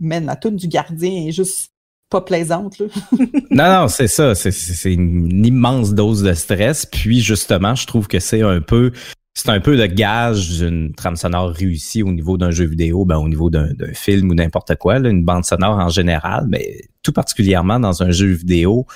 man, 0.00 0.24
la 0.24 0.36
toute 0.36 0.56
du 0.56 0.68
gardien 0.68 1.26
est 1.26 1.32
juste 1.32 1.72
pas 2.08 2.22
plaisante. 2.22 2.78
Là. 2.78 2.86
non, 3.50 3.80
non, 3.82 3.88
c'est 3.88 4.08
ça. 4.08 4.34
C'est 4.34 4.92
une 4.92 5.44
immense 5.44 5.92
dose 5.94 6.22
de 6.22 6.32
stress. 6.32 6.86
Puis 6.86 7.20
justement, 7.20 7.74
je 7.74 7.86
trouve 7.86 8.08
que 8.08 8.18
c'est 8.18 8.42
un 8.42 8.60
peu 8.60 8.92
c'est 9.34 9.48
un 9.48 9.60
peu 9.60 9.76
le 9.76 9.86
gage 9.86 10.58
d'une 10.58 10.92
trame 10.94 11.16
sonore 11.16 11.50
réussie 11.50 12.02
au 12.02 12.12
niveau 12.12 12.36
d'un 12.36 12.50
jeu 12.50 12.66
vidéo, 12.66 13.04
ben, 13.04 13.16
au 13.16 13.28
niveau 13.28 13.48
d'un 13.48 13.72
film 13.94 14.30
ou 14.30 14.34
n'importe 14.34 14.76
quoi, 14.76 14.98
là, 14.98 15.08
une 15.08 15.24
bande 15.24 15.44
sonore 15.44 15.78
en 15.78 15.88
général, 15.88 16.46
mais 16.48 16.82
tout 17.02 17.12
particulièrement 17.12 17.80
dans 17.80 18.02
un 18.02 18.10
jeu 18.10 18.28
vidéo, 18.28 18.86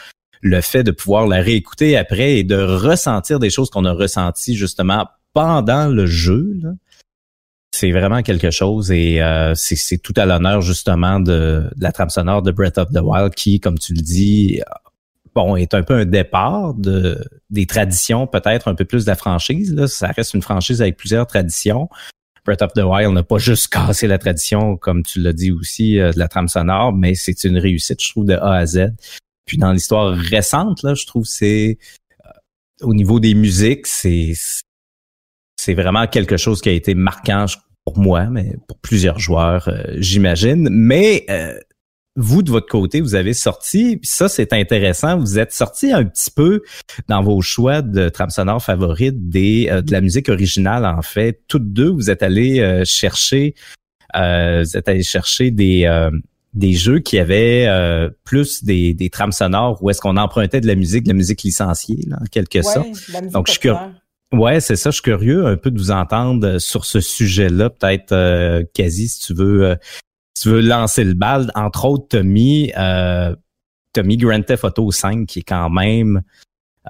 le 0.42 0.60
fait 0.60 0.82
de 0.82 0.90
pouvoir 0.90 1.26
la 1.26 1.40
réécouter 1.40 1.96
après 1.96 2.38
et 2.38 2.44
de 2.44 2.56
ressentir 2.56 3.38
des 3.38 3.50
choses 3.50 3.70
qu'on 3.70 3.84
a 3.84 3.92
ressenties 3.92 4.56
justement 4.56 5.06
pendant 5.32 5.88
le 5.88 6.06
jeu, 6.06 6.60
c'est 7.72 7.92
vraiment 7.92 8.22
quelque 8.22 8.50
chose 8.50 8.90
et 8.90 9.20
euh, 9.20 9.52
c'est 9.54 9.98
tout 9.98 10.14
à 10.16 10.24
l'honneur 10.24 10.62
justement 10.62 11.20
de, 11.20 11.70
la 11.78 11.92
trame 11.92 12.08
sonore 12.08 12.42
de 12.42 12.50
Breath 12.50 12.78
of 12.78 12.90
the 12.90 13.00
Wild 13.02 13.34
qui, 13.34 13.60
comme 13.60 13.78
tu 13.78 13.92
le 13.92 14.00
dis, 14.00 14.62
bon, 15.34 15.56
est 15.56 15.74
un 15.74 15.82
peu 15.82 15.94
un 15.94 16.06
départ 16.06 16.74
de 16.74 17.22
des 17.50 17.66
traditions, 17.66 18.26
peut-être 18.26 18.68
un 18.68 18.74
peu 18.74 18.86
plus 18.86 19.04
de 19.04 19.10
la 19.10 19.16
franchise. 19.16 19.86
Ça 19.86 20.08
reste 20.08 20.34
une 20.34 20.42
franchise 20.42 20.80
avec 20.80 20.96
plusieurs 20.96 21.26
traditions. 21.26 21.88
Breath 22.46 22.62
of 22.62 22.72
the 22.72 22.82
Wild 22.82 23.12
n'a 23.12 23.24
pas 23.24 23.38
juste 23.38 23.68
cassé 23.68 24.06
la 24.06 24.18
tradition, 24.18 24.76
comme 24.76 25.02
tu 25.02 25.20
l'as 25.20 25.32
dit 25.32 25.50
aussi, 25.50 25.98
euh, 25.98 26.12
de 26.12 26.18
la 26.18 26.28
trame 26.28 26.48
sonore, 26.48 26.92
mais 26.92 27.14
c'est 27.14 27.44
une 27.44 27.58
réussite, 27.58 28.02
je 28.02 28.10
trouve, 28.10 28.24
de 28.24 28.34
A 28.34 28.54
à 28.54 28.66
Z. 28.66 28.92
Puis 29.46 29.58
dans 29.58 29.72
l'histoire 29.72 30.14
récente, 30.14 30.82
là, 30.82 30.94
je 30.94 31.06
trouve 31.06 31.24
c'est 31.24 31.78
euh, 32.24 32.30
au 32.82 32.94
niveau 32.94 33.20
des 33.20 33.34
musiques, 33.34 33.86
c'est 33.86 34.34
c'est 35.56 35.74
vraiment 35.74 36.06
quelque 36.06 36.36
chose 36.36 36.60
qui 36.60 36.68
a 36.68 36.72
été 36.72 36.94
marquant, 36.94 37.46
pour 37.86 37.98
moi, 37.98 38.24
mais 38.24 38.56
pour 38.66 38.78
plusieurs 38.78 39.18
joueurs, 39.18 39.68
euh, 39.68 39.82
j'imagine. 39.98 40.68
Mais 40.70 41.24
euh, 41.30 41.58
vous, 42.16 42.42
de 42.42 42.50
votre 42.50 42.68
côté, 42.68 43.00
vous 43.00 43.14
avez 43.14 43.32
sorti, 43.32 43.96
puis 43.96 44.08
ça, 44.08 44.28
c'est 44.28 44.52
intéressant, 44.52 45.18
vous 45.18 45.38
êtes 45.38 45.52
sorti 45.52 45.92
un 45.92 46.04
petit 46.04 46.30
peu 46.30 46.62
dans 47.08 47.22
vos 47.22 47.40
choix 47.42 47.82
de 47.82 48.08
trame 48.08 48.30
sonore 48.30 48.62
favorite 48.62 49.28
des, 49.28 49.68
euh, 49.70 49.82
de 49.82 49.92
la 49.92 50.00
musique 50.00 50.28
originale, 50.28 50.84
en 50.84 51.02
fait. 51.02 51.42
Toutes 51.46 51.72
deux, 51.72 51.88
vous 51.88 52.10
êtes 52.10 52.22
allés 52.22 52.82
chercher 52.84 53.54
vous 54.14 54.76
êtes 54.76 54.88
allés 54.88 55.02
chercher 55.02 55.50
des 55.50 55.84
des 56.56 56.72
jeux 56.72 56.98
qui 56.98 57.18
avaient 57.18 57.68
plus 58.24 58.64
des, 58.64 58.94
des 58.94 59.10
trames 59.10 59.32
sonores 59.32 59.82
où 59.82 59.90
est-ce 59.90 60.00
qu'on 60.00 60.16
empruntait 60.16 60.60
de 60.60 60.66
la 60.66 60.74
musique, 60.74 61.04
de 61.04 61.08
la 61.08 61.14
musique 61.14 61.42
licenciée, 61.42 62.04
là, 62.08 62.18
en 62.20 62.24
quelque 62.24 62.62
sorte. 62.62 62.88
Donc, 63.30 63.46
je 63.46 63.52
suis 63.52 63.60
curieux. 63.60 63.78
Ouais, 64.32 64.60
c'est 64.60 64.76
ça. 64.76 64.90
Je 64.90 64.94
suis 64.94 65.02
curieux 65.02 65.46
un 65.46 65.56
peu 65.56 65.70
de 65.70 65.78
vous 65.78 65.92
entendre 65.92 66.58
sur 66.58 66.84
ce 66.84 67.00
sujet-là. 67.00 67.70
Peut-être, 67.70 68.12
euh, 68.12 68.64
quasi, 68.74 69.08
si 69.08 69.20
tu 69.20 69.34
veux, 69.34 69.64
euh, 69.64 69.76
tu 70.40 70.48
veux 70.48 70.60
lancer 70.60 71.04
le 71.04 71.14
bal, 71.14 71.52
entre 71.54 71.84
autres, 71.84 72.18
mis, 72.18 72.72
euh, 72.76 73.34
mis 74.02 74.16
Grand 74.16 74.42
Theft 74.42 74.64
Auto 74.64 74.90
5 74.90 75.26
qui 75.26 75.38
est 75.38 75.48
quand 75.48 75.70
même 75.70 76.22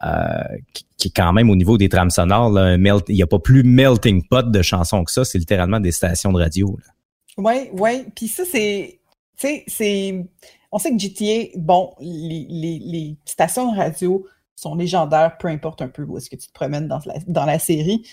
euh, 0.05 0.59
qui, 0.99 1.09
est 1.09 1.17
quand 1.17 1.33
même 1.33 1.51
au 1.51 1.57
niveau 1.57 1.79
des 1.79 1.89
trames 1.89 2.11
sonores, 2.11 2.51
là, 2.51 2.63
un 2.63 2.79
melt, 2.79 3.05
il 3.09 3.15
n'y 3.15 3.23
a 3.23 3.27
pas 3.27 3.39
plus 3.39 3.63
melting 3.63 4.27
pot 4.29 4.51
de 4.51 4.63
chansons 4.63 5.05
que 5.05 5.11
ça, 5.11 5.25
c'est 5.25 5.39
littéralement 5.39 5.81
des 5.81 5.93
stations 5.93 6.33
de 6.33 6.39
radio. 6.39 6.77
Là. 6.79 6.93
Oui, 7.39 7.69
oui. 7.73 8.07
Puis 8.15 8.29
ça, 8.29 8.45
c'est. 8.51 8.96
Tu 9.37 9.47
sais, 9.47 9.65
c'est. 9.67 10.27
On 10.73 10.79
sait 10.79 10.91
que 10.91 10.99
GTA, 10.99 11.57
bon, 11.57 11.95
les, 12.01 12.47
les, 12.49 12.79
les, 12.79 13.17
stations 13.25 13.71
radio 13.73 14.27
sont 14.57 14.75
légendaires, 14.75 15.37
peu 15.39 15.49
importe 15.49 15.83
un 15.83 15.89
peu 15.89 16.03
où 16.03 16.17
est-ce 16.19 16.31
que 16.31 16.37
tu 16.37 16.49
te 16.49 16.53
promènes 16.53 16.89
dans 16.89 17.01
la, 17.07 17.15
dans 17.27 17.45
la 17.45 17.59
série. 17.59 18.07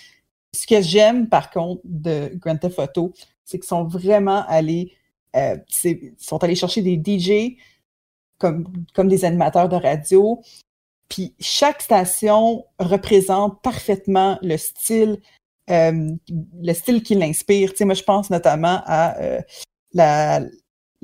Ce 0.54 0.66
que 0.66 0.80
j'aime, 0.80 1.28
par 1.28 1.50
contre, 1.50 1.80
de 1.84 2.30
Grand 2.36 2.56
Theft 2.56 2.78
Auto, 2.78 3.12
c'est 3.44 3.58
qu'ils 3.58 3.66
sont 3.66 3.84
vraiment 3.84 4.44
allés, 4.46 4.92
euh, 5.36 5.56
sont 6.18 6.42
allés 6.44 6.54
chercher 6.54 6.82
des 6.82 6.96
DJ 6.96 7.56
comme, 8.38 8.66
comme 8.94 9.08
des 9.08 9.24
animateurs 9.24 9.68
de 9.68 9.76
radio. 9.76 10.42
Puis 11.08 11.34
chaque 11.40 11.82
station 11.82 12.64
représente 12.78 13.62
parfaitement 13.62 14.38
le 14.42 14.56
style, 14.56 15.20
euh, 15.70 16.10
le 16.28 16.72
style 16.72 17.02
qui 17.02 17.14
l'inspire. 17.14 17.70
Tu 17.70 17.78
sais, 17.78 17.84
moi, 17.84 17.94
je 17.94 18.02
pense 18.02 18.30
notamment 18.30 18.82
à 18.86 19.18
euh, 19.20 19.40
la, 19.92 20.40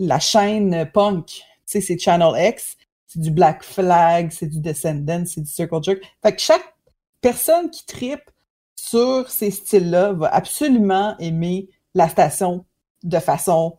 la 0.01 0.19
chaîne 0.19 0.91
punk. 0.93 1.27
Tu 1.27 1.43
sais, 1.67 1.81
c'est 1.81 1.99
Channel 1.99 2.33
X, 2.37 2.77
c'est 3.07 3.21
du 3.21 3.31
Black 3.31 3.63
Flag, 3.63 4.31
c'est 4.33 4.47
du 4.47 4.59
Descendant, 4.59 5.25
c'est 5.27 5.43
du 5.43 5.51
Circle 5.51 5.83
Jerk. 5.83 6.01
Fait 6.23 6.35
que 6.35 6.41
chaque 6.41 6.75
personne 7.21 7.71
qui 7.71 7.85
tripe 7.87 8.31
sur 8.75 9.29
ces 9.29 9.51
styles-là 9.51 10.15
va 10.15 10.29
absolument 10.35 11.17
aimer 11.19 11.69
la 11.95 12.09
station 12.09 12.65
de 13.03 13.19
façon 13.19 13.77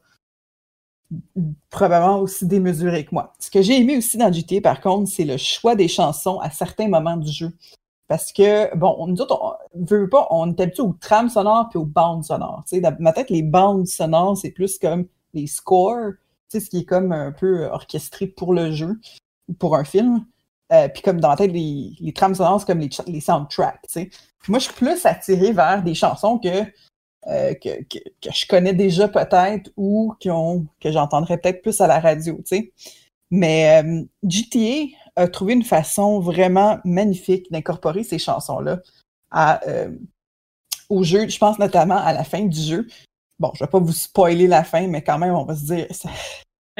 probablement 1.70 2.20
aussi 2.20 2.46
démesurée 2.46 3.04
que 3.04 3.14
moi. 3.14 3.34
Ce 3.40 3.50
que 3.50 3.62
j'ai 3.62 3.78
aimé 3.82 3.98
aussi 3.98 4.18
dans 4.18 4.32
GTA, 4.32 4.62
par 4.62 4.80
contre, 4.80 5.12
c'est 5.12 5.26
le 5.26 5.38
choix 5.38 5.76
des 5.76 5.88
chansons 5.88 6.40
à 6.40 6.50
certains 6.52 6.88
moments 6.88 7.18
du 7.18 7.32
jeu. 7.32 7.52
Parce 8.08 8.32
que, 8.32 8.74
bon, 8.76 9.08
nous 9.08 9.22
autres, 9.22 9.58
on 9.74 9.86
veut 9.86 10.08
pas, 10.08 10.28
on 10.30 10.52
est 10.52 10.60
habitué 10.60 10.84
aux 10.84 10.94
trames 10.94 11.30
sonores 11.30 11.70
puis 11.70 11.80
aux 11.80 11.86
bandes 11.86 12.24
sonores. 12.24 12.64
Tu 12.68 12.76
sais, 12.76 12.82
dans 12.82 12.96
ma 13.00 13.12
tête, 13.12 13.30
les 13.30 13.44
bandes 13.44 13.88
sonores, 13.88 14.38
c'est 14.38 14.52
plus 14.52 14.78
comme 14.78 15.08
les 15.34 15.48
scores, 15.48 16.14
tu 16.50 16.60
sais, 16.60 16.60
ce 16.60 16.70
qui 16.70 16.80
est 16.80 16.86
comme 16.86 17.12
un 17.12 17.32
peu 17.32 17.66
orchestré 17.66 18.28
pour 18.28 18.54
le 18.54 18.72
jeu, 18.72 19.00
ou 19.48 19.54
pour 19.54 19.76
un 19.76 19.84
film. 19.84 20.26
Euh, 20.72 20.88
puis 20.88 21.02
comme 21.02 21.20
dans 21.20 21.30
ma 21.30 21.36
tête, 21.36 21.52
les, 21.52 21.94
les 22.00 22.14
trames 22.14 22.36
sonores, 22.36 22.66
comme 22.66 22.80
les, 22.80 22.90
les 23.08 23.22
soundtracks, 23.22 23.82
tu 23.84 23.94
sais. 23.94 24.10
Moi, 24.48 24.60
je 24.60 24.66
suis 24.66 24.74
plus 24.74 25.06
attirée 25.06 25.52
vers 25.52 25.84
des 25.84 25.94
chansons 25.94 26.40
que 26.40 26.66
euh, 27.28 27.54
que, 27.54 27.84
que, 27.84 28.00
je 28.34 28.48
connais 28.48 28.74
déjà 28.74 29.08
peut-être 29.08 29.70
ou 29.78 30.16
qui 30.20 30.32
ont, 30.32 30.66
que 30.80 30.92
j'entendrais 30.92 31.38
peut-être 31.38 31.62
plus 31.62 31.80
à 31.80 31.88
la 31.88 32.00
radio, 32.00 32.36
tu 32.38 32.58
sais. 32.58 32.74
Mais 33.30 33.84
euh, 33.84 34.04
GTA 34.24 34.98
a 35.16 35.28
trouvé 35.28 35.54
une 35.54 35.64
façon 35.64 36.20
vraiment 36.20 36.80
magnifique 36.84 37.52
d'incorporer 37.52 38.04
ces 38.04 38.18
chansons-là 38.18 38.82
au 40.90 41.04
jeu. 41.04 41.28
Je 41.28 41.38
pense 41.38 41.60
notamment 41.60 41.98
à 41.98 42.12
la 42.14 42.24
fin 42.24 42.44
du 42.44 42.60
jeu. 42.60 42.88
Bon, 43.42 43.52
je 43.56 43.64
vais 43.64 43.70
pas 43.70 43.80
vous 43.80 43.92
spoiler 43.92 44.46
la 44.46 44.64
fin, 44.64 44.86
mais 44.88 45.02
quand 45.02 45.18
même, 45.18 45.34
on 45.34 45.46
va 45.46 45.56
se 45.56 45.66
dire. 45.66 45.88
Ça, 45.90 46.10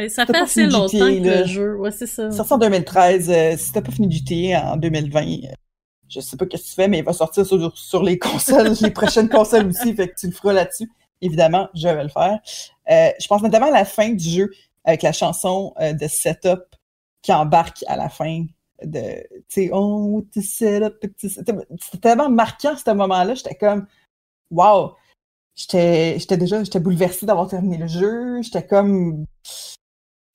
ça 0.10 0.26
fait 0.28 0.38
assez 0.38 0.68
longtemps 0.68 1.00
que 1.00 1.42
le 1.42 1.46
jeu. 1.48 1.76
Ouais, 1.76 1.90
c'est 1.90 2.06
ça. 2.06 2.30
Ça 2.30 2.44
sort 2.44 2.54
en 2.54 2.60
2013. 2.60 3.58
si 3.58 3.72
t'as 3.72 3.82
pas 3.82 3.92
fini 3.92 4.12
GTA 4.12 4.74
en 4.74 4.78
2020, 4.78 5.50
je 6.08 6.20
sais 6.20 6.38
pas 6.38 6.46
qu'est-ce 6.46 6.64
que 6.64 6.70
tu 6.70 6.76
fais, 6.76 6.88
mais 6.88 7.00
il 7.00 7.04
va 7.04 7.14
sortir 7.14 7.48
sur, 7.48 8.04
les 8.04 8.20
consoles, 8.20 8.74
les 8.80 8.92
prochaines 8.92 9.28
consoles 9.28 9.70
aussi, 9.70 9.96
fait 9.96 10.10
que 10.10 10.20
tu 10.20 10.28
le 10.28 10.34
feras 10.34 10.54
là-dessus. 10.54 10.92
Évidemment, 11.20 11.68
je 11.74 11.88
vais 11.88 12.04
le 12.04 12.10
faire. 12.10 12.40
Euh, 12.92 13.10
je 13.20 13.28
pense 13.28 13.42
notamment 13.42 13.68
à 13.68 13.72
la 13.72 13.86
fin 13.86 14.10
du 14.10 14.30
jeu 14.30 14.52
avec 14.86 15.02
la 15.02 15.14
chanson 15.14 15.74
euh, 15.82 15.94
de 15.94 16.08
Setup 16.08 16.62
qui 17.24 17.34
embarque 17.34 17.84
à 17.88 17.96
la 17.96 18.10
fin 18.10 18.46
de, 18.84 19.24
tu 19.32 19.44
sais, 19.48 19.70
oh, 19.74 20.24
setup, 20.36 20.96
c'était 21.18 21.54
tellement 22.02 22.30
marquant 22.30 22.76
ce 22.76 22.92
moment-là, 22.92 23.36
j'étais 23.36 23.56
comme, 23.56 23.88
wow, 24.50 24.96
j'étais, 25.56 26.20
j'étais 26.20 26.38
déjà, 26.38 26.64
j'étais 26.64 26.80
bouleversée 26.80 27.26
d'avoir 27.26 27.48
terminé 27.48 27.78
le 27.78 27.88
jeu, 27.88 28.42
j'étais 28.42 28.66
comme, 28.66 29.26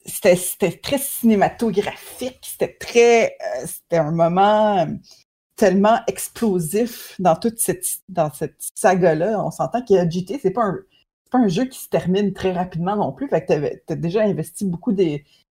c'était, 0.04 0.72
très 0.72 0.98
cinématographique, 0.98 2.40
c'était 2.42 2.76
très, 2.78 3.26
euh, 3.26 3.66
c'était 3.66 3.98
un 3.98 4.12
moment, 4.12 4.86
tellement 5.56 5.98
explosif 6.06 7.14
dans 7.18 7.34
toute 7.34 7.58
cette, 7.58 7.84
dans 8.08 8.32
cette 8.32 8.56
saga-là. 8.74 9.42
On 9.42 9.50
s'entend 9.50 9.82
que 9.82 10.08
GT, 10.08 10.38
c'est 10.40 10.50
pas 10.50 10.64
un, 10.64 10.78
pas 11.30 11.38
un 11.38 11.48
jeu 11.48 11.64
qui 11.64 11.78
se 11.78 11.88
termine 11.88 12.32
très 12.32 12.52
rapidement 12.52 12.96
non 12.96 13.12
plus. 13.12 13.28
Fait 13.28 13.44
que 13.44 13.76
t'as 13.86 13.94
as 13.94 13.96
déjà 13.96 14.22
investi 14.22 14.66
beaucoup 14.66 14.92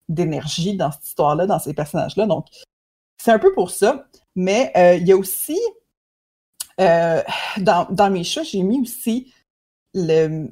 d'énergie 0.10 0.76
dans 0.76 0.92
cette 0.92 1.08
histoire-là, 1.08 1.48
dans 1.48 1.60
ces 1.60 1.74
personnages-là. 1.74 2.28
Donc, 2.28 2.48
c'est 3.18 3.32
un 3.32 3.40
peu 3.40 3.54
pour 3.54 3.72
ça. 3.72 4.06
Mais 4.36 4.72
euh, 4.78 4.96
il 4.96 5.08
y 5.08 5.12
a 5.14 5.18
aussi, 5.18 5.60
euh, 6.82 7.22
dans, 7.58 7.88
dans, 7.90 8.10
mes 8.10 8.24
choix, 8.24 8.44
j'ai 8.44 8.62
mis 8.62 8.82
aussi 8.82 9.34
le, 9.94 10.48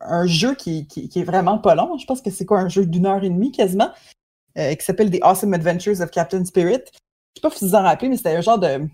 un 0.00 0.26
jeu 0.26 0.54
qui, 0.54 0.86
qui, 0.86 1.08
qui, 1.08 1.20
est 1.20 1.24
vraiment 1.24 1.58
pas 1.58 1.74
long. 1.74 1.96
Je 1.98 2.06
pense 2.06 2.22
que 2.22 2.30
c'est 2.30 2.44
quoi, 2.44 2.60
un 2.60 2.68
jeu 2.68 2.86
d'une 2.86 3.06
heure 3.06 3.24
et 3.24 3.30
demie 3.30 3.52
quasiment, 3.52 3.90
euh, 4.58 4.74
qui 4.74 4.84
s'appelle 4.84 5.10
The 5.10 5.22
Awesome 5.22 5.54
Adventures 5.54 6.00
of 6.00 6.10
Captain 6.10 6.44
Spirit 6.44 6.84
sais 7.36 7.40
pas 7.40 7.50
si 7.50 7.64
vous 7.64 7.70
vous 7.70 7.76
en 7.76 7.82
rappelez, 7.82 8.08
mais 8.08 8.16
c'était 8.16 8.36
un 8.36 8.40
genre 8.40 8.58
de 8.58 8.88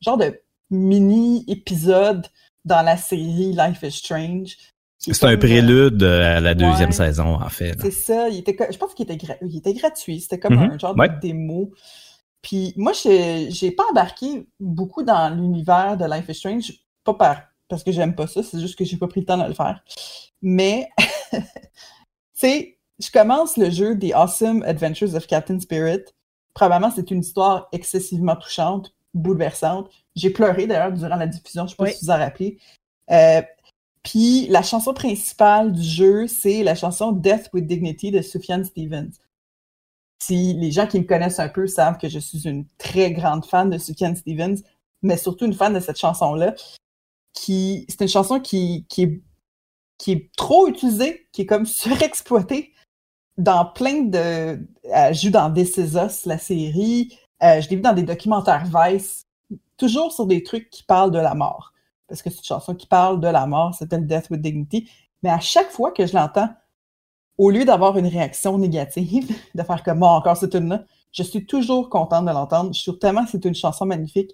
genre 0.00 0.16
de 0.16 0.40
mini 0.70 1.44
épisode 1.48 2.26
dans 2.64 2.82
la 2.82 2.96
série 2.96 3.52
Life 3.52 3.82
is 3.82 3.92
Strange. 3.92 4.56
C'est 4.98 5.24
un 5.24 5.36
prélude 5.36 6.02
à 6.04 6.40
la 6.40 6.54
deuxième 6.54 6.92
saison, 6.92 7.34
en 7.34 7.48
fait. 7.48 7.74
C'est 7.80 7.90
ça. 7.90 8.28
Il 8.28 8.38
était, 8.38 8.56
je 8.70 8.78
pense 8.78 8.94
qu'il 8.94 9.10
était, 9.10 9.36
était 9.52 9.74
gratuit. 9.74 10.20
C'était 10.20 10.38
comme 10.38 10.54
mm-hmm. 10.54 10.74
un 10.74 10.78
genre 10.78 10.94
de 10.94 11.20
démo. 11.20 11.72
Puis 12.40 12.72
moi, 12.76 12.92
j'ai 12.92 13.70
pas 13.72 13.82
embarqué 13.90 14.46
beaucoup 14.60 15.02
dans 15.02 15.28
l'univers 15.34 15.96
de 15.96 16.04
Life 16.04 16.28
is 16.28 16.34
Strange, 16.34 16.72
pas 17.02 17.14
par, 17.14 17.42
parce 17.72 17.84
que 17.84 17.92
j'aime 17.92 18.14
pas 18.14 18.26
ça, 18.26 18.42
c'est 18.42 18.60
juste 18.60 18.78
que 18.78 18.84
j'ai 18.84 18.98
pas 18.98 19.08
pris 19.08 19.20
le 19.20 19.26
temps 19.26 19.38
de 19.38 19.48
le 19.48 19.54
faire. 19.54 19.82
Mais, 20.42 20.88
tu 21.32 21.40
sais, 22.34 22.78
je 22.98 23.10
commence 23.10 23.56
le 23.56 23.70
jeu 23.70 23.94
des 23.94 24.12
Awesome 24.12 24.62
Adventures 24.64 25.14
of 25.14 25.26
Captain 25.26 25.58
Spirit 25.58 26.04
probablement 26.54 26.92
c'est 26.94 27.10
une 27.10 27.20
histoire 27.20 27.68
excessivement 27.72 28.36
touchante, 28.36 28.94
bouleversante. 29.14 29.90
J'ai 30.14 30.30
pleuré 30.30 30.66
d'ailleurs 30.66 30.92
durant 30.92 31.16
la 31.16 31.26
diffusion, 31.26 31.66
je 31.66 31.72
ne 31.72 31.76
sais 31.86 31.92
pas 31.92 31.98
si 31.98 32.04
vous 32.04 32.10
en 32.10 32.18
rappelez. 32.18 32.58
Euh, 33.10 33.42
puis 34.02 34.46
la 34.48 34.62
chanson 34.62 34.92
principale 34.94 35.72
du 35.72 35.82
jeu, 35.82 36.26
c'est 36.26 36.62
la 36.62 36.74
chanson 36.74 37.12
Death 37.12 37.50
with 37.52 37.66
Dignity 37.66 38.10
de 38.10 38.20
Sufjan 38.20 38.64
Stevens. 38.64 39.12
Si 40.22 40.54
les 40.54 40.70
gens 40.70 40.86
qui 40.86 41.00
me 41.00 41.04
connaissent 41.04 41.40
un 41.40 41.48
peu 41.48 41.66
savent 41.66 41.98
que 41.98 42.08
je 42.08 42.18
suis 42.18 42.46
une 42.46 42.66
très 42.78 43.12
grande 43.12 43.44
fan 43.44 43.70
de 43.70 43.78
Sufjan 43.78 44.14
Stevens, 44.14 44.58
mais 45.02 45.16
surtout 45.16 45.46
une 45.46 45.54
fan 45.54 45.72
de 45.72 45.80
cette 45.80 45.98
chanson-là, 45.98 46.54
qui 47.32 47.86
c'est 47.88 48.02
une 48.02 48.08
chanson 48.08 48.40
qui, 48.40 48.86
qui, 48.88 49.02
est, 49.02 49.22
qui 49.98 50.12
est 50.12 50.30
trop 50.36 50.68
utilisée, 50.68 51.28
qui 51.32 51.42
est 51.42 51.46
comme 51.46 51.66
surexploitée, 51.66 52.72
dans 53.38 53.64
plein 53.64 54.02
de. 54.02 54.18
Euh, 54.18 55.12
je 55.12 55.26
joue 55.26 55.30
dans 55.30 55.52
This 55.52 55.76
Is 55.76 55.96
Us, 55.96 56.26
la 56.26 56.38
série. 56.38 57.16
Euh, 57.42 57.60
je 57.60 57.68
l'ai 57.68 57.76
vu 57.76 57.82
dans 57.82 57.94
des 57.94 58.02
documentaires 58.02 58.64
Vice, 58.66 59.26
toujours 59.76 60.12
sur 60.12 60.26
des 60.26 60.42
trucs 60.42 60.70
qui 60.70 60.84
parlent 60.84 61.10
de 61.10 61.18
la 61.18 61.34
mort. 61.34 61.72
Parce 62.06 62.22
que 62.22 62.30
c'est 62.30 62.38
une 62.38 62.44
chanson 62.44 62.74
qui 62.74 62.86
parle 62.86 63.20
de 63.20 63.28
la 63.28 63.46
mort, 63.46 63.74
c'est 63.74 63.92
une 63.92 64.06
Death 64.06 64.28
with 64.30 64.42
Dignity. 64.42 64.90
Mais 65.22 65.30
à 65.30 65.40
chaque 65.40 65.70
fois 65.70 65.92
que 65.92 66.06
je 66.06 66.14
l'entends, 66.14 66.50
au 67.38 67.50
lieu 67.50 67.64
d'avoir 67.64 67.96
une 67.96 68.06
réaction 68.06 68.58
négative, 68.58 69.34
de 69.54 69.62
faire 69.62 69.82
comme 69.82 69.98
moi 69.98 70.10
encore 70.10 70.36
cette 70.36 70.52
tune-là, 70.52 70.84
je 71.10 71.22
suis 71.22 71.46
toujours 71.46 71.88
contente 71.88 72.26
de 72.26 72.30
l'entendre. 72.30 72.72
Je 72.72 72.80
suis 72.80 72.98
tellement 72.98 73.26
c'est 73.26 73.44
une 73.44 73.54
chanson 73.54 73.86
magnifique 73.86 74.30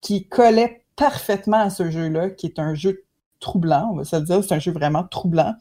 qui 0.00 0.28
collait 0.28 0.84
parfaitement 0.98 1.60
à 1.60 1.70
ce 1.70 1.90
jeu-là, 1.90 2.28
qui 2.28 2.46
est 2.46 2.58
un 2.58 2.74
jeu 2.74 3.04
troublant, 3.40 3.88
on 3.92 3.96
va 3.96 4.04
se 4.04 4.16
le 4.16 4.22
dire, 4.22 4.44
c'est 4.44 4.54
un 4.54 4.58
jeu 4.58 4.72
vraiment 4.72 5.04
troublant 5.04 5.54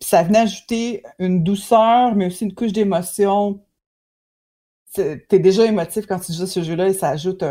ça 0.00 0.22
venait 0.22 0.40
ajouter 0.40 1.02
une 1.18 1.42
douceur, 1.42 2.14
mais 2.14 2.26
aussi 2.26 2.44
une 2.44 2.54
couche 2.54 2.72
d'émotion. 2.72 3.60
T'es 4.92 5.38
déjà 5.38 5.64
émotif 5.64 6.06
quand 6.06 6.20
tu 6.20 6.32
joues 6.32 6.46
ce 6.46 6.62
jeu-là 6.62 6.88
et 6.88 6.94
ça 6.94 7.08
ajoute 7.08 7.42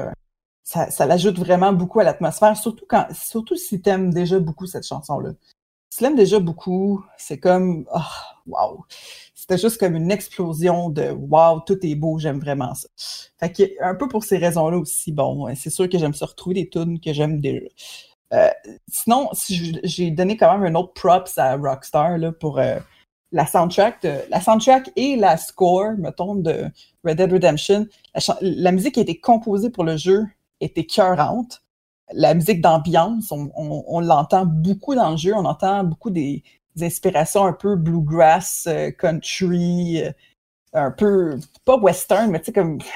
ça, 0.64 1.06
l'ajoute 1.06 1.38
vraiment 1.38 1.74
beaucoup 1.74 2.00
à 2.00 2.06
l'atmosphère, 2.06 2.56
surtout 2.56 2.86
quand 2.88 3.06
surtout 3.14 3.58
si 3.58 3.82
t'aimes 3.82 4.14
déjà 4.14 4.40
beaucoup 4.40 4.66
cette 4.66 4.88
chanson-là. 4.88 5.32
Si 5.90 5.98
tu 5.98 6.04
l'aimes 6.04 6.16
déjà 6.16 6.40
beaucoup, 6.40 7.04
c'est 7.18 7.40
comme 7.40 7.86
oh, 7.94 8.00
wow. 8.48 8.86
C'était 9.44 9.58
juste 9.58 9.78
comme 9.78 9.98
une 9.98 10.10
explosion 10.10 10.90
de 10.90 11.12
wow, 11.12 11.60
tout 11.68 11.78
est 11.86 11.96
beau, 11.96 12.18
j'aime 12.18 12.40
vraiment 12.40 12.74
ça. 12.76 12.88
Fait 13.42 13.52
que 13.52 13.64
un 13.84 13.94
peu 13.94 14.08
pour 14.08 14.24
ces 14.24 14.38
raisons-là 14.38 14.78
aussi, 14.78 15.12
bon, 15.12 15.54
c'est 15.54 15.70
sûr 15.70 15.90
que 15.90 15.98
j'aime 15.98 16.14
se 16.14 16.24
retrouver 16.24 16.54
des 16.54 16.70
tunes 16.70 16.98
que 17.02 17.12
j'aime 17.12 17.42
déjà. 17.42 17.66
Euh, 18.32 18.48
sinon, 18.88 19.30
j'ai 19.84 20.12
donné 20.12 20.38
quand 20.38 20.58
même 20.58 20.74
un 20.74 20.80
autre 20.80 20.94
props 20.94 21.38
à 21.38 21.58
Rockstar 21.58 22.18
là, 22.20 22.32
pour 22.32 22.58
euh, 22.58 22.80
la 23.34 23.46
soundtrack, 23.46 24.08
la 24.30 24.40
soundtrack 24.40 24.92
et 24.96 25.18
la 25.18 25.36
score, 25.36 25.92
mettons, 25.98 26.36
de 26.36 26.72
Red 27.04 27.18
Dead 27.18 27.34
Redemption. 27.34 27.86
La, 28.40 28.72
musique 28.72 28.94
qui 28.94 29.02
a 29.02 29.04
été 29.04 29.20
composée 29.20 29.72
pour 29.72 29.84
le 29.84 29.98
jeu 29.98 30.26
était 30.62 30.86
cœurante. 30.86 31.62
La 32.14 32.34
musique 32.34 32.62
d'ambiance, 32.62 33.30
on, 33.34 34.00
l'entend 34.00 34.46
beaucoup 34.46 34.96
dans 34.96 35.12
le 35.12 35.18
jeu, 35.18 35.34
on 35.36 35.44
entend 35.44 35.84
beaucoup 35.84 36.12
des 36.12 36.44
inspirations 36.82 37.46
un 37.46 37.54
peu 37.54 37.76
bluegrass, 37.76 38.66
euh, 38.68 38.92
country, 38.92 40.04
euh, 40.04 40.12
un 40.74 40.92
peu, 40.92 41.38
pas 41.66 41.78
western, 41.78 42.32
mais 42.32 42.40
tu 42.40 42.46
sais, 42.46 42.54
comme, 42.54 42.80
tu 42.80 42.88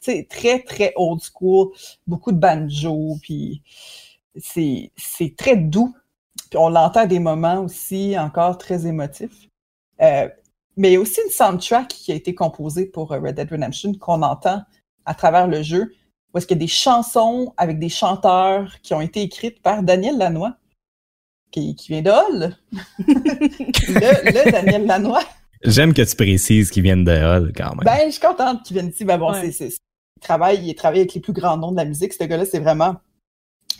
sais, 0.00 0.26
très, 0.28 0.62
très 0.62 0.92
old 0.96 1.20
school, 1.22 1.72
beaucoup 2.06 2.32
de 2.32 2.38
banjo, 2.38 3.16
puis 3.22 3.62
c'est, 4.36 4.90
c'est 4.96 5.36
très 5.36 5.56
doux. 5.56 5.94
Puis 6.50 6.58
on 6.58 6.68
l'entend 6.68 7.00
à 7.00 7.06
des 7.06 7.18
moments 7.20 7.60
aussi 7.60 8.18
encore 8.18 8.58
très 8.58 8.86
émotifs. 8.86 9.48
Euh, 10.00 10.28
mais 10.76 10.90
il 10.90 10.92
y 10.94 10.96
a 10.96 11.00
aussi 11.00 11.20
une 11.24 11.30
soundtrack 11.30 11.88
qui 11.88 12.12
a 12.12 12.14
été 12.14 12.34
composée 12.34 12.86
pour 12.86 13.10
Red 13.10 13.34
Dead 13.34 13.50
Redemption 13.50 13.94
qu'on 13.94 14.22
entend 14.22 14.62
à 15.04 15.14
travers 15.14 15.46
le 15.46 15.62
jeu, 15.62 15.92
où 16.32 16.38
est-ce 16.38 16.46
qu'il 16.46 16.56
y 16.56 16.60
a 16.60 16.64
des 16.64 16.68
chansons 16.68 17.52
avec 17.56 17.78
des 17.78 17.88
chanteurs 17.88 18.80
qui 18.82 18.94
ont 18.94 19.00
été 19.00 19.22
écrites 19.22 19.60
par 19.62 19.82
Daniel 19.82 20.16
Lanois, 20.16 20.56
qui, 21.50 21.74
qui 21.74 21.88
vient 21.88 22.02
de 22.02 22.10
Hall. 22.10 22.56
le, 22.98 24.44
le 24.44 24.50
Daniel 24.52 24.86
Lanois. 24.86 25.22
J'aime 25.62 25.92
que 25.92 26.02
tu 26.02 26.16
précises 26.16 26.70
qu'ils 26.70 26.82
viennent 26.82 27.04
de 27.04 27.12
Hall 27.12 27.52
quand 27.56 27.74
même. 27.76 27.84
Ben, 27.84 28.06
je 28.06 28.12
suis 28.12 28.20
contente 28.20 28.62
qu'ils 28.62 28.74
viennent 28.76 28.88
ici. 28.90 29.04
Ben 29.04 29.18
bon, 29.18 29.32
Ouais. 29.32 29.50
c'est, 29.50 29.52
c'est, 29.70 29.76
il 30.16 30.20
travaille, 30.20 30.66
il 30.66 30.74
travaille 30.74 31.00
avec 31.00 31.14
les 31.14 31.20
plus 31.20 31.32
grands 31.32 31.56
noms 31.56 31.72
de 31.72 31.76
la 31.76 31.84
musique. 31.84 32.12
Ce 32.12 32.24
gars-là, 32.24 32.44
c'est 32.44 32.58
vraiment, 32.60 32.96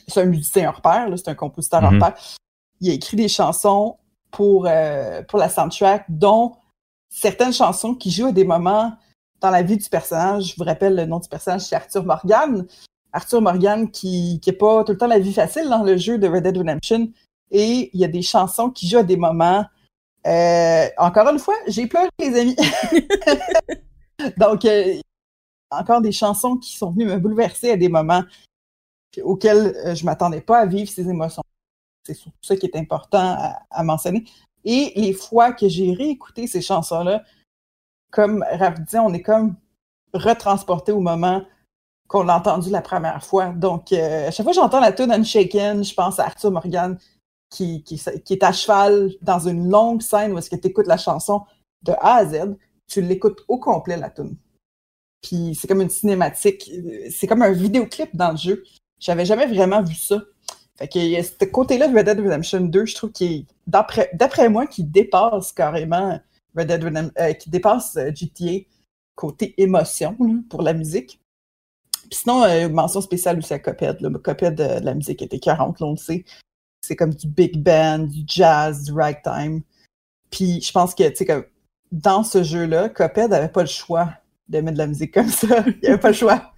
c'est 0.09 0.21
un 0.21 0.27
musicien 0.27 0.69
hors 0.69 0.81
pair, 0.83 1.09
là, 1.09 1.17
c'est 1.17 1.29
un 1.29 1.35
compositeur 1.35 1.83
hors 1.83 1.99
pair. 1.99 2.15
Il 2.81 2.91
a 2.91 2.95
écrit 2.95 3.17
des 3.17 3.29
chansons 3.29 3.97
pour, 4.31 4.67
euh, 4.67 5.23
pour 5.23 5.39
la 5.39 5.49
soundtrack, 5.49 6.05
dont 6.09 6.53
certaines 7.13 7.53
chansons 7.53 7.95
qui 7.95 8.11
jouent 8.11 8.29
à 8.29 8.33
des 8.33 8.45
moments 8.45 8.93
dans 9.41 9.51
la 9.51 9.63
vie 9.63 9.77
du 9.77 9.89
personnage. 9.89 10.53
Je 10.53 10.55
vous 10.57 10.65
rappelle 10.65 10.95
le 10.95 11.07
nom 11.07 11.19
du 11.19 11.29
personnage, 11.29 11.63
c'est 11.63 11.77
Arthur 11.77 12.05
Morgan. 12.05 12.67
Arthur 13.13 13.41
Morgan 13.43 13.91
qui, 13.91 14.39
qui 14.41 14.51
est 14.51 14.55
pas 14.55 14.85
tout 14.85 14.93
le 14.93 14.99
temps 14.99 15.07
la 15.09 15.19
vie 15.19 15.33
facile 15.33 15.69
dans 15.69 15.83
le 15.83 15.97
jeu 15.97 16.17
de 16.19 16.29
Red 16.29 16.45
Dead 16.45 16.57
Redemption. 16.57 17.09
Et 17.51 17.91
il 17.93 18.01
y 18.01 18.05
a 18.05 18.09
des 18.09 18.23
chansons 18.23 18.71
qui 18.71 18.89
jouent 18.89 18.99
à 18.99 19.03
des 19.03 19.17
moments. 19.17 19.65
Euh, 20.27 20.87
encore 20.99 21.29
une 21.29 21.39
fois, 21.39 21.55
j'ai 21.67 21.87
pleuré, 21.87 22.09
les 22.19 22.39
amis. 22.39 22.57
Donc, 24.37 24.65
euh, 24.65 25.01
encore 25.71 26.01
des 26.01 26.13
chansons 26.13 26.57
qui 26.57 26.77
sont 26.77 26.91
venues 26.91 27.07
me 27.07 27.19
bouleverser 27.19 27.73
à 27.73 27.77
des 27.77 27.89
moments 27.89 28.23
auxquels 29.23 29.75
euh, 29.85 29.95
je 29.95 30.05
m'attendais 30.05 30.41
pas 30.41 30.59
à 30.59 30.67
vivre 30.67 30.91
ces 30.91 31.09
émotions. 31.09 31.43
C'est 32.07 32.15
surtout 32.15 32.39
ça 32.43 32.57
qui 32.57 32.67
est 32.67 32.77
important 32.77 33.37
à, 33.39 33.59
à 33.71 33.83
mentionner. 33.83 34.25
Et 34.65 34.93
les 34.97 35.13
fois 35.13 35.53
que 35.53 35.69
j'ai 35.69 35.93
réécouté 35.95 36.47
ces 36.47 36.61
chansons-là, 36.61 37.23
comme 38.11 38.45
Raph 38.51 38.81
disait, 38.81 38.99
on 38.99 39.13
est 39.13 39.23
comme 39.23 39.57
retransporté 40.13 40.93
au 40.93 41.01
moment 41.01 41.43
qu'on 42.09 42.25
l'a 42.25 42.37
entendu 42.37 42.71
la 42.71 42.83
première 42.83 43.25
fois. 43.25 43.51
Donc, 43.51 43.93
euh, 43.93 44.29
à 44.29 44.31
chaque 44.31 44.45
fois 44.45 44.53
que 44.53 44.57
j'entends 44.57 44.81
la 44.81 44.93
tune 44.93 45.13
Unshaken, 45.13 45.85
je 45.85 45.95
pense 45.95 46.19
à 46.19 46.25
Arthur 46.25 46.51
Morgan 46.51 46.99
qui, 47.51 47.85
est 48.31 48.43
à 48.43 48.53
cheval 48.53 49.11
dans 49.23 49.49
une 49.49 49.69
longue 49.69 50.03
scène 50.03 50.33
où 50.33 50.39
est-ce 50.39 50.49
que 50.49 50.57
tu 50.57 50.69
écoutes 50.69 50.87
la 50.87 50.97
chanson 50.97 51.43
de 51.83 51.93
A 52.01 52.17
à 52.17 52.27
Z, 52.27 52.57
tu 52.87 53.03
l'écoutes 53.03 53.41
au 53.49 53.59
complet, 53.59 53.97
la 53.97 54.11
tune. 54.11 54.37
Puis 55.23 55.55
c'est 55.55 55.67
comme 55.67 55.81
une 55.81 55.91
cinématique, 55.91 56.71
c'est 57.11 57.27
comme 57.27 57.43
un 57.43 57.51
vidéoclip 57.51 58.15
dans 58.15 58.31
le 58.31 58.37
jeu. 58.37 58.65
J'avais 58.99 59.25
jamais 59.25 59.47
vraiment 59.47 59.83
vu 59.83 59.95
ça. 59.95 60.23
Fait 60.79 60.89
que 60.89 61.23
ce 61.23 61.45
côté-là 61.45 61.89
de 61.89 61.97
Red 61.97 62.07
Dead 62.07 62.21
Redemption 62.21 62.61
2, 62.61 62.87
je 62.87 62.95
trouve 62.95 63.13
qu'il 63.13 63.45
d'après, 63.67 64.49
moi, 64.49 64.67
qui 64.67 64.85
dépasse 64.85 65.53
carrément 65.53 66.19
Red 66.57 66.69
Dead 66.69 66.85
Redemption, 66.85 67.13
euh, 67.19 67.33
qui 67.35 67.51
dépasse 67.51 67.97
euh, 67.97 68.11
GTA 68.15 68.65
côté 69.21 69.55
émotion 69.59 70.17
pour 70.49 70.63
la 70.63 70.73
musique. 70.73 71.21
Puis 72.11 72.21
sinon, 72.21 72.43
euh, 72.43 72.69
mention 72.69 73.03
spéciale 73.03 73.39
aussi 73.39 73.53
à 73.53 73.59
Coped. 73.59 74.01
Coped, 74.23 74.61
euh, 74.61 74.81
la 74.81 74.95
musique 74.95 75.21
était 75.21 75.39
40, 75.39 75.79
là, 75.79 75.87
on 75.87 75.91
le 75.93 75.97
sait. 75.97 76.25
C'est 76.91 76.97
comme 76.97 77.15
du 77.15 77.29
big 77.29 77.63
band, 77.63 78.01
du 78.01 78.25
jazz, 78.27 78.83
du 78.83 78.93
ragtime. 78.93 79.63
Puis 80.29 80.61
je 80.61 80.73
pense 80.73 80.93
que, 80.93 81.09
tu 81.09 81.25
sais, 81.25 81.49
dans 81.93 82.25
ce 82.25 82.43
jeu-là, 82.43 82.89
Coped 82.89 83.33
avait 83.33 83.47
pas 83.47 83.61
le 83.61 83.69
choix 83.69 84.13
de 84.49 84.61
mettre 84.61 84.73
de 84.73 84.79
la 84.79 84.89
musique 84.89 85.15
comme 85.15 85.29
ça. 85.29 85.65
Il 85.83 85.89
avait 85.89 86.01
pas 86.01 86.09
le 86.09 86.15
choix. 86.15 86.53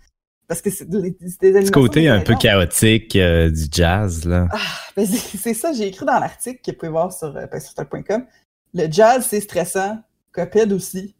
Parce 0.48 0.62
que 0.62 0.70
c'est 0.70 0.88
des, 0.88 1.10
des 1.10 1.66
Ce 1.66 1.70
côté 1.70 2.08
un 2.08 2.22
peu 2.22 2.34
chaotique 2.34 3.14
euh, 3.16 3.50
du 3.50 3.66
jazz, 3.70 4.24
là. 4.24 4.48
Ah, 4.52 4.58
ben 4.96 5.04
c'est 5.04 5.52
ça, 5.52 5.74
j'ai 5.74 5.88
écrit 5.88 6.06
dans 6.06 6.18
l'article 6.18 6.62
que 6.64 6.70
vous 6.70 6.78
pouvez 6.78 6.92
voir 6.92 7.12
sur 7.12 7.36
euh, 7.36 7.46
pastortal.com. 7.46 8.24
Le 8.72 8.90
jazz, 8.90 9.26
c'est 9.28 9.42
stressant. 9.42 9.98
Coped 10.32 10.72
aussi. 10.72 11.14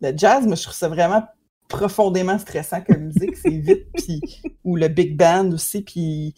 Le 0.00 0.16
jazz, 0.16 0.46
moi, 0.46 0.54
je 0.54 0.62
trouve 0.62 0.76
ça 0.76 0.88
vraiment 0.88 1.24
profondément 1.66 2.38
stressant 2.38 2.80
comme 2.80 3.06
musique. 3.06 3.36
C'est 3.36 3.50
vite, 3.50 3.88
puis 3.96 4.20
ou 4.62 4.76
le 4.76 4.86
big 4.86 5.16
band 5.16 5.50
aussi, 5.50 5.82
puis 5.82 6.36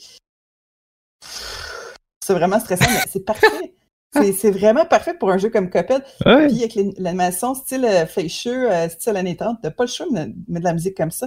c'est 2.25 2.35
vraiment 2.35 2.59
stressant, 2.61 2.87
mais 2.91 3.01
c'est 3.09 3.25
parfait. 3.25 3.47
C'est 4.37 4.53
vraiment 4.53 4.85
parfait 4.87 5.14
pour 5.14 5.29
un 5.33 5.39
jeu 5.39 5.51
comme 5.51 5.68
Cuphead. 5.68 6.05
Ouais. 6.25 6.47
Puis 6.47 6.59
avec 6.61 6.77
l'an- 6.77 6.93
l'animation 6.99 7.53
style 7.57 7.85
euh, 7.85 8.07
Fleischer, 8.07 8.55
euh, 8.70 8.89
style 8.89 9.16
année 9.16 9.35
30, 9.37 9.59
t'as 9.61 9.72
pas 9.72 9.83
le 9.83 9.89
choix 9.91 10.07
de 10.07 10.12
mettre 10.12 10.33
de 10.47 10.61
la 10.61 10.72
musique 10.72 10.97
comme 10.97 11.11
ça. 11.11 11.27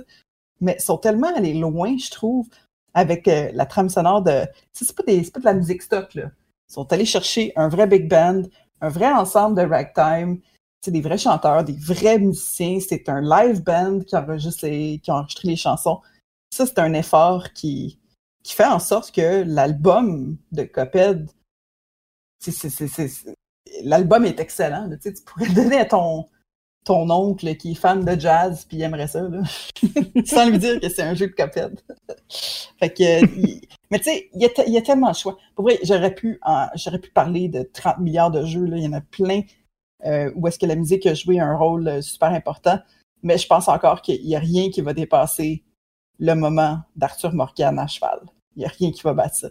Mais 0.61 0.77
ils 0.79 0.81
sont 0.81 0.97
tellement 0.97 1.27
allés 1.35 1.53
loin, 1.53 1.97
je 1.97 2.09
trouve, 2.09 2.47
avec 2.93 3.27
euh, 3.27 3.49
la 3.53 3.65
trame 3.65 3.89
sonore 3.89 4.21
de. 4.21 4.43
C'est 4.71 4.95
pas, 4.95 5.03
des- 5.03 5.29
pas 5.29 5.41
de 5.41 5.45
la 5.45 5.53
musique 5.53 5.81
stock, 5.81 6.15
là. 6.15 6.31
Ils 6.69 6.73
sont 6.73 6.93
allés 6.93 7.03
chercher 7.03 7.51
un 7.57 7.67
vrai 7.67 7.87
big 7.87 8.09
band, 8.09 8.43
un 8.79 8.87
vrai 8.89 9.11
ensemble 9.11 9.57
de 9.61 9.67
ragtime, 9.69 10.39
c'est 10.79 10.91
des 10.91 11.01
vrais 11.01 11.17
chanteurs, 11.17 11.65
des 11.65 11.73
vrais 11.77 12.19
musiciens. 12.19 12.79
C'est 12.79 13.09
un 13.09 13.19
live 13.19 13.63
band 13.63 13.99
qui 13.99 14.15
enregistre 14.15 14.65
les- 14.65 14.99
qui 15.03 15.11
a 15.11 15.15
enregistré 15.15 15.49
les 15.49 15.57
chansons. 15.57 15.99
Ça, 16.53 16.65
c'est 16.65 16.79
un 16.79 16.93
effort 16.93 17.51
qui, 17.51 17.99
qui 18.47 18.53
fait 18.53 18.63
en 18.63 18.79
sorte 18.79 19.13
que 19.13 19.43
l'album 19.45 20.37
de 20.53 20.63
Coped, 20.63 21.29
l'album 23.83 24.23
est 24.23 24.39
excellent. 24.39 24.89
Tu 25.01 25.11
pourrais 25.25 25.47
le 25.47 25.53
donner 25.63 25.79
à 25.79 25.85
ton, 25.85 26.29
ton 26.85 27.09
oncle 27.09 27.57
qui 27.57 27.71
est 27.71 27.75
fan 27.75 28.05
de 28.05 28.17
jazz 28.17 28.63
puis 28.63 28.81
aimerait 28.81 29.09
ça, 29.09 29.23
là. 29.23 29.41
sans 30.25 30.49
lui 30.49 30.59
dire 30.59 30.79
que 30.79 30.87
c'est 30.87 31.01
un 31.01 31.13
jeu 31.13 31.27
de 31.27 31.33
Coped. 31.33 31.81
fait 32.79 32.93
que, 32.93 33.25
mais 33.91 33.99
tu 33.99 34.05
sais, 34.05 34.29
il 34.33 34.41
y, 34.41 34.77
a 34.77 34.81
tellement 34.81 35.11
de 35.11 35.17
choix. 35.17 35.37
Pour 35.53 35.65
vrai, 35.65 35.77
j'aurais 35.83 36.15
pu, 36.15 36.39
j'aurais 36.75 36.99
pu 36.99 37.11
parler 37.11 37.49
de 37.49 37.63
30 37.63 37.97
milliards 37.97 38.31
de 38.31 38.45
jeux. 38.45 38.65
Il 38.71 38.81
y 38.81 38.87
en 38.87 38.93
a 38.93 39.01
plein 39.01 39.41
euh, 40.05 40.31
où 40.35 40.47
est-ce 40.47 40.57
que 40.57 40.65
la 40.65 40.77
musique 40.77 41.05
a 41.05 41.13
joué 41.13 41.37
un 41.41 41.57
rôle 41.57 41.85
euh, 41.89 42.01
super 42.01 42.29
important. 42.29 42.79
Mais 43.23 43.37
je 43.37 43.45
pense 43.45 43.67
encore 43.67 44.01
qu'il 44.01 44.23
n'y 44.23 44.37
a 44.37 44.39
rien 44.39 44.69
qui 44.69 44.79
va 44.79 44.93
dépasser 44.93 45.65
le 46.17 46.33
moment 46.33 46.79
d'Arthur 46.95 47.33
Morgan 47.33 47.77
à 47.77 47.87
cheval. 47.87 48.21
Il 48.57 48.61
n'y 48.61 48.65
a 48.65 48.69
rien 48.69 48.91
qui 48.91 49.01
va 49.03 49.13
battre 49.13 49.35
ça. 49.35 49.49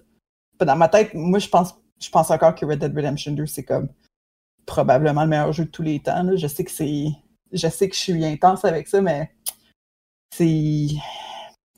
Dans 0.60 0.76
ma 0.76 0.88
tête, 0.88 1.14
moi, 1.14 1.38
je 1.38 1.48
pense, 1.48 1.74
je 2.02 2.10
pense 2.10 2.30
encore 2.30 2.54
que 2.56 2.66
Red 2.66 2.80
Dead 2.80 2.94
Redemption 2.94 3.32
2, 3.32 3.46
c'est 3.46 3.62
comme 3.64 3.88
probablement 4.66 5.22
le 5.22 5.28
meilleur 5.28 5.52
jeu 5.52 5.64
de 5.64 5.70
tous 5.70 5.82
les 5.82 6.00
temps. 6.00 6.22
là. 6.24 6.34
Je 6.36 6.46
sais 6.48 6.64
que 6.64 6.70
c'est. 6.72 7.06
Je 7.52 7.68
sais 7.68 7.88
que 7.88 7.94
je 7.94 8.00
suis 8.00 8.24
intense 8.24 8.64
avec 8.64 8.88
ça, 8.88 9.00
mais 9.00 9.30
c'est. 10.34 10.88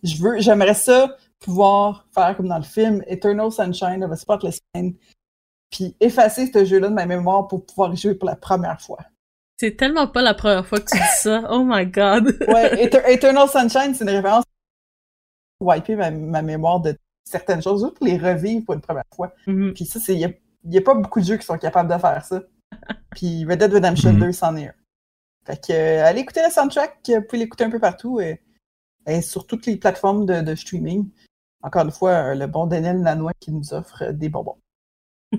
Je 0.02 0.22
veux. 0.22 0.40
J'aimerais 0.40 0.74
ça 0.74 1.16
pouvoir 1.40 2.06
faire 2.14 2.36
comme 2.36 2.48
dans 2.48 2.56
le 2.58 2.64
film 2.64 3.04
Eternal 3.06 3.52
Sunshine 3.52 4.02
of 4.02 4.10
a 4.10 4.16
Spotless 4.16 4.58
Mind, 4.74 4.94
puis 5.70 5.94
effacer 6.00 6.50
ce 6.52 6.64
jeu-là 6.64 6.88
de 6.88 6.94
ma 6.94 7.06
mémoire 7.06 7.46
pour 7.46 7.64
pouvoir 7.66 7.92
y 7.92 7.96
jouer 7.96 8.14
pour 8.14 8.28
la 8.28 8.36
première 8.36 8.80
fois. 8.80 8.98
C'est 9.60 9.76
tellement 9.76 10.06
pas 10.08 10.22
la 10.22 10.34
première 10.34 10.66
fois 10.66 10.80
que 10.80 10.88
tu 10.90 10.96
dis 10.96 11.04
ça. 11.18 11.46
Oh 11.50 11.62
my 11.64 11.84
god. 11.86 12.26
Ouais, 12.48 12.84
Eter- 12.86 13.02
Eternal 13.06 13.48
Sunshine, 13.48 13.94
c'est 13.94 14.04
une 14.04 14.10
référence 14.10 14.44
wiper 15.60 15.96
ma, 15.96 16.10
ma 16.12 16.42
mémoire 16.42 16.80
de 16.80 16.96
certaines 17.28 17.62
choses, 17.62 17.92
pour 17.94 18.06
les 18.06 18.18
revivre 18.18 18.64
pour 18.64 18.74
une 18.74 18.80
première 18.80 19.04
fois. 19.14 19.32
Mhm. 19.46 19.72
Puis 19.74 19.84
ça, 19.84 20.00
c'est 20.00 20.14
il 20.14 20.20
y, 20.74 20.78
a 20.78 20.82
pas 20.82 20.94
beaucoup 20.94 21.20
de 21.20 21.24
jeux 21.24 21.36
qui 21.36 21.46
sont 21.46 21.56
capables 21.58 21.92
de 21.92 21.98
faire 21.98 22.24
ça. 22.24 22.42
Puis 23.16 23.44
Red 23.44 23.58
Dead 23.60 23.72
Redemption 23.72 24.12
Mhm. 24.12 24.20
2, 24.20 24.32
c'en 24.32 24.56
est 24.56 24.68
un. 24.68 24.74
Fait 25.46 25.66
que 25.66 25.72
euh, 25.72 26.04
allez 26.04 26.20
écouter 26.20 26.42
la 26.42 26.50
soundtrack, 26.50 26.98
euh, 27.10 27.20
vous 27.20 27.26
pouvez 27.26 27.38
l'écouter 27.38 27.64
un 27.64 27.70
peu 27.70 27.78
partout 27.78 28.20
et, 28.20 28.40
et 29.06 29.22
sur 29.22 29.46
toutes 29.46 29.64
les 29.66 29.76
plateformes 29.76 30.26
de, 30.26 30.40
de 30.42 30.54
streaming. 30.54 31.08
Encore 31.62 31.82
une 31.84 31.90
fois, 31.90 32.10
euh, 32.10 32.34
le 32.34 32.46
bon 32.46 32.66
Daniel 32.66 33.02
Lanois 33.02 33.32
qui 33.40 33.50
nous 33.52 33.72
offre 33.72 34.02
euh, 34.02 34.12
des 34.12 34.28
bonbons. 34.28 34.58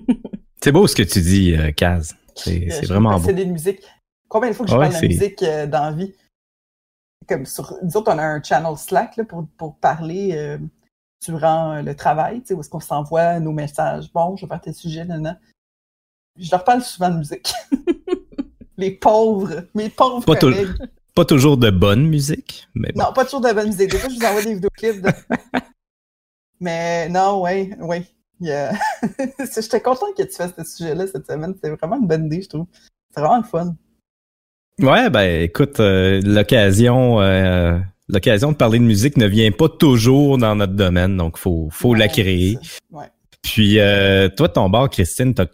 C'est 0.63 0.71
beau 0.71 0.87
ce 0.87 0.95
que 0.95 1.03
tu 1.03 1.21
dis, 1.21 1.55
euh, 1.55 1.71
Kaz. 1.71 2.15
C'est 2.35 2.67
Euh, 2.67 2.71
c'est 2.71 2.83
je 2.83 2.87
vraiment 2.93 3.11
beau. 3.13 3.19
passer 3.19 3.33
des 3.33 3.45
musiques. 3.45 3.81
Combien 4.27 4.49
de 4.49 4.55
fois 4.55 4.65
que 4.65 4.71
je 4.71 4.77
Ouais, 4.77 4.89
parle 4.89 4.91
de 4.91 4.93
la 4.95 4.99
c'est- 5.01 5.07
musique 5.07 5.43
euh, 5.43 5.67
dans 5.67 5.83
la 5.83 5.91
vie? 5.91 6.13
Comme 7.27 7.45
sur, 7.45 7.73
nous 7.83 7.95
autres, 7.97 8.11
on 8.13 8.17
a 8.17 8.23
un 8.23 8.41
channel 8.41 8.75
Slack 8.77 9.15
là, 9.17 9.23
pour, 9.25 9.45
pour 9.57 9.75
parler 9.77 10.31
euh, 10.33 10.57
durant 11.25 11.73
euh, 11.73 11.81
le 11.81 11.95
travail, 11.95 12.41
tu 12.41 12.47
sais, 12.47 12.53
où 12.53 12.61
est-ce 12.61 12.69
qu'on 12.69 12.79
s'envoie 12.79 13.39
nos 13.39 13.51
messages. 13.51 14.11
Bon, 14.13 14.35
je 14.35 14.45
vais 14.45 14.49
faire 14.49 14.61
tes 14.61 14.73
sujets, 14.73 15.05
nana. 15.05 15.37
Je 16.37 16.49
leur 16.51 16.63
parle 16.63 16.81
souvent 16.81 17.09
de 17.09 17.17
musique. 17.17 17.51
Les 18.77 18.91
pauvres, 18.91 19.63
mes 19.75 19.89
pauvres 19.89 20.25
Pas 20.25 20.35
collègues. 20.37 20.69
Pas 21.13 21.25
toujours 21.25 21.57
de 21.57 21.69
bonne 21.69 22.07
musique, 22.07 22.67
mais 22.75 22.91
bon. 22.93 23.03
Non, 23.03 23.13
pas 23.13 23.25
toujours 23.25 23.41
de 23.41 23.51
bonne 23.51 23.67
musique. 23.67 23.91
Des 23.91 23.97
fois, 23.97 24.09
je 24.09 24.15
vous 24.15 24.25
envoie 24.25 24.41
des 24.41 24.53
vidéoclips. 24.53 25.01
De... 25.01 25.09
Mais 26.61 27.09
non, 27.09 27.41
ouais, 27.41 27.71
ouais. 27.79 28.05
Il 28.39 28.47
y 28.47 28.51
a- 28.53 28.71
J'étais 29.53 29.81
content 29.81 30.05
que 30.17 30.23
tu 30.23 30.31
fasses 30.33 30.53
ce 30.57 30.63
sujet-là 30.63 31.07
cette 31.07 31.27
semaine. 31.27 31.55
C'est 31.61 31.69
vraiment 31.71 31.97
une 31.97 32.07
bonne 32.07 32.27
idée, 32.27 32.41
je 32.41 32.47
trouve. 32.49 32.67
C'est 33.13 33.19
vraiment 33.19 33.37
le 33.37 33.43
fun. 33.43 33.75
Ouais, 34.79 35.09
ben 35.09 35.41
écoute, 35.41 35.81
euh, 35.81 36.21
l'occasion 36.23 37.19
euh, 37.19 37.77
l'occasion 38.09 38.51
de 38.51 38.57
parler 38.57 38.79
de 38.79 38.83
musique 38.83 39.17
ne 39.17 39.27
vient 39.27 39.51
pas 39.51 39.69
toujours 39.69 40.37
dans 40.37 40.55
notre 40.55 40.73
domaine, 40.73 41.15
donc 41.17 41.37
faut 41.37 41.69
faut 41.71 41.93
la 41.93 42.07
créer. 42.07 42.57
Ouais. 42.91 43.05
Puis 43.41 43.79
euh, 43.79 44.29
toi, 44.29 44.49
ton 44.49 44.69
bar, 44.69 44.89
Christine, 44.89 45.33
t'as 45.33 45.45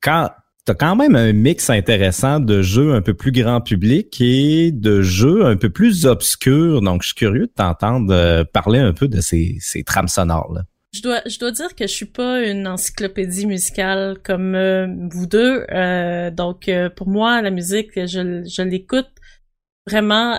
quand 0.00 0.30
t'as 0.64 0.74
quand 0.74 0.96
même 0.96 1.14
un 1.14 1.32
mix 1.32 1.70
intéressant 1.70 2.40
de 2.40 2.62
jeux 2.62 2.94
un 2.94 3.02
peu 3.02 3.14
plus 3.14 3.32
grand 3.32 3.60
public 3.60 4.20
et 4.20 4.72
de 4.72 5.02
jeux 5.02 5.46
un 5.46 5.56
peu 5.56 5.70
plus 5.70 6.06
obscurs. 6.06 6.80
Donc, 6.82 7.02
je 7.02 7.08
suis 7.08 7.16
curieux 7.16 7.46
de 7.46 7.52
t'entendre 7.54 8.12
euh, 8.12 8.44
parler 8.44 8.78
un 8.78 8.92
peu 8.92 9.08
de 9.08 9.20
ces, 9.20 9.56
ces 9.60 9.84
trames 9.84 10.08
sonores 10.08 10.52
là. 10.52 10.62
Je 10.92 11.02
dois, 11.02 11.20
je 11.24 11.38
dois 11.38 11.52
dire 11.52 11.76
que 11.76 11.86
je 11.86 11.92
suis 11.92 12.06
pas 12.06 12.44
une 12.44 12.66
encyclopédie 12.66 13.46
musicale 13.46 14.18
comme 14.24 14.56
euh, 14.56 14.88
vous 15.12 15.26
deux. 15.26 15.64
Euh, 15.70 16.32
donc, 16.32 16.68
euh, 16.68 16.90
pour 16.90 17.08
moi, 17.08 17.40
la 17.42 17.50
musique, 17.50 17.90
je, 17.94 18.42
je 18.44 18.62
l'écoute 18.62 19.08
vraiment 19.86 20.36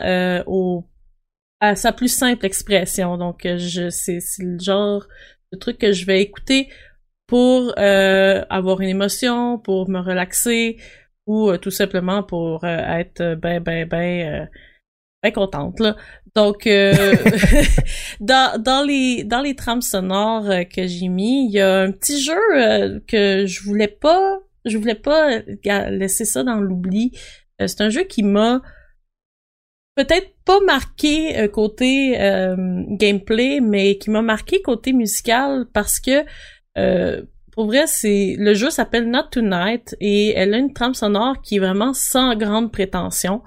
au 0.47 0.85
à 1.61 1.75
sa 1.75 1.93
plus 1.93 2.09
simple 2.13 2.45
expression. 2.45 3.17
Donc, 3.17 3.43
je 3.43 3.89
c'est, 3.89 4.19
c'est 4.19 4.43
le 4.43 4.59
genre 4.59 5.07
de 5.53 5.57
truc 5.57 5.77
que 5.77 5.93
je 5.93 6.05
vais 6.05 6.21
écouter 6.21 6.69
pour 7.27 7.73
avoir 7.77 8.81
une 8.81 8.89
émotion, 8.89 9.57
pour 9.57 9.89
me 9.89 9.99
relaxer 9.99 10.77
ou 11.27 11.55
tout 11.57 11.71
simplement 11.71 12.23
pour 12.23 12.65
être 12.65 13.35
ben 13.35 13.61
ben 13.61 13.87
ben 13.87 14.49
ben 15.23 15.31
contente 15.31 15.79
là. 15.79 15.95
Donc, 16.35 16.65
euh, 16.65 16.93
dans, 18.19 18.61
dans 18.61 18.85
les 18.85 19.23
dans 19.23 19.41
les 19.41 19.55
trames 19.55 19.81
sonores 19.81 20.49
euh, 20.49 20.63
que 20.63 20.87
j'ai 20.87 21.09
mis, 21.09 21.45
il 21.45 21.51
y 21.51 21.59
a 21.59 21.81
un 21.81 21.91
petit 21.91 22.21
jeu 22.21 22.39
euh, 22.55 22.99
que 23.07 23.45
je 23.45 23.63
voulais 23.63 23.87
pas, 23.87 24.39
je 24.65 24.77
voulais 24.77 24.95
pas 24.95 25.39
laisser 25.89 26.25
ça 26.25 26.43
dans 26.43 26.59
l'oubli. 26.59 27.11
c'est 27.59 27.81
un 27.81 27.89
jeu 27.89 28.03
qui 28.03 28.23
m'a 28.23 28.61
peut-être 29.95 30.33
pas 30.45 30.59
marqué 30.65 31.47
côté 31.53 32.11
gameplay, 32.89 33.59
mais 33.59 33.97
qui 33.97 34.09
m'a 34.09 34.21
marqué 34.21 34.61
côté 34.61 34.93
musical 34.93 35.65
parce 35.73 35.99
que 35.99 36.23
pour 37.51 37.65
vrai, 37.65 37.85
c'est 37.85 38.35
le 38.39 38.53
jeu 38.53 38.69
s'appelle 38.69 39.09
Not 39.09 39.29
Tonight 39.31 39.95
et 39.99 40.33
elle 40.33 40.53
a 40.53 40.57
une 40.57 40.73
trame 40.73 40.93
sonore 40.93 41.41
qui 41.41 41.57
est 41.57 41.59
vraiment 41.59 41.93
sans 41.93 42.35
grande 42.35 42.71
prétention. 42.71 43.41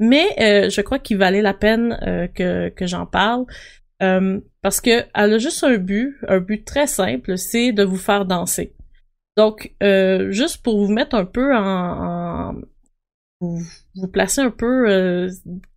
Mais 0.00 0.26
euh, 0.40 0.70
je 0.70 0.80
crois 0.80 0.98
qu'il 0.98 1.18
valait 1.18 1.42
la 1.42 1.54
peine 1.54 1.98
euh, 2.02 2.26
que, 2.26 2.68
que 2.70 2.86
j'en 2.86 3.06
parle. 3.06 3.44
Euh, 4.02 4.40
parce 4.60 4.80
que 4.80 5.04
elle 5.14 5.34
a 5.34 5.38
juste 5.38 5.62
un 5.62 5.76
but, 5.76 6.16
un 6.26 6.40
but 6.40 6.64
très 6.64 6.88
simple, 6.88 7.38
c'est 7.38 7.72
de 7.72 7.84
vous 7.84 7.96
faire 7.96 8.24
danser. 8.24 8.74
Donc, 9.36 9.74
juste 10.30 10.62
pour 10.62 10.84
vous 10.84 10.92
mettre 10.92 11.16
un 11.16 11.24
peu 11.24 11.54
en, 11.56 12.50
en 12.50 12.54
vous, 13.40 13.60
vous 13.94 14.08
placer 14.08 14.40
un 14.40 14.50
peu, 14.50 15.28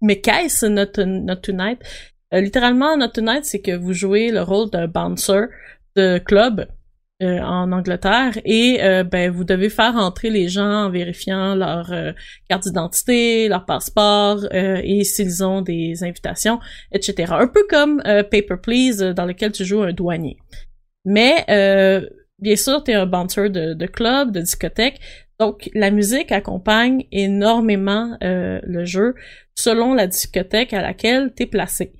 mais 0.01 0.21
qu'est-ce 0.21 0.65
notre, 0.65 1.03
notre 1.03 1.41
Tonight? 1.41 1.79
littéralement, 2.31 2.97
notre 2.97 3.13
Tonight, 3.13 3.45
c'est 3.45 3.61
que 3.61 3.71
vous 3.71 3.93
jouez 3.93 4.31
le 4.31 4.41
rôle 4.41 4.69
d'un 4.69 4.87
bouncer 4.87 5.47
de 5.95 6.17
club 6.19 6.67
euh, 7.23 7.39
en 7.39 7.71
Angleterre 7.71 8.37
et 8.45 8.77
euh, 8.83 9.03
ben 9.03 9.31
vous 9.31 9.43
devez 9.43 9.69
faire 9.69 9.95
entrer 9.95 10.29
les 10.29 10.49
gens 10.49 10.85
en 10.85 10.91
vérifiant 10.91 11.55
leur 11.55 11.91
euh, 11.91 12.11
carte 12.47 12.65
d'identité, 12.65 13.47
leur 13.49 13.65
passeport 13.65 14.45
et 14.51 15.03
s'ils 15.03 15.43
ont 15.43 15.63
des 15.63 16.03
invitations, 16.03 16.59
etc. 16.91 17.33
Un 17.35 17.47
peu 17.47 17.65
comme 17.67 18.03
Paper 18.03 18.57
Please 18.61 19.15
dans 19.15 19.25
lequel 19.25 19.51
tu 19.51 19.65
joues 19.65 19.81
un 19.81 19.93
douanier. 19.93 20.37
Mais 21.05 21.43
bien 22.37 22.55
sûr, 22.55 22.83
tu 22.83 22.91
es 22.91 22.93
un 22.93 23.07
bouncer 23.07 23.49
de, 23.49 23.73
de, 23.73 23.85
club, 23.87 24.31
de 24.31 24.41
discothèque, 24.41 24.99
donc 25.39 25.69
la 25.73 25.91
musique 25.91 26.31
accompagne 26.31 27.05
énormément 27.11 28.17
le 28.21 28.85
jeu 28.85 29.15
selon 29.55 29.93
la 29.93 30.07
discothèque 30.07 30.73
à 30.73 30.81
laquelle 30.81 31.33
tu 31.35 31.43
es 31.43 31.45
placé. 31.45 31.93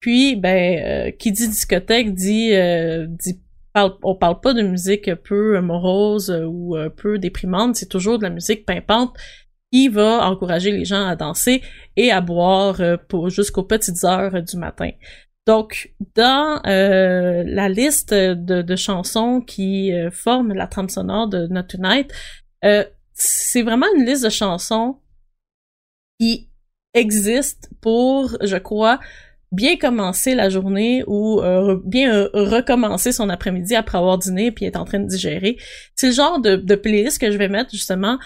Puis, 0.00 0.34
ben, 0.34 1.12
qui 1.12 1.30
dit 1.30 1.48
discothèque 1.48 2.14
dit, 2.14 2.52
dit 3.08 3.40
parle, 3.72 3.94
on 4.02 4.16
parle 4.16 4.40
pas 4.40 4.52
de 4.52 4.62
musique 4.62 5.14
peu 5.14 5.60
morose 5.60 6.30
ou 6.46 6.76
peu 6.96 7.18
déprimante, 7.18 7.76
c'est 7.76 7.88
toujours 7.88 8.18
de 8.18 8.24
la 8.24 8.30
musique 8.30 8.66
pimpante 8.66 9.16
qui 9.72 9.88
va 9.88 10.28
encourager 10.28 10.70
les 10.70 10.84
gens 10.84 11.06
à 11.06 11.16
danser 11.16 11.62
et 11.96 12.12
à 12.12 12.20
boire 12.20 12.80
euh, 12.80 12.96
pour 13.08 13.30
jusqu'aux 13.30 13.64
petites 13.64 14.04
heures 14.04 14.42
du 14.42 14.56
matin. 14.56 14.90
Donc, 15.46 15.92
dans 16.14 16.60
euh, 16.66 17.42
la 17.44 17.68
liste 17.68 18.14
de, 18.14 18.76
chansons 18.76 19.40
qui 19.40 19.92
euh, 19.92 20.10
forment 20.12 20.52
la 20.52 20.68
trame 20.68 20.88
sonore 20.88 21.26
de 21.26 21.48
Not 21.48 21.64
Tonight, 21.64 22.12
c'est 23.14 23.62
vraiment 23.62 23.86
une 23.96 24.04
liste 24.04 24.24
de 24.24 24.30
chansons 24.30 24.98
qui 26.18 26.48
existe 26.94 27.70
pour, 27.80 28.36
je 28.42 28.56
crois, 28.56 29.00
bien 29.50 29.76
commencer 29.76 30.34
la 30.34 30.48
journée 30.48 31.04
ou 31.06 31.40
euh, 31.40 31.78
bien 31.84 32.14
euh, 32.14 32.30
recommencer 32.32 33.12
son 33.12 33.28
après-midi 33.28 33.74
après 33.74 33.98
avoir 33.98 34.18
dîné 34.18 34.50
puis 34.50 34.64
être 34.64 34.76
en 34.76 34.84
train 34.84 34.98
de 34.98 35.06
digérer. 35.06 35.58
C'est 35.94 36.08
le 36.08 36.12
genre 36.12 36.40
de, 36.40 36.56
de, 36.56 36.74
playlist 36.74 37.20
que 37.20 37.30
je 37.30 37.36
vais 37.36 37.48
mettre 37.48 37.70
justement 37.70 38.18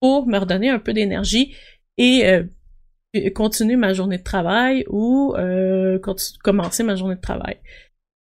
pour 0.00 0.26
me 0.26 0.38
redonner 0.38 0.68
un 0.68 0.78
peu 0.78 0.92
d'énergie 0.92 1.54
et 1.96 2.26
euh, 2.26 2.44
continuer 3.34 3.76
ma 3.76 3.94
journée 3.94 4.18
de 4.18 4.22
travail 4.22 4.84
ou 4.88 5.34
commencer 6.42 6.82
ma 6.82 6.96
journée 6.96 7.14
de 7.14 7.20
travail. 7.20 7.58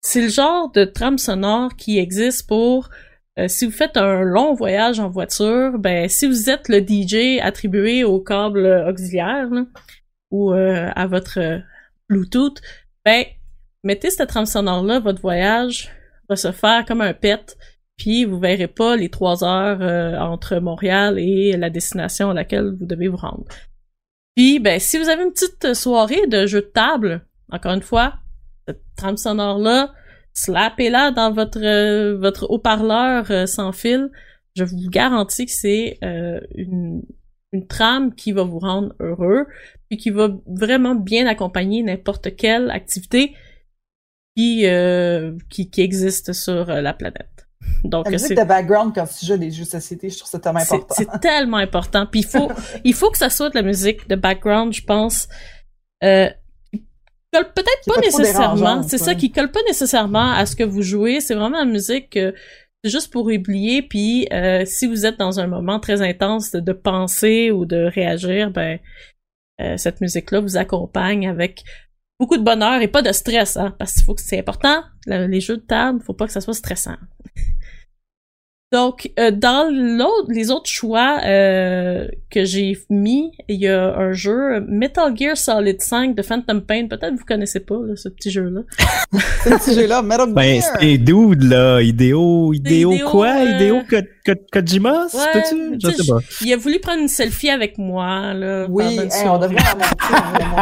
C'est 0.00 0.22
le 0.22 0.28
genre 0.28 0.70
de 0.70 0.84
trame 0.84 1.18
sonore 1.18 1.74
qui 1.76 1.98
existe 1.98 2.46
pour 2.46 2.88
si 3.46 3.66
vous 3.66 3.72
faites 3.72 3.96
un 3.96 4.22
long 4.22 4.54
voyage 4.54 4.98
en 4.98 5.08
voiture, 5.08 5.78
ben 5.78 6.08
si 6.08 6.26
vous 6.26 6.50
êtes 6.50 6.68
le 6.68 6.80
DJ 6.80 7.40
attribué 7.40 8.02
au 8.02 8.20
câble 8.20 8.66
auxiliaire 8.88 9.48
ou 10.30 10.52
à 10.52 11.06
votre 11.06 11.62
Bluetooth, 12.08 12.60
ben, 13.04 13.24
mettez 13.84 14.10
cette 14.10 14.28
trame 14.28 14.46
sonore-là, 14.46 15.00
votre 15.00 15.20
voyage 15.20 15.90
va 16.28 16.36
se 16.36 16.52
faire 16.52 16.84
comme 16.84 17.00
un 17.00 17.14
pet, 17.14 17.56
puis 17.96 18.24
vous 18.24 18.38
verrez 18.38 18.68
pas 18.68 18.96
les 18.96 19.10
trois 19.10 19.44
heures 19.44 19.82
euh, 19.82 20.16
entre 20.18 20.58
Montréal 20.58 21.18
et 21.18 21.56
la 21.56 21.70
destination 21.70 22.30
à 22.30 22.34
laquelle 22.34 22.76
vous 22.78 22.86
devez 22.86 23.08
vous 23.08 23.16
rendre. 23.16 23.44
Puis, 24.36 24.60
ben, 24.60 24.78
si 24.78 24.98
vous 24.98 25.08
avez 25.08 25.24
une 25.24 25.32
petite 25.32 25.74
soirée 25.74 26.26
de 26.28 26.46
jeu 26.46 26.60
de 26.60 26.66
table, 26.66 27.26
encore 27.50 27.72
une 27.72 27.82
fois, 27.82 28.14
cette 28.66 28.82
trame 28.96 29.16
sonore-là, 29.16 29.92
slappez-la 30.44 31.10
dans 31.10 31.32
votre, 31.32 31.62
euh, 31.62 32.16
votre 32.18 32.50
haut-parleur 32.50 33.30
euh, 33.30 33.46
sans 33.46 33.72
fil. 33.72 34.10
Je 34.56 34.64
vous 34.64 34.88
garantis 34.88 35.46
que 35.46 35.52
c'est 35.52 35.98
une, 36.02 37.02
une 37.52 37.66
trame 37.66 38.14
qui 38.14 38.32
va 38.32 38.42
vous 38.42 38.58
rendre 38.58 38.94
heureux, 39.00 39.46
puis 39.88 39.98
qui 39.98 40.10
va 40.10 40.30
vraiment 40.46 40.94
bien 40.94 41.26
accompagner 41.26 41.82
n'importe 41.82 42.34
quelle 42.36 42.70
activité 42.70 43.34
qui, 44.36 44.66
euh, 44.66 45.36
qui, 45.50 45.70
qui, 45.70 45.80
existe 45.80 46.32
sur 46.32 46.70
euh, 46.70 46.80
la 46.80 46.92
planète. 46.92 47.48
Donc, 47.84 48.06
c'est 48.16 48.34
de 48.34 48.44
background 48.44 48.94
quand 48.94 49.06
tu 49.06 49.26
joues 49.26 49.36
des 49.36 49.50
jeux 49.50 49.64
de 49.64 49.68
société, 49.68 50.10
je 50.10 50.18
trouve 50.18 50.30
ça 50.30 50.38
tellement 50.38 50.60
important. 50.60 50.94
C'est 50.96 51.20
tellement 51.20 51.56
important. 51.56 52.06
Puis 52.06 52.20
il 52.20 52.26
faut, 52.26 52.50
il 52.84 52.94
faut 52.94 53.10
que 53.10 53.18
ça 53.18 53.30
soit 53.30 53.50
de 53.50 53.56
la 53.56 53.62
musique 53.62 54.08
de 54.08 54.14
background, 54.14 54.72
je 54.72 54.82
pense. 54.82 55.28
Euh, 56.04 56.30
colle 57.32 57.52
peut-être 57.52 57.94
pas, 57.94 58.00
nécessairement. 58.00 58.82
C'est 58.82 58.98
ça 58.98 59.14
qui 59.14 59.30
colle 59.30 59.50
pas 59.50 59.62
nécessairement 59.66 60.32
à 60.32 60.46
ce 60.46 60.56
que 60.56 60.64
vous 60.64 60.82
jouez. 60.82 61.20
C'est 61.20 61.34
vraiment 61.34 61.58
la 61.58 61.64
musique 61.64 62.10
que 62.10 62.34
c'est 62.82 62.90
juste 62.90 63.12
pour 63.12 63.26
oublier. 63.26 63.82
Puis 63.82 64.28
euh, 64.32 64.64
si 64.64 64.86
vous 64.86 65.06
êtes 65.06 65.18
dans 65.18 65.40
un 65.40 65.46
moment 65.46 65.80
très 65.80 66.02
intense 66.02 66.52
de, 66.52 66.60
de 66.60 66.72
penser 66.72 67.50
ou 67.50 67.64
de 67.64 67.84
réagir, 67.84 68.50
ben 68.50 68.78
euh, 69.60 69.76
cette 69.76 70.00
musique-là 70.00 70.40
vous 70.40 70.56
accompagne 70.56 71.28
avec 71.28 71.64
beaucoup 72.18 72.36
de 72.36 72.42
bonheur 72.42 72.80
et 72.80 72.88
pas 72.88 73.02
de 73.02 73.12
stress, 73.12 73.56
hein, 73.56 73.74
parce 73.78 73.94
qu'il 73.94 74.04
faut 74.04 74.14
que 74.14 74.22
c'est 74.22 74.38
important. 74.38 74.82
les 75.06 75.40
jeux 75.40 75.56
de 75.56 75.62
table, 75.62 76.00
faut 76.04 76.14
pas 76.14 76.26
que 76.26 76.32
ça 76.32 76.40
soit 76.40 76.54
stressant. 76.54 76.96
Donc, 78.70 79.10
euh, 79.18 79.30
dans 79.30 79.72
l'autre, 79.72 80.30
les 80.30 80.50
autres 80.50 80.68
choix 80.68 81.20
euh, 81.24 82.06
que 82.30 82.44
j'ai 82.44 82.76
mis, 82.90 83.32
il 83.48 83.60
y 83.60 83.66
a 83.66 83.96
un 83.96 84.12
jeu 84.12 84.60
Metal 84.68 85.16
Gear 85.16 85.38
Solid 85.38 85.80
5 85.80 86.14
de 86.14 86.20
Phantom 86.20 86.60
Pain. 86.60 86.86
Peut-être 86.86 87.14
vous 87.14 87.24
connaissez 87.24 87.60
pas 87.60 87.76
ce 87.96 88.10
petit 88.10 88.30
jeu-là. 88.30 88.60
ce 89.44 89.48
petit 89.48 89.74
jeu-là, 89.74 90.02
Metal 90.02 90.34
ben, 90.34 90.60
Gear. 90.60 90.72
Ben, 90.74 90.80
c'est 90.80 90.98
dude 90.98 91.44
là, 91.44 91.80
idéo, 91.80 92.52
idéo, 92.52 92.92
quoi, 93.10 93.36
euh... 93.38 93.56
idéo 93.56 93.80
Kojima, 94.52 95.06
ouais, 95.06 95.42
tu 95.48 95.78
Je 95.82 95.90
sais 95.90 96.06
pas. 96.06 96.18
Il 96.42 96.52
a 96.52 96.56
voulu 96.56 96.78
prendre 96.80 97.00
une 97.00 97.08
selfie 97.08 97.50
avec 97.50 97.78
moi 97.78 98.34
là. 98.34 98.66
Oui, 98.68 98.98
hey, 98.98 99.28
on 99.28 99.38
devrait 99.38 99.56
en 99.62 100.60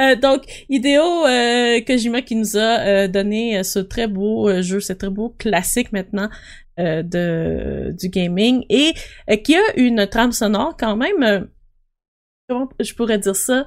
euh, 0.00 0.16
Donc, 0.16 0.42
idéo 0.68 1.02
euh, 1.26 1.80
Kojima 1.86 2.22
qui 2.22 2.36
nous 2.36 2.56
a 2.56 2.80
euh, 2.80 3.08
donné 3.08 3.62
ce 3.64 3.78
très 3.78 4.06
beau 4.06 4.62
jeu, 4.62 4.80
ce 4.80 4.92
très 4.92 5.10
beau 5.10 5.34
classique 5.38 5.92
maintenant 5.92 6.28
euh, 6.80 7.02
de 7.02 7.92
du 7.92 8.08
gaming 8.08 8.64
et 8.70 8.94
euh, 9.28 9.36
qui 9.36 9.54
a 9.54 9.76
une 9.76 10.06
trame 10.06 10.32
sonore 10.32 10.76
quand 10.78 10.96
même 10.96 11.22
euh, 11.22 11.40
comment 12.48 12.70
je 12.78 12.94
pourrais 12.94 13.18
dire 13.18 13.36
ça 13.36 13.66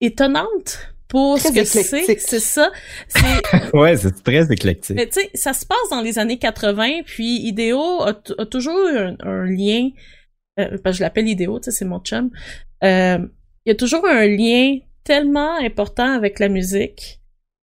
étonnante 0.00 0.93
pour 1.14 1.38
ce 1.38 1.52
que 1.52 1.62
c'est, 1.62 2.18
c'est 2.18 2.40
ça. 2.40 2.72
ouais, 3.72 3.96
c'est 3.96 4.24
très 4.24 4.52
éclectique. 4.52 4.96
Mais 4.96 5.06
tu 5.06 5.20
sais, 5.20 5.30
ça 5.34 5.52
se 5.52 5.64
passe 5.64 5.88
dans 5.92 6.00
les 6.00 6.18
années 6.18 6.38
80, 6.38 7.02
puis 7.06 7.46
Ideo 7.46 8.02
a, 8.02 8.14
toujours 8.50 8.88
un, 8.88 9.14
un 9.20 9.44
lien, 9.44 9.90
euh, 10.58 10.76
je 10.90 11.00
l'appelle 11.00 11.28
Ideo, 11.28 11.60
tu 11.60 11.66
sais, 11.66 11.70
c'est 11.70 11.84
mon 11.84 12.00
chum. 12.00 12.30
il 12.82 13.28
y 13.66 13.70
a 13.70 13.74
toujours 13.76 14.04
un 14.04 14.26
lien 14.26 14.78
tellement 15.04 15.56
important 15.58 16.10
avec 16.10 16.40
la 16.40 16.48
musique 16.48 17.20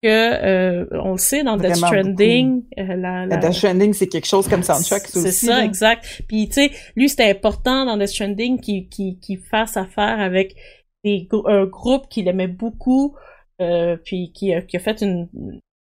que 0.02 0.08
euh, 0.08 0.86
on 0.92 1.12
le 1.12 1.18
sait 1.18 1.42
dans 1.42 1.58
Death 1.58 1.76
Stranding, 1.76 2.62
euh, 2.78 2.96
la, 2.96 3.26
la- 3.26 3.36
Death 3.36 3.52
Stranding, 3.52 3.92
c'est 3.92 4.06
quelque 4.06 4.26
chose 4.26 4.48
comme 4.48 4.62
soundtrack, 4.62 5.02
c'est 5.06 5.32
ça, 5.32 5.58
là. 5.58 5.64
exact. 5.64 6.22
Puis 6.28 6.48
tu 6.48 6.54
sais, 6.54 6.70
lui 6.96 7.10
c'était 7.10 7.28
important 7.30 7.84
dans 7.84 7.98
Death 7.98 8.08
Stranding 8.08 8.58
qu'il 8.58 8.88
qu'il 8.88 9.18
qu'il 9.18 9.38
fasse 9.38 9.76
affaire 9.76 10.18
avec 10.20 10.54
des 11.04 11.28
un 11.46 11.66
groupe 11.66 12.08
qu'il 12.08 12.28
aimait 12.28 12.48
beaucoup, 12.48 13.14
euh, 13.60 13.96
puis 14.04 14.32
qui 14.32 14.52
a, 14.54 14.62
qui 14.62 14.76
a 14.76 14.80
fait 14.80 15.00
une, 15.02 15.28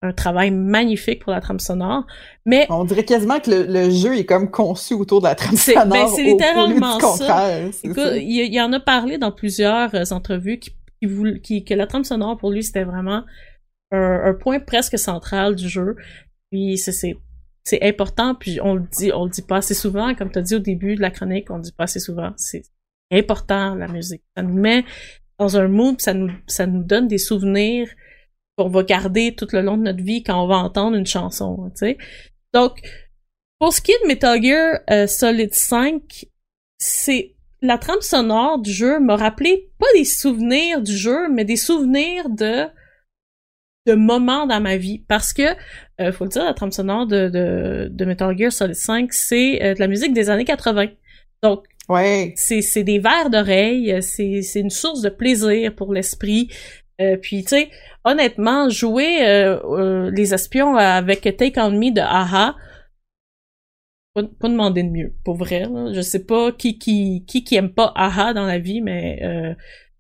un 0.01 0.14
travail 0.14 0.51
magnifique 0.51 1.22
pour 1.24 1.32
la 1.34 1.41
trame 1.41 1.60
sonore. 1.60 2.05
Mais 2.45 2.66
On 2.70 2.86
dirait 2.86 3.03
quasiment 3.05 3.39
que 3.39 3.51
le, 3.51 3.64
le 3.66 3.89
jeu 3.89 4.18
est 4.18 4.26
comme 4.26 4.49
conçu 4.49 4.93
autour 4.93 5.20
de 5.22 5.26
la 5.28 5.36
trame 5.36 5.55
C'est- 5.57 5.74
sonore. 5.74 5.88
ben, 5.89 6.07
c'est 6.07 6.22
au- 6.22 6.26
au 6.26 6.28
lieu 6.28 6.32
littéralement 6.32 6.97
Écoute, 6.97 7.18
ça. 7.18 8.18
il, 8.18 8.53
il 8.53 8.62
en 8.62 8.72
a 8.74 8.80
parlé 8.80 9.18
dans 9.18 9.32
plusieurs 9.32 9.93
euh, 9.95 10.03
entrevues 10.12 10.60
qui, 10.60 10.72
qui, 11.43 11.64
que 11.66 11.74
la 11.74 11.88
trame 11.88 12.03
sonore 12.03 12.38
pour 12.38 12.51
lui 12.51 12.64
c'était 12.64 12.84
vraiment 12.84 13.24
un, 13.91 14.22
un 14.26 14.34
point 14.34 14.60
presque 14.60 14.97
central 14.99 15.55
du 15.55 15.68
jeu. 15.68 15.95
Puis 16.51 16.78
c'est 16.78 16.91
c'est 16.93 17.16
c'est 17.66 17.84
important 17.84 18.36
puis 18.36 18.60
on 18.64 18.76
le 18.76 18.84
dit 18.97 19.12
on 19.14 19.26
le 19.26 19.30
dit 19.30 19.41
pas 19.43 19.57
assez 19.57 19.74
souvent 19.76 20.16
comme 20.16 20.32
tu 20.32 20.39
as 20.39 20.41
dit 20.41 20.55
au 20.55 20.60
début 20.60 20.95
de 20.95 21.01
la 21.01 21.12
chronique 21.12 21.51
on 21.51 21.57
le 21.57 21.62
dit 21.62 21.72
pas 21.74 21.84
assez 21.84 21.99
souvent 21.99 22.32
c'est 22.38 22.64
important 23.12 23.76
la 23.76 23.88
musique 23.88 24.24
ça 24.36 24.41
nous 24.43 24.53
met 24.55 24.86
dans 25.40 25.58
un 25.58 25.68
mood 25.68 26.00
ça 26.00 26.14
nous 26.14 26.32
ça 26.48 26.68
nous 26.68 26.84
donne 26.84 27.08
des 27.08 27.18
souvenirs 27.18 27.90
qu'on 28.58 28.70
va 28.70 28.84
garder 28.84 29.36
tout 29.36 29.48
le 29.54 29.62
long 29.62 29.78
de 29.78 29.84
notre 29.84 30.04
vie 30.04 30.24
quand 30.24 30.44
on 30.44 30.48
va 30.48 30.58
entendre 30.58 30.96
une 30.96 31.08
chanson 31.08 31.70
tu 31.72 31.86
sais 31.86 31.98
donc 32.54 32.80
pour 33.60 33.74
ce 33.74 33.82
qui 33.82 33.92
est 33.92 34.04
de 34.04 34.08
Metal 34.08 34.42
Gear 34.42 34.80
euh, 34.92 35.08
Solid 35.08 35.54
5 35.54 36.26
c'est 36.78 37.36
la 37.62 37.78
trame 37.78 38.02
sonore 38.02 38.60
du 38.60 38.72
jeu 38.72 39.00
m'a 39.00 39.16
rappelé 39.16 39.70
pas 39.80 39.88
des 39.94 40.06
souvenirs 40.06 40.82
du 40.82 40.96
jeu, 40.96 41.30
mais 41.30 41.46
des 41.46 41.58
souvenirs 41.58 42.30
de 42.30 42.68
de 43.88 43.94
moments 43.96 44.46
dans 44.46 44.60
ma 44.62 44.78
vie. 44.78 45.00
Parce 45.08 45.34
que, 45.34 45.56
euh, 46.00 46.12
faut 46.12 46.26
le 46.26 46.30
dire, 46.30 46.44
la 46.44 46.54
trame 46.54 46.72
sonore 46.72 47.08
de, 47.08 47.30
de, 47.30 47.88
de 47.90 48.06
Metal 48.06 48.38
Gear 48.38 48.52
Solid 48.52 48.76
5, 48.76 49.12
c'est 49.14 49.64
euh, 49.64 49.74
de 49.74 49.80
la 49.80 49.88
musique 49.88 50.14
des 50.14 50.30
années 50.30 50.46
80. 50.46 50.88
Donc, 51.42 51.66
Ouais. 51.90 52.34
c'est 52.36 52.62
c'est 52.62 52.84
des 52.84 53.00
vers 53.00 53.30
d'oreille, 53.30 54.02
c'est 54.02 54.42
c'est 54.42 54.60
une 54.60 54.70
source 54.70 55.02
de 55.02 55.10
plaisir 55.10 55.76
pour 55.76 55.94
l'esprit. 55.94 56.50
Euh, 57.02 57.18
puis 57.18 57.44
tu 57.44 57.50
sais, 57.50 57.70
honnêtement, 58.04 58.70
jouer 58.70 59.26
euh, 59.28 59.60
euh, 59.64 60.12
les 60.12 60.34
espions 60.34 60.76
avec 60.76 61.22
Take 61.22 61.60
on 61.60 61.72
Me 61.72 61.92
de 61.92 62.02
Aha, 62.02 62.56
pas, 64.14 64.24
pas 64.24 64.50
demander 64.50 64.84
de 64.84 64.90
mieux, 64.90 65.16
pour 65.24 65.36
vrai. 65.36 65.62
Là. 65.62 65.94
Je 65.94 66.02
sais 66.02 66.26
pas 66.26 66.52
qui 66.52 66.78
qui 66.78 67.24
qui 67.26 67.44
qui 67.44 67.56
aime 67.56 67.74
pas 67.74 67.92
Aha 67.96 68.34
dans 68.34 68.46
la 68.46 68.60
vie, 68.60 68.82
mais 68.82 69.20
euh, 69.24 69.54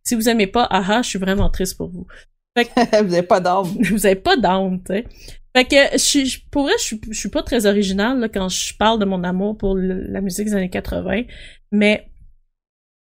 si 0.03 0.15
vous 0.15 0.29
aimez 0.29 0.47
pas 0.47 0.67
Aha, 0.69 1.01
je 1.01 1.09
suis 1.09 1.19
vraiment 1.19 1.49
triste 1.49 1.77
pour 1.77 1.89
vous. 1.89 2.07
Vous 2.57 3.13
avez 3.13 3.23
pas 3.23 3.39
d'âme. 3.39 3.67
vous 3.91 4.05
avez 4.05 4.15
pas 4.15 4.35
d'âme, 4.35 4.81
tu 4.83 4.93
sais. 4.93 5.05
Fait 5.55 5.65
que 5.65 5.75
je 5.93 5.97
suis 5.97 6.45
pour 6.51 6.63
vrai, 6.63 6.73
je 6.77 6.83
suis 6.83 7.01
je 7.09 7.19
suis 7.19 7.29
pas 7.29 7.43
très 7.43 7.65
originale 7.65 8.29
quand 8.33 8.49
je 8.49 8.75
parle 8.77 8.99
de 8.99 9.05
mon 9.05 9.23
amour 9.23 9.57
pour 9.57 9.75
la 9.77 10.21
musique 10.21 10.45
des 10.45 10.53
années 10.53 10.69
80, 10.69 11.23
mais 11.71 12.07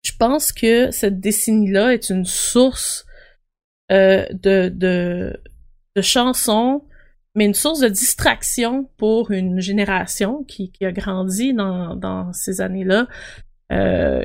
je 0.04 0.12
pense 0.18 0.52
que 0.52 0.90
cette 0.90 1.20
décennie-là 1.20 1.94
est 1.94 2.10
une 2.10 2.24
source 2.24 3.06
euh, 3.92 4.26
de, 4.32 4.68
de 4.68 5.40
de 5.94 6.02
chansons, 6.02 6.84
mais 7.34 7.44
une 7.44 7.54
source 7.54 7.80
de 7.80 7.88
distraction 7.88 8.90
pour 8.96 9.30
une 9.30 9.60
génération 9.60 10.44
qui, 10.44 10.70
qui 10.72 10.84
a 10.84 10.92
grandi 10.92 11.54
dans, 11.54 11.96
dans 11.96 12.32
ces 12.32 12.60
années-là, 12.60 13.08
euh, 13.72 14.22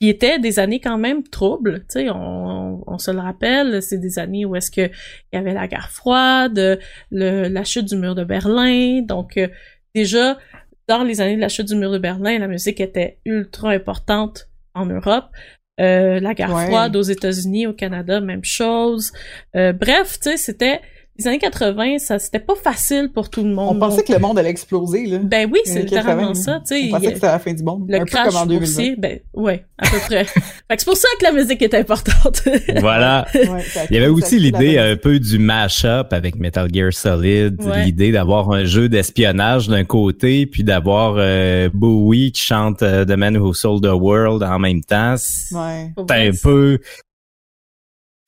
qui 0.00 0.08
étaient 0.10 0.38
des 0.38 0.58
années 0.58 0.80
quand 0.80 0.98
même 0.98 1.22
troubles. 1.22 1.80
Tu 1.80 2.00
sais, 2.00 2.10
on, 2.10 2.82
on 2.86 2.98
se 2.98 3.10
le 3.10 3.18
rappelle, 3.20 3.82
c'est 3.82 3.98
des 3.98 4.18
années 4.18 4.44
où 4.44 4.54
est-ce 4.56 4.70
que 4.70 4.82
il 5.32 5.34
y 5.34 5.36
avait 5.36 5.54
la 5.54 5.66
guerre 5.68 5.90
froide, 5.90 6.78
le, 7.10 7.48
la 7.48 7.64
chute 7.64 7.86
du 7.86 7.96
mur 7.96 8.14
de 8.14 8.24
Berlin. 8.24 9.00
Donc 9.02 9.36
euh, 9.38 9.48
déjà 9.94 10.38
dans 10.88 11.02
les 11.02 11.20
années 11.20 11.36
de 11.36 11.40
la 11.40 11.48
chute 11.48 11.66
du 11.68 11.74
mur 11.76 11.90
de 11.90 11.98
Berlin, 11.98 12.38
la 12.38 12.46
musique 12.46 12.80
était 12.80 13.18
ultra 13.24 13.70
importante 13.70 14.48
en 14.74 14.86
Europe. 14.86 15.26
Euh, 15.80 16.20
la 16.20 16.32
guerre 16.34 16.54
Ouais. 16.54 16.66
froide 16.66 16.94
aux 16.96 17.02
États-Unis, 17.02 17.66
au 17.66 17.72
Canada, 17.74 18.20
même 18.20 18.44
chose. 18.44 19.12
Euh, 19.56 19.72
bref, 19.72 20.18
tu 20.20 20.30
sais, 20.30 20.36
c'était 20.36 20.80
les 21.18 21.26
années 21.28 21.38
80, 21.38 21.98
ça 21.98 22.18
c'était 22.18 22.38
pas 22.38 22.54
facile 22.54 23.10
pour 23.14 23.30
tout 23.30 23.42
le 23.42 23.50
monde. 23.50 23.76
On 23.76 23.78
pensait 23.78 24.02
que 24.02 24.12
le 24.12 24.18
monde 24.18 24.38
allait 24.38 24.50
exploser, 24.50 25.06
là. 25.06 25.18
ben 25.22 25.48
oui, 25.52 25.60
c'est 25.64 25.72
années 25.78 25.84
80, 25.86 25.96
littéralement 26.00 26.34
ça, 26.34 26.60
tu 26.66 26.74
sais. 26.74 26.88
On 26.88 26.90
pensait 26.92 27.06
que 27.08 27.14
c'était 27.14 27.26
la 27.26 27.38
fin 27.38 27.52
du 27.52 27.62
monde. 27.62 27.84
le 27.88 27.96
un 27.96 27.98
peu 28.00 28.04
crash 28.06 28.26
comme 28.28 28.36
en 28.36 28.46
2020. 28.46 28.58
boursier, 28.66 28.94
ben 28.98 29.18
ouais, 29.34 29.64
à 29.78 29.88
peu 29.88 29.98
près. 30.06 30.24
fait 30.24 30.32
que 30.40 30.42
c'est 30.78 30.84
pour 30.84 30.96
ça 30.96 31.08
que 31.18 31.24
la 31.24 31.32
musique 31.32 31.62
est 31.62 31.74
importante. 31.74 32.42
Voilà. 32.80 33.26
Ouais, 33.34 33.64
Il 33.90 33.94
y 33.94 33.98
avait 33.98 34.08
aussi 34.08 34.38
l'idée 34.38 34.74
la- 34.74 34.90
un 34.90 34.96
peu 34.96 35.18
du 35.18 35.38
mash-up 35.38 36.12
avec 36.12 36.36
Metal 36.36 36.68
Gear 36.72 36.92
Solid, 36.92 37.60
Ouais. 37.62 37.84
l'idée 37.84 38.12
d'avoir 38.12 38.50
un 38.52 38.64
jeu 38.64 38.88
d'espionnage 38.88 39.68
d'un 39.68 39.84
côté, 39.84 40.46
puis 40.46 40.62
d'avoir 40.64 41.14
euh, 41.18 41.68
Bowie 41.72 42.32
qui 42.32 42.42
chante 42.42 42.82
euh, 42.82 43.04
The 43.04 43.10
Man 43.16 43.36
Who 43.36 43.54
Sold 43.54 43.82
the 43.82 43.92
World 43.92 44.42
en 44.42 44.58
même 44.58 44.82
temps. 44.82 45.14
Ouais. 45.52 45.92
C'était 45.98 46.14
un 46.14 46.30
peu... 46.42 46.78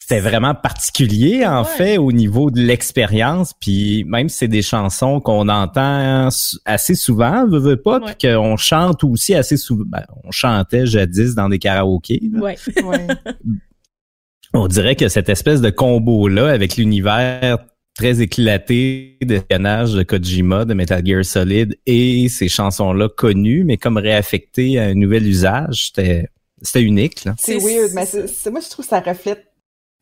C'était 0.09 0.21
vraiment 0.23 0.55
particulier, 0.55 1.45
en 1.45 1.65
Ouais. 1.65 1.69
fait, 1.69 1.99
au 1.99 2.13
niveau 2.13 2.51
de 2.51 2.63
l'expérience. 2.63 3.53
Puis 3.61 4.05
même 4.05 4.31
si 4.31 4.39
c'est 4.39 4.49
des 4.49 4.63
chansons 4.63 5.21
qu'on 5.21 5.51
entend 5.51 6.31
assez 6.65 6.95
souvent, 6.95 7.47
veut, 7.47 7.59
veut 7.59 7.77
pas, 7.77 7.99
Ouais. 8.01 8.15
puis 8.19 8.27
qu'on 8.31 8.57
chante 8.57 9.05
aussi 9.05 9.35
assez 9.35 9.59
souvent. 9.59 9.85
Ben, 9.87 10.05
on 10.25 10.31
chantait 10.31 10.87
jadis 10.87 11.35
dans 11.35 11.51
des 11.51 11.59
karaokés. 11.59 12.23
là. 12.33 12.41
Ouais. 12.41 12.57
Ouais. 12.85 13.07
On 14.55 14.67
dirait 14.67 14.97
que 14.97 15.09
cette 15.09 15.29
espèce 15.29 15.61
de 15.61 15.69
combo-là 15.69 16.49
avec 16.49 16.79
l'univers 16.79 17.59
très 17.95 18.23
éclaté 18.23 19.19
d'espionnage 19.21 19.93
de 19.93 20.03
Kojima, 20.03 20.65
de 20.65 20.73
Metal 20.73 21.05
Gear 21.05 21.23
Solid 21.23 21.77
et 21.85 22.31
ces 22.31 22.49
chansons-là 22.49 23.11
connues, 23.15 23.65
mais 23.65 23.77
comme 23.77 23.99
réaffectées 23.99 24.79
à 24.79 24.85
un 24.85 24.95
nouvel 24.95 25.27
usage, 25.27 25.89
c'était 25.89 26.29
c'était 26.63 26.83
unique. 26.83 27.25
Là. 27.27 27.35
C'est 27.39 27.59
weird, 27.59 27.91
mais 27.95 28.07
c'est- 28.07 28.51
moi, 28.51 28.61
je 28.65 28.71
trouve 28.71 28.85
que 28.87 28.89
ça 28.89 29.01
reflète. 29.01 29.45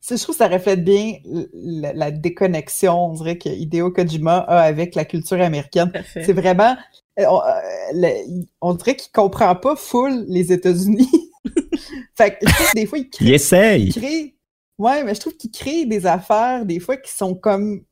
Je 0.09 0.15
trouve 0.15 0.35
que 0.35 0.43
ça 0.43 0.47
reflète 0.47 0.83
bien 0.83 1.15
la, 1.53 1.93
la 1.93 2.11
déconnexion, 2.11 2.97
on 3.11 3.13
dirait, 3.13 3.37
que 3.37 3.49
Hideo 3.49 3.91
Kojima 3.91 4.37
a 4.39 4.61
avec 4.61 4.95
la 4.95 5.05
culture 5.05 5.41
américaine. 5.41 5.91
C'est 6.13 6.33
vraiment. 6.33 6.75
euh, 7.19 7.25
On, 7.29 7.41
euh, 7.41 7.51
le- 7.93 8.45
on 8.61 8.73
dirait 8.75 8.95
qu'il 8.95 9.11
comprend 9.11 9.55
pas 9.55 9.75
full 9.75 10.25
les 10.29 10.51
États-Unis. 10.53 11.09
fait 12.15 12.31
que 12.39 12.47
je 12.47 12.53
trouve 12.53 12.67
que 12.69 12.75
des 12.75 12.85
fois, 12.85 12.97
il 12.99 13.03
Il 13.05 13.09
crée, 13.09 13.33
essaye. 13.33 13.83
il 13.87 13.93
crée- 13.93 14.33
Ouais, 14.79 15.03
mais 15.03 15.15
je 15.15 15.19
trouve 15.21 15.35
qu'il 15.35 15.49
crée 15.51 15.85
des 15.85 16.05
affaires, 16.05 16.63
des 16.65 16.79
fois, 16.79 16.97
qui 16.97 17.11
sont 17.11 17.33
comme. 17.35 17.83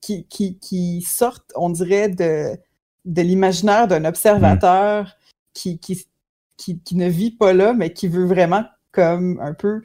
qui, 0.00 0.26
qui, 0.26 0.58
qui 0.58 1.00
sortent, 1.02 1.52
on 1.56 1.70
dirait, 1.70 2.08
de, 2.08 2.56
de 3.04 3.22
l'imaginaire 3.22 3.86
d'un 3.88 4.04
observateur 4.04 5.16
qui, 5.54 5.78
qui, 5.78 6.04
qui, 6.56 6.80
qui 6.80 6.94
ne 6.96 7.08
vit 7.08 7.30
pas 7.30 7.52
là, 7.52 7.72
mais 7.72 7.92
qui 7.92 8.06
veut 8.08 8.26
vraiment, 8.26 8.64
comme, 8.92 9.38
un 9.40 9.54
peu 9.54 9.80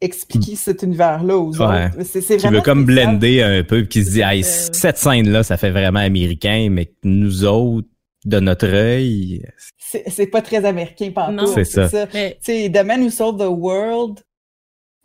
expliquer 0.00 0.56
cet 0.56 0.82
univers-là 0.82 1.36
aux 1.36 1.56
Ouais. 1.58 1.86
autres. 1.86 2.02
C'est, 2.04 2.20
c'est 2.22 2.36
Qui 2.38 2.46
veut 2.48 2.60
comme 2.62 2.84
spécial. 2.84 3.06
blender 3.18 3.42
un 3.42 3.62
peu, 3.64 3.80
puis 3.80 3.88
qui 3.88 4.04
se 4.04 4.10
dit, 4.12 4.20
hey, 4.22 4.40
Euh, 4.42 4.46
cette 4.72 4.96
scène-là, 4.98 5.42
ça 5.42 5.56
fait 5.56 5.70
vraiment 5.70 6.00
américain, 6.00 6.68
mais 6.70 6.86
que 6.86 6.94
nous 7.04 7.44
autres, 7.44 7.88
de 8.24 8.38
notre 8.40 8.66
œil, 8.68 9.42
C'est, 9.78 10.04
c'est 10.08 10.26
pas 10.26 10.40
très 10.42 10.64
américain, 10.64 11.06
Non. 11.06 11.12
pantoute. 11.46 11.64
C'est 11.64 11.88
ça. 11.88 12.06
Mais 12.14 12.38
Tu 12.44 12.52
sais, 12.52 12.70
The 12.72 12.84
Man 12.84 13.02
Who 13.02 13.10
Sold 13.10 13.38
the 13.38 13.48
World, 13.48 14.20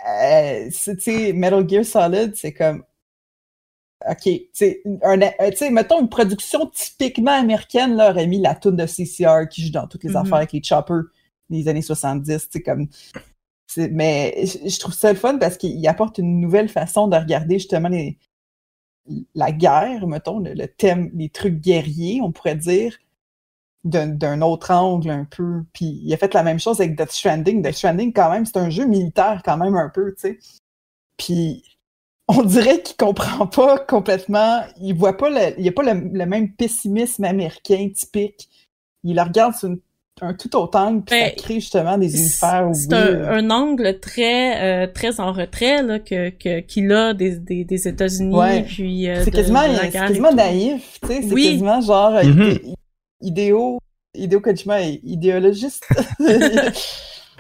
euh, 0.07 0.67
c'est- 0.71 0.97
tu 0.97 1.01
sais, 1.11 1.33
Metal 1.33 1.67
Gear 1.67 1.83
Solid, 1.85 2.35
c'est 2.35 2.53
comme. 2.53 2.83
OK, 4.07 4.17
tu 4.23 4.49
sais, 4.53 4.81
un- 5.01 5.19
euh, 5.21 5.49
tu 5.51 5.57
sais, 5.57 5.69
mettons 5.71 5.99
une 6.01 6.09
production 6.09 6.67
typiquement 6.67 7.31
américaine, 7.39 7.95
là, 7.95 8.11
aurait 8.11 8.27
mis 8.27 8.39
la 8.39 8.53
toune 8.53 8.75
de 8.75 8.85
CCR 8.85 9.47
qui 9.49 9.65
joue 9.65 9.71
dans 9.71 9.87
toutes 9.87 10.03
les 10.03 10.11
Mhm. 10.11 10.15
affaires 10.17 10.35
avec 10.35 10.51
les 10.51 10.61
choppers 10.61 11.03
des 11.49 11.67
années 11.67 11.81
70, 11.81 12.43
tu 12.49 12.57
sais, 12.59 12.61
comme. 12.61 12.87
Mais 13.77 14.45
je 14.45 14.79
trouve 14.79 14.93
ça 14.93 15.11
le 15.11 15.17
fun 15.17 15.37
parce 15.37 15.57
qu'il 15.57 15.85
apporte 15.87 16.17
une 16.19 16.39
nouvelle 16.39 16.69
façon 16.69 17.07
de 17.07 17.17
regarder 17.17 17.59
justement 17.59 17.89
les, 17.89 18.17
la 19.35 19.51
guerre, 19.51 20.07
mettons, 20.07 20.39
le, 20.39 20.67
thème, 20.67 21.11
les 21.13 21.29
trucs 21.29 21.59
guerriers, 21.61 22.21
on 22.21 22.31
pourrait 22.31 22.55
dire, 22.55 22.97
d'un 23.83 24.07
d'un 24.07 24.41
autre 24.41 24.71
angle 24.71 25.09
un 25.11 25.25
peu. 25.25 25.63
Puis 25.73 26.01
il 26.03 26.13
a 26.13 26.17
fait 26.17 26.33
la 26.33 26.43
même 26.43 26.59
chose 26.59 26.81
avec 26.81 26.97
Death 26.97 27.11
Stranding. 27.11 27.61
Death 27.61 27.75
Stranding, 27.75 28.13
quand 28.13 28.31
même, 28.31 28.45
c'est 28.45 28.57
un 28.57 28.69
jeu 28.69 28.85
militaire 28.85 29.41
quand 29.45 29.57
même 29.57 29.75
un 29.75 29.89
peu, 29.89 30.13
tu 30.15 30.21
sais. 30.21 30.39
Puis 31.17 31.63
on 32.29 32.43
dirait 32.43 32.81
qu'il 32.83 32.97
comprend 32.97 33.47
pas 33.47 33.79
complètement, 33.79 34.61
il 34.81 34.95
voit 34.95 35.17
pas 35.17 35.29
le, 35.29 35.59
il 35.59 35.67
a 35.67 35.71
pas 35.71 35.83
le, 35.83 36.01
le 36.13 36.25
même 36.25 36.53
pessimisme 36.53 37.25
américain 37.25 37.89
typique. 37.95 38.49
Il 39.03 39.15
le 39.17 39.21
regarde 39.23 39.55
sur 39.55 39.69
une- 39.69 39.81
un 40.21 40.33
tout 40.33 40.55
autre 40.55 40.77
angle, 40.79 41.03
puis 41.03 41.19
ça 41.19 41.25
Ben, 41.25 41.35
crée 41.35 41.53
justement 41.55 41.97
des 41.97 42.15
univers 42.15 42.69
c'est 42.73 42.93
un, 42.93 43.23
un 43.33 43.49
angle 43.49 43.99
très 43.99 44.85
euh, 44.85 44.87
très 44.87 45.19
en 45.19 45.33
retrait 45.33 45.83
là 45.83 45.99
que 45.99 46.29
que- 46.29 46.61
qu'il 46.61 46.89
a 46.93 47.13
des 47.13 47.37
des, 47.37 47.65
des 47.65 47.87
États-Unis 47.87 48.33
Ouais. 48.33 48.63
puis 48.63 49.09
euh, 49.09 49.21
C'est 49.25 49.31
quasiment, 49.31 49.67
de 49.67 49.73
la 49.73 49.79
c'est 49.81 49.91
quasiment 49.91 50.31
naïf, 50.31 50.99
tu 51.01 51.07
sais, 51.09 51.21
c'est 51.21 51.33
Oui. 51.33 51.43
quasiment 51.51 51.81
genre 51.81 52.15
euh, 52.15 52.23
Mhm. 52.23 52.41
idé- 52.41 52.61
idéo, 53.21 53.79
idéo 54.15 54.39
Kojima 54.39 54.81
est 54.83 55.01
idéologiste. 55.03 55.85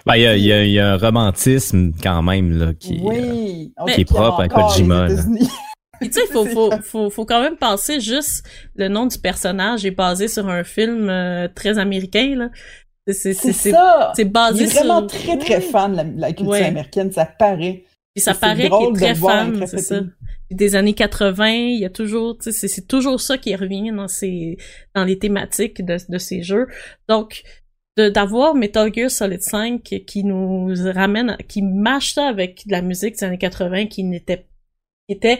ben, 0.05 0.15
il 0.17 0.21
y 0.21 0.27
a, 0.27 0.35
il 0.35 0.43
y 0.43 0.51
a- 0.51 0.63
il 0.65 0.71
y 0.71 0.79
a 0.79 0.91
un 0.93 0.97
romantisme 0.97 1.93
quand 2.03 2.21
même 2.23 2.51
là, 2.57 2.73
qui, 2.77 2.99
oui, 3.01 3.71
on 3.77 3.85
qui 3.85 4.01
est 4.01 4.05
propre 4.05 4.41
à 4.41 4.49
Kojima. 4.49 5.07
Puis 5.99 6.09
tu 6.09 6.19
sais, 6.19 6.27
faut, 6.27 6.45
faut, 6.53 6.71
faut, 6.81 7.09
faut 7.09 7.25
quand 7.25 7.41
même 7.41 7.57
penser 7.57 7.99
juste 7.99 8.45
le 8.75 8.87
nom 8.87 9.05
du 9.05 9.17
personnage 9.17 9.85
est 9.85 9.91
basé 9.91 10.27
sur 10.27 10.47
un 10.47 10.63
film 10.63 11.09
euh, 11.09 11.47
très 11.53 11.77
américain, 11.77 12.35
là. 12.35 12.49
C'est, 13.07 13.33
ça! 13.33 14.11
c'est 14.15 14.23
Il 14.23 14.31
basé 14.31 14.63
est 14.63 14.67
vraiment 14.67 15.07
sur... 15.07 15.19
très, 15.19 15.37
très 15.37 15.61
fan 15.61 15.91
de 15.91 15.97
la, 15.97 16.03
la 16.03 16.27
culture 16.29 16.47
Ouais. 16.47 16.63
américaine, 16.63 17.11
ça 17.11 17.25
paraît. 17.27 17.83
Puis 18.15 18.23
ça 18.23 18.33
paraît 18.33 18.67
qu'il 18.69 18.87
est 18.89 18.93
très 18.93 19.15
fan, 19.15 19.67
c'est 19.67 19.77
ça. 19.77 20.01
Puis 20.47 20.55
des 20.55 20.75
années 20.75 20.93
80, 20.93 21.47
il 21.49 21.79
y 21.79 21.85
a 21.85 21.89
toujours, 21.89 22.37
tu 22.37 22.51
sais, 22.51 22.67
c'est, 22.67 22.87
toujours 22.87 23.19
ça 23.19 23.37
qui 23.37 23.55
revient 23.55 23.91
dans 23.91 24.07
ces, 24.07 24.57
dans 24.95 25.03
les 25.03 25.19
thématiques 25.19 25.83
de, 25.85 25.97
de 26.09 26.17
ces 26.17 26.41
jeux. 26.41 26.67
Donc, 27.07 27.43
d'avoir 27.97 28.55
Metal 28.55 28.93
Gear 28.93 29.09
Solid 29.09 29.41
5 29.41 29.81
qui 29.83 30.23
nous 30.23 30.73
ramène, 30.93 31.37
qui 31.47 31.61
mâche 31.61 32.13
ça 32.13 32.27
avec 32.27 32.65
de 32.67 32.71
la 32.71 32.81
musique 32.81 33.15
des 33.15 33.23
années 33.23 33.37
80 33.37 33.87
qui 33.87 34.03
n'était, 34.03 34.45
qui 35.07 35.15
était, 35.15 35.39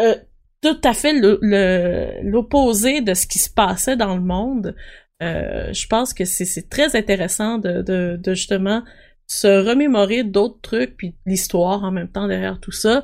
euh, 0.00 0.14
tout 0.62 0.80
à 0.84 0.94
fait 0.94 1.14
l'opposé 2.22 3.00
de 3.00 3.14
ce 3.14 3.26
qui 3.26 3.38
se 3.38 3.50
passait 3.50 3.96
dans 3.96 4.14
le 4.16 4.22
monde. 4.22 4.74
Euh, 5.22 5.72
je 5.72 5.86
pense 5.86 6.12
que 6.12 6.24
c'est, 6.24 6.68
très 6.68 6.96
intéressant 6.96 7.58
de 7.58 8.20
justement 8.26 8.82
se 9.26 9.66
remémorer 9.66 10.22
d'autres 10.24 10.60
trucs 10.60 10.96
puis 10.96 11.16
l'histoire 11.26 11.82
en 11.82 11.90
même 11.90 12.08
temps 12.08 12.28
derrière 12.28 12.60
tout 12.60 12.72
ça 12.72 13.02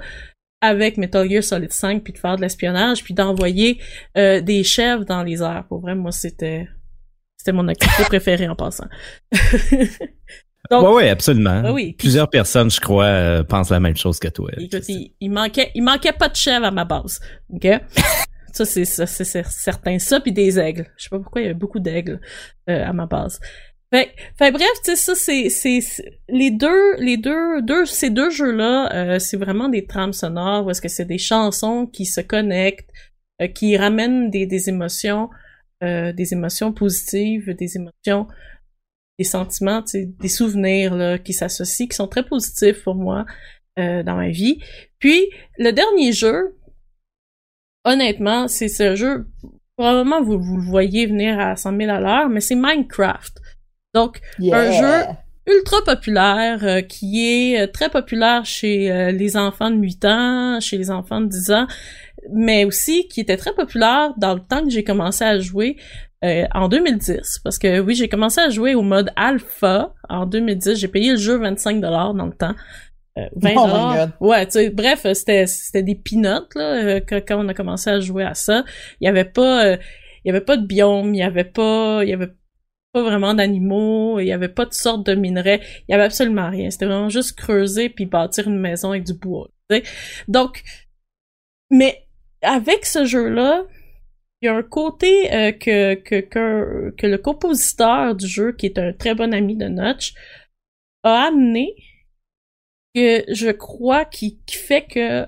avec 0.60 0.96
Metal 0.96 1.28
Gear 1.28 1.42
Solid 1.42 1.72
5 1.72 2.04
puis 2.04 2.12
de 2.12 2.18
faire 2.18 2.36
de 2.36 2.42
l'espionnage 2.42 3.02
puis 3.02 3.14
d'envoyer 3.14 3.80
euh, 4.16 4.40
des 4.40 4.62
chefs 4.62 5.04
dans 5.04 5.24
les 5.24 5.42
airs. 5.42 5.66
Pour 5.68 5.80
vrai, 5.80 5.94
moi 5.94 6.12
c'était 6.12 6.68
c'était 7.36 7.52
mon 7.52 7.66
activité 7.66 8.04
préférée 8.04 8.48
en 8.48 8.54
passant. 8.54 8.86
Donc, 10.72 10.88
ouais, 10.88 10.94
ouais, 10.94 11.08
absolument. 11.10 11.72
Oui, 11.72 11.86
puis- 11.92 11.94
Plusieurs 12.06 12.28
personnes, 12.30 12.70
je 12.70 12.80
crois, 12.80 13.04
euh, 13.04 13.44
pensent 13.44 13.70
la 13.70 13.78
même 13.80 13.96
chose 13.96 14.18
que 14.18 14.28
toi. 14.28 14.50
écoute, 14.58 14.88
il, 14.88 15.12
il 15.20 15.30
manquait 15.30 15.70
il 15.74 15.82
manquait 15.82 16.12
pas 16.12 16.28
de 16.28 16.36
chèvres 16.36 16.66
à 16.66 16.70
ma 16.70 16.84
base. 16.84 17.20
OK? 17.52 17.66
Ça 18.54 18.66
c'est 18.66 18.84
ça 18.84 19.06
c'est 19.06 19.24
certain 19.46 19.98
ça 19.98 20.20
puis 20.20 20.30
des 20.32 20.58
aigles. 20.58 20.86
Je 20.98 21.04
sais 21.04 21.08
pas 21.08 21.18
pourquoi 21.18 21.40
il 21.40 21.44
y 21.44 21.46
avait 21.46 21.58
beaucoup 21.58 21.80
d'aigles 21.80 22.20
euh, 22.68 22.84
à 22.84 22.92
ma 22.92 23.06
base. 23.06 23.40
Fait, 23.90 24.10
fait 24.38 24.50
bref, 24.50 24.68
tu 24.84 24.90
sais 24.90 24.96
ça 24.96 25.14
c'est 25.14 25.48
c'est 25.48 25.80
les 26.28 26.50
deux 26.50 26.96
les 26.98 27.16
deux 27.16 27.62
deux 27.62 27.86
ces 27.86 28.10
deux 28.10 28.28
jeux 28.30 28.52
là, 28.52 29.18
c'est 29.20 29.38
vraiment 29.38 29.70
des 29.70 29.86
trames 29.86 30.12
sonores 30.12 30.66
où 30.66 30.70
est-ce 30.70 30.82
que 30.82 30.88
c'est 30.88 31.06
des 31.06 31.16
chansons 31.18 31.86
qui 31.86 32.04
se 32.04 32.20
connectent, 32.20 32.90
euh, 33.40 33.46
qui 33.48 33.74
ramènent 33.78 34.28
des 34.30 34.44
des 34.46 34.68
émotions 34.68 35.30
euh, 35.82 36.12
des 36.12 36.32
émotions 36.34 36.72
positives, 36.74 37.54
des 37.56 37.76
émotions 37.76 38.28
des 39.18 39.24
sentiments, 39.24 39.82
des 39.94 40.28
souvenirs 40.28 40.94
là, 40.94 41.18
qui 41.18 41.32
s'associent, 41.32 41.86
qui 41.86 41.96
sont 41.96 42.08
très 42.08 42.24
positifs 42.24 42.82
pour 42.82 42.94
moi 42.94 43.24
euh, 43.78 44.02
dans 44.02 44.16
ma 44.16 44.30
vie. 44.30 44.58
Puis 44.98 45.28
le 45.58 45.70
dernier 45.72 46.12
jeu, 46.12 46.56
honnêtement, 47.84 48.48
c'est 48.48 48.68
ce 48.68 48.96
jeu. 48.96 49.26
Probablement 49.76 50.22
vous, 50.22 50.38
vous 50.38 50.56
le 50.56 50.64
voyez 50.64 51.06
venir 51.06 51.38
à 51.38 51.56
100 51.56 51.76
000 51.76 51.90
à 51.90 52.00
l'heure, 52.00 52.28
mais 52.28 52.40
c'est 52.40 52.54
Minecraft. 52.54 53.38
Donc 53.94 54.20
Yeah. 54.38 54.58
un 54.58 54.72
jeu 54.72 55.12
ultra 55.46 55.82
populaire 55.84 56.64
euh, 56.64 56.80
qui 56.82 57.26
est 57.26 57.60
euh, 57.62 57.66
très 57.66 57.88
populaire 57.88 58.44
chez 58.44 58.90
euh, 58.90 59.10
les 59.10 59.36
enfants 59.36 59.70
de 59.70 59.76
8 59.76 60.04
ans, 60.04 60.60
chez 60.60 60.78
les 60.78 60.90
enfants 60.90 61.20
de 61.20 61.26
10 61.26 61.50
ans, 61.50 61.66
mais 62.32 62.64
aussi 62.64 63.08
qui 63.08 63.20
était 63.20 63.36
très 63.36 63.52
populaire 63.54 64.12
dans 64.16 64.34
le 64.34 64.40
temps 64.40 64.62
que 64.62 64.70
j'ai 64.70 64.84
commencé 64.84 65.24
à 65.24 65.40
jouer 65.40 65.76
euh, 66.24 66.46
en 66.54 66.68
2010 66.68 67.40
parce 67.42 67.58
que 67.58 67.80
oui, 67.80 67.94
j'ai 67.94 68.08
commencé 68.08 68.40
à 68.40 68.48
jouer 68.48 68.74
au 68.74 68.82
mode 68.82 69.10
alpha 69.16 69.94
en 70.08 70.26
2010, 70.26 70.78
j'ai 70.78 70.88
payé 70.88 71.12
le 71.12 71.16
jeu 71.16 71.36
25 71.36 71.80
dollars 71.80 72.14
dans 72.14 72.26
le 72.26 72.32
temps. 72.32 72.54
Euh, 73.18 73.28
20 73.36 73.50
Oh 73.56 73.66
my 73.66 73.72
dollars. 73.72 74.08
Ouais, 74.20 74.46
tu 74.46 74.52
sais, 74.52 74.70
bref, 74.70 75.06
c'était 75.12 75.46
c'était 75.46 75.82
des 75.82 75.94
peanuts 75.94 76.48
là 76.54 76.84
euh, 76.84 77.00
quand, 77.06 77.20
quand 77.26 77.44
on 77.44 77.48
a 77.48 77.54
commencé 77.54 77.90
à 77.90 78.00
jouer 78.00 78.24
à 78.24 78.34
ça. 78.34 78.64
Il 79.00 79.04
y 79.04 79.08
avait 79.08 79.26
pas 79.26 79.66
euh, 79.66 79.76
il 80.24 80.28
y 80.28 80.30
avait 80.30 80.44
pas 80.44 80.56
de 80.56 80.66
biome, 80.66 81.14
il 81.14 81.18
y 81.18 81.22
avait 81.22 81.44
pas 81.44 82.02
il 82.04 82.08
y 82.08 82.14
avait 82.14 82.32
pas 82.92 83.02
vraiment 83.02 83.34
d'animaux, 83.34 84.18
il 84.20 84.26
y 84.26 84.32
avait 84.32 84.48
pas 84.48 84.64
de 84.64 84.72
sorte 84.72 85.04
de 85.06 85.14
minerais, 85.14 85.60
il 85.88 85.92
y 85.92 85.94
avait 85.94 86.04
absolument 86.04 86.48
rien. 86.48 86.70
C'était 86.70 86.86
vraiment 86.86 87.08
juste 87.08 87.36
creuser 87.36 87.88
puis 87.88 88.06
bâtir 88.06 88.48
une 88.48 88.58
maison 88.58 88.90
avec 88.90 89.04
du 89.04 89.14
bois. 89.14 89.48
tu 89.68 89.76
sais. 89.76 89.82
Donc, 90.28 90.62
mais 91.70 92.06
avec 92.42 92.86
ce 92.86 93.04
jeu-là, 93.04 93.64
il 94.42 94.46
y 94.46 94.48
a 94.48 94.56
un 94.56 94.62
côté 94.62 95.32
euh, 95.32 95.52
que, 95.52 95.94
que, 95.94 96.20
que, 96.20 96.90
que 96.96 97.06
le 97.06 97.18
compositeur 97.18 98.16
du 98.16 98.26
jeu, 98.26 98.52
qui 98.52 98.66
est 98.66 98.78
un 98.78 98.92
très 98.92 99.14
bon 99.14 99.32
ami 99.32 99.56
de 99.56 99.66
Notch, 99.66 100.14
a 101.04 101.28
amené 101.28 101.76
que 102.94 103.24
je 103.32 103.50
crois 103.50 104.04
qui, 104.04 104.40
qui 104.44 104.56
fait 104.56 104.84
que 104.84 105.26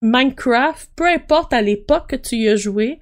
Minecraft, 0.00 0.90
peu 0.94 1.06
importe 1.06 1.52
à 1.52 1.60
l'époque 1.60 2.10
que 2.10 2.16
tu 2.16 2.36
y 2.36 2.48
as 2.48 2.56
joué, 2.56 3.00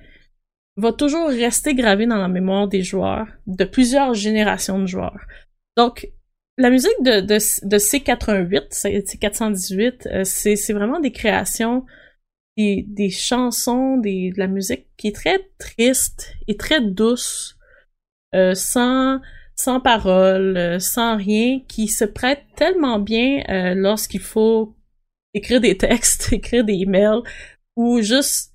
va 0.77 0.93
toujours 0.93 1.29
rester 1.29 1.75
gravé 1.75 2.07
dans 2.07 2.17
la 2.17 2.29
mémoire 2.29 2.69
des 2.69 2.83
joueurs, 2.83 3.27
de 3.47 3.65
plusieurs 3.65 4.15
générations 4.15 4.79
de 4.79 4.87
joueurs. 4.87 5.27
Donc, 5.77 6.09
la 6.57 6.71
musique 6.71 7.03
de, 7.03 7.21
de, 7.21 7.35
de 7.35 7.79
C88, 7.79 8.73
C418, 8.73 10.09
euh, 10.09 10.25
c'est, 10.25 10.57
c'est 10.57 10.73
vraiment 10.73 11.01
des 11.01 11.13
créations, 11.13 11.85
des, 12.57 13.11
chansons, 13.11 13.97
des, 13.99 14.31
de 14.33 14.39
la 14.39 14.47
musique 14.47 14.87
qui 14.97 15.09
est 15.09 15.15
très 15.15 15.51
triste 15.59 16.35
et 16.49 16.57
très 16.57 16.81
douce, 16.81 17.57
euh, 18.35 18.55
sans, 18.55 19.21
sans 19.55 19.81
paroles, 19.81 20.57
euh, 20.57 20.79
sans 20.79 21.17
rien, 21.17 21.61
qui 21.69 21.89
se 21.89 22.05
prête 22.05 22.45
tellement 22.57 22.99
bien 22.99 23.43
euh, 23.49 23.75
lorsqu'il 23.75 24.21
faut 24.21 24.77
écrire 25.35 25.61
des 25.61 25.77
textes, 25.77 26.33
écrire 26.33 26.65
des 26.65 26.75
emails, 26.75 27.23
ou 27.77 28.03
juste 28.03 28.53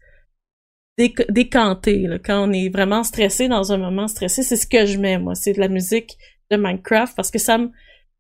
déc- 0.98 1.32
décanter, 1.32 2.08
là, 2.08 2.20
quand 2.20 2.48
on 2.48 2.52
est 2.52 2.70
vraiment 2.70 3.04
stressé 3.04 3.48
dans 3.48 3.72
un 3.72 3.78
moment 3.78 4.08
stressé, 4.08 4.44
c'est 4.44 4.56
ce 4.56 4.68
que 4.68 4.86
je 4.86 5.00
mets, 5.00 5.18
moi, 5.18 5.36
c'est 5.36 5.54
de 5.54 5.60
la 5.60 5.70
musique 5.70 6.18
de 6.52 6.58
Minecraft, 6.58 7.16
parce 7.16 7.32
que 7.32 7.40
ça 7.40 7.58
me, 7.58 7.72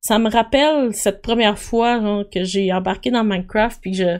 ça 0.01 0.19
me 0.19 0.30
rappelle 0.30 0.93
cette 0.93 1.21
première 1.21 1.59
fois 1.59 1.99
genre, 2.01 2.30
que 2.30 2.43
j'ai 2.43 2.73
embarqué 2.73 3.11
dans 3.11 3.23
Minecraft, 3.23 3.80
puis 3.82 3.93
je, 3.93 4.19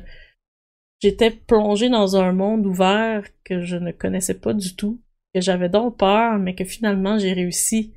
j'étais 1.02 1.32
plongé 1.32 1.89
dans 1.89 2.16
un 2.16 2.32
monde 2.32 2.66
ouvert 2.66 3.24
que 3.43 3.62
je 3.62 3.78
ne 3.78 3.91
connaissais 3.91 4.34
pas 4.39 4.54
du 4.54 4.76
tout, 4.76 5.02
que 5.34 5.41
j'avais 5.41 5.70
donc 5.70 5.98
peur, 5.98 6.39
mais 6.39 6.56
que 6.56 6.66
finalement 6.66 7.18
j'ai 7.20 7.34
réussi 7.34 7.93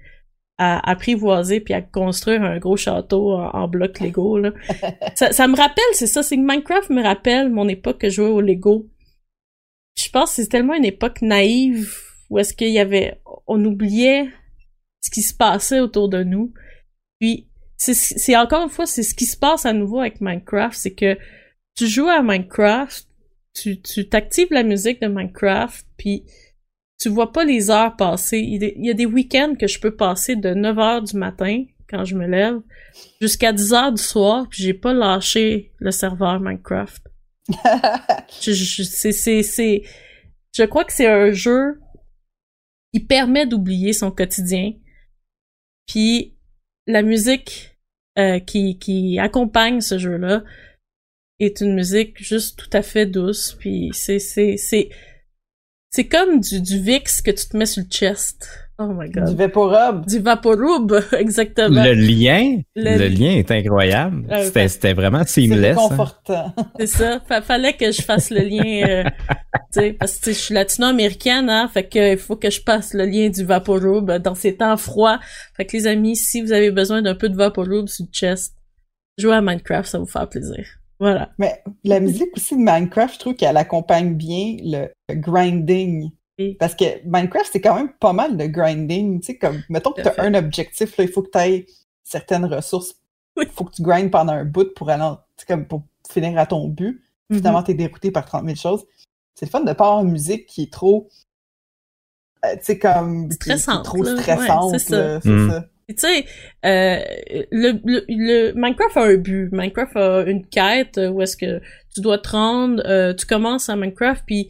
à 0.58 0.90
apprivoiser 0.90 1.60
puis 1.60 1.72
à 1.72 1.80
construire 1.80 2.42
un 2.42 2.58
gros 2.58 2.76
château 2.76 3.32
en, 3.32 3.48
en 3.50 3.68
bloc 3.68 3.98
Lego. 4.00 4.38
Là. 4.38 4.52
ça, 5.14 5.32
ça 5.32 5.48
me 5.48 5.56
rappelle, 5.56 5.82
c'est 5.94 6.06
ça, 6.06 6.22
c'est 6.22 6.36
que 6.36 6.42
Minecraft 6.42 6.90
me 6.90 7.02
rappelle 7.02 7.50
mon 7.50 7.66
époque 7.66 7.98
que 7.98 8.10
je 8.10 8.16
jouais 8.16 8.28
au 8.28 8.42
Lego. 8.42 8.86
Je 9.98 10.10
pense 10.10 10.30
que 10.30 10.42
c'est 10.42 10.48
tellement 10.48 10.74
une 10.74 10.84
époque 10.84 11.22
naïve 11.22 11.90
où 12.28 12.38
est-ce 12.38 12.52
qu'il 12.52 12.70
y 12.70 12.78
avait, 12.78 13.20
on 13.46 13.64
oubliait 13.64 14.28
ce 15.02 15.10
qui 15.10 15.22
se 15.22 15.34
passait 15.34 15.80
autour 15.80 16.08
de 16.08 16.22
nous. 16.22 16.52
Puis 17.18 17.48
c'est, 17.76 17.94
c'est 17.94 18.36
encore 18.36 18.62
une 18.62 18.68
fois, 18.68 18.86
c'est 18.86 19.02
ce 19.02 19.14
qui 19.14 19.24
se 19.24 19.36
passe 19.36 19.64
à 19.64 19.72
nouveau 19.72 20.00
avec 20.00 20.20
Minecraft, 20.20 20.78
c'est 20.78 20.94
que 20.94 21.16
tu 21.76 21.86
joues 21.86 22.08
à 22.08 22.22
Minecraft, 22.22 23.06
tu, 23.54 23.80
tu 23.80 24.08
t'actives 24.08 24.48
la 24.50 24.62
musique 24.62 25.00
de 25.00 25.08
Minecraft, 25.08 25.86
puis 25.96 26.24
tu 27.00 27.08
vois 27.08 27.32
pas 27.32 27.44
les 27.44 27.70
heures 27.70 27.96
passer. 27.96 28.38
Il 28.38 28.84
y 28.84 28.90
a 28.90 28.94
des- 28.94 29.06
week-ends 29.06 29.54
que 29.58 29.66
je 29.66 29.80
peux 29.80 29.94
passer 29.96 30.36
de 30.36 30.50
9h 30.50 31.10
du 31.10 31.16
matin, 31.16 31.64
quand 31.88 32.04
je 32.04 32.14
me 32.14 32.26
lève, 32.26 32.60
jusqu'à 33.20 33.52
10h 33.52 33.94
du 33.94 34.02
soir, 34.02 34.46
puis 34.48 34.62
j'ai 34.62 34.74
pas 34.74 34.92
lâché 34.92 35.72
le 35.78 35.90
serveur 35.90 36.40
Minecraft. 36.40 37.02
Je, 38.40 38.52
je, 38.52 38.82
c'est, 38.84 39.10
c'est, 39.10 39.42
c'est, 39.42 39.82
je 40.54 40.62
crois 40.62 40.84
que 40.84 40.92
c'est 40.92 41.08
un 41.08 41.32
jeu 41.32 41.80
qui 42.94 43.00
permet 43.00 43.44
d'oublier 43.44 43.92
son 43.92 44.12
quotidien. 44.12 44.74
Puis 45.88 46.36
la 46.86 47.02
musique 47.02 47.76
euh, 48.18 48.38
qui, 48.38 48.78
qui 48.78 49.18
accompagne 49.18 49.80
ce 49.80 49.98
jeu-là 49.98 50.44
est 51.40 51.60
une 51.60 51.74
musique 51.74 52.22
juste 52.22 52.58
tout 52.58 52.70
à 52.76 52.82
fait 52.82 53.06
douce. 53.06 53.56
Puis 53.58 53.90
c'est, 53.92 54.18
c'est, 54.18 54.56
c'est, 54.56 54.88
c'est 55.90 56.06
comme 56.06 56.40
du, 56.40 56.60
du 56.60 56.78
Vicks 56.80 57.22
que 57.24 57.30
tu 57.30 57.46
te 57.48 57.56
mets 57.56 57.66
sur 57.66 57.82
le 57.82 57.88
chest. 57.90 58.48
Oh 58.82 58.94
my 58.94 59.10
Du 59.10 59.20
god. 59.20 59.36
Vaporub. 59.36 60.06
Du 60.06 60.20
Vaporub, 60.20 60.94
exactement. 61.18 61.84
Le 61.84 61.92
lien, 61.92 62.60
Le- 62.74 62.96
le, 62.96 63.08
lien 63.08 63.32
est 63.32 63.50
incroyable. 63.50 64.26
Euh, 64.32 64.42
C'était, 64.44 64.68
c'était 64.68 64.92
vraiment 64.94 65.22
C'est 65.26 65.42
seamless. 65.42 65.76
hein. 65.76 65.82
réconfortant. 65.82 66.54
C'est 66.78 66.86
ça. 66.86 67.20
Fa- 67.28 67.42
fallait 67.42 67.74
que 67.74 67.92
je 67.92 68.00
fasse 68.00 68.30
le 68.30 68.40
lien, 68.40 68.88
euh, 68.88 69.04
tu 69.04 69.80
sais, 69.80 69.92
parce 69.92 70.12
que 70.16 70.18
tu 70.18 70.24
sais, 70.24 70.32
je 70.32 70.38
suis 70.38 70.54
latino-américaine, 70.54 71.50
hein, 71.50 71.68
fait 71.68 71.86
que 71.90 72.12
il 72.12 72.18
faut 72.18 72.36
que 72.36 72.48
je 72.48 72.62
passe 72.62 72.94
le 72.94 73.04
lien 73.04 73.28
du 73.28 73.44
Vaporub 73.44 74.10
dans 74.12 74.34
ces 74.34 74.56
temps 74.56 74.78
froids. 74.78 75.20
Fait 75.58 75.66
que 75.66 75.76
les 75.76 75.86
amis, 75.86 76.16
si 76.16 76.40
vous 76.40 76.52
avez 76.52 76.70
besoin 76.70 77.02
d'un 77.02 77.14
peu 77.14 77.28
de 77.28 77.36
Vaporub 77.36 77.86
sur 77.86 78.06
le 78.06 78.12
chest, 78.12 78.54
jouez 79.18 79.34
à 79.34 79.42
Minecraft, 79.42 79.90
ça 79.90 79.98
va 79.98 80.04
vous 80.04 80.10
faire 80.10 80.26
plaisir. 80.26 80.64
Voilà. 81.00 81.30
Mais 81.38 81.62
la 81.82 81.98
musique 81.98 82.28
aussi 82.36 82.54
de 82.56 82.60
Minecraft, 82.62 83.14
je 83.14 83.18
trouve 83.18 83.34
qu'elle 83.34 83.56
accompagne 83.56 84.14
bien 84.14 84.56
le, 84.62 84.88
grinding. 85.14 86.10
Oui. 86.38 86.54
Parce 86.60 86.74
que 86.74 86.84
Minecraft, 87.06 87.48
c'est 87.52 87.60
quand 87.60 87.74
même 87.74 87.92
pas 87.98 88.12
mal 88.12 88.36
de 88.36 88.44
grinding. 88.46 89.20
Tu 89.20 89.26
sais, 89.26 89.38
comme, 89.38 89.62
mettons 89.68 89.92
que 89.92 90.02
tu 90.02 90.08
as 90.08 90.22
un 90.22 90.34
objectif, 90.34 90.96
là, 90.96 91.04
il 91.04 91.10
faut 91.10 91.22
que 91.22 91.30
tu 91.30 91.38
aies 91.38 91.66
certaines 92.04 92.44
ressources. 92.44 92.94
Oui. 93.36 93.44
Il 93.48 93.52
faut 93.52 93.64
que 93.64 93.72
tu 93.74 93.82
grindes 93.82 94.10
pendant 94.10 94.32
un 94.34 94.44
bout 94.44 94.72
pour 94.74 94.90
aller, 94.90 95.08
tu 95.36 95.46
comme 95.46 95.66
pour 95.66 95.82
finir 96.10 96.38
à 96.38 96.46
ton 96.46 96.68
but. 96.68 97.00
Mhm. 97.30 97.38
Finalement, 97.38 97.62
t'es 97.62 97.74
dérouté 97.74 98.10
par 98.10 98.24
30 98.26 98.44
000 98.44 98.56
choses. 98.56 98.84
C'est 99.34 99.46
le 99.46 99.50
fun 99.50 99.60
de 99.60 99.72
pas 99.72 99.86
avoir 99.86 100.00
une 100.04 100.10
musique 100.12 100.46
qui 100.46 100.62
est 100.64 100.72
trop. 100.72 101.08
euh, 102.44 102.56
tu 102.56 102.64
sais, 102.64 102.78
comme. 102.78 103.28
qui- 103.28 103.38
qui 103.38 103.50
est 103.50 103.56
Stressante, 103.58 103.84
trop. 103.84 103.98
Ouais, 103.98 104.16
stressante. 104.20 104.78
c'est 104.78 105.20
ça. 105.20 105.64
Tu 105.94 106.06
sais, 106.06 106.24
euh, 106.64 107.00
le, 107.50 107.80
le, 107.84 108.04
le- 108.08 108.52
Minecraft 108.54 108.96
a 108.96 109.02
un 109.04 109.16
but. 109.16 109.48
Minecraft 109.52 109.96
a 109.96 110.22
une 110.26 110.46
quête 110.46 110.98
euh, 110.98 111.08
où 111.10 111.22
est-ce 111.22 111.36
que 111.36 111.60
tu 111.94 112.00
dois 112.00 112.18
te 112.18 112.30
rendre, 112.30 112.82
euh, 112.86 113.14
tu 113.14 113.26
commences 113.26 113.68
à 113.68 113.76
Minecraft, 113.76 114.22
puis 114.26 114.48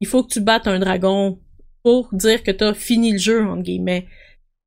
il 0.00 0.06
faut 0.06 0.22
que 0.24 0.32
tu 0.32 0.40
battes 0.40 0.66
un 0.66 0.78
dragon 0.78 1.38
pour 1.82 2.08
dire 2.12 2.42
que 2.42 2.50
t'as 2.50 2.74
fini 2.74 3.12
le 3.12 3.18
jeu, 3.18 3.44
entre 3.44 3.62
guillemets. 3.62 4.06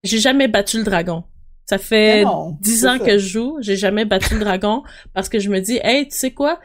J'ai 0.03 0.19
jamais 0.19 0.47
battu 0.47 0.77
le 0.77 0.83
dragon. 0.83 1.23
Ça 1.69 1.77
fait 1.77 2.25
dix 2.61 2.85
ans 2.85 2.97
ça. 2.97 3.05
que 3.05 3.17
je 3.17 3.27
joue, 3.27 3.57
j'ai 3.61 3.77
jamais 3.77 4.03
battu 4.05 4.33
le 4.33 4.41
dragon 4.41 4.83
parce 5.13 5.29
que 5.29 5.39
je 5.39 5.49
me 5.49 5.59
dis, 5.59 5.79
hey, 5.81 6.07
tu 6.07 6.17
sais 6.17 6.31
quoi? 6.31 6.59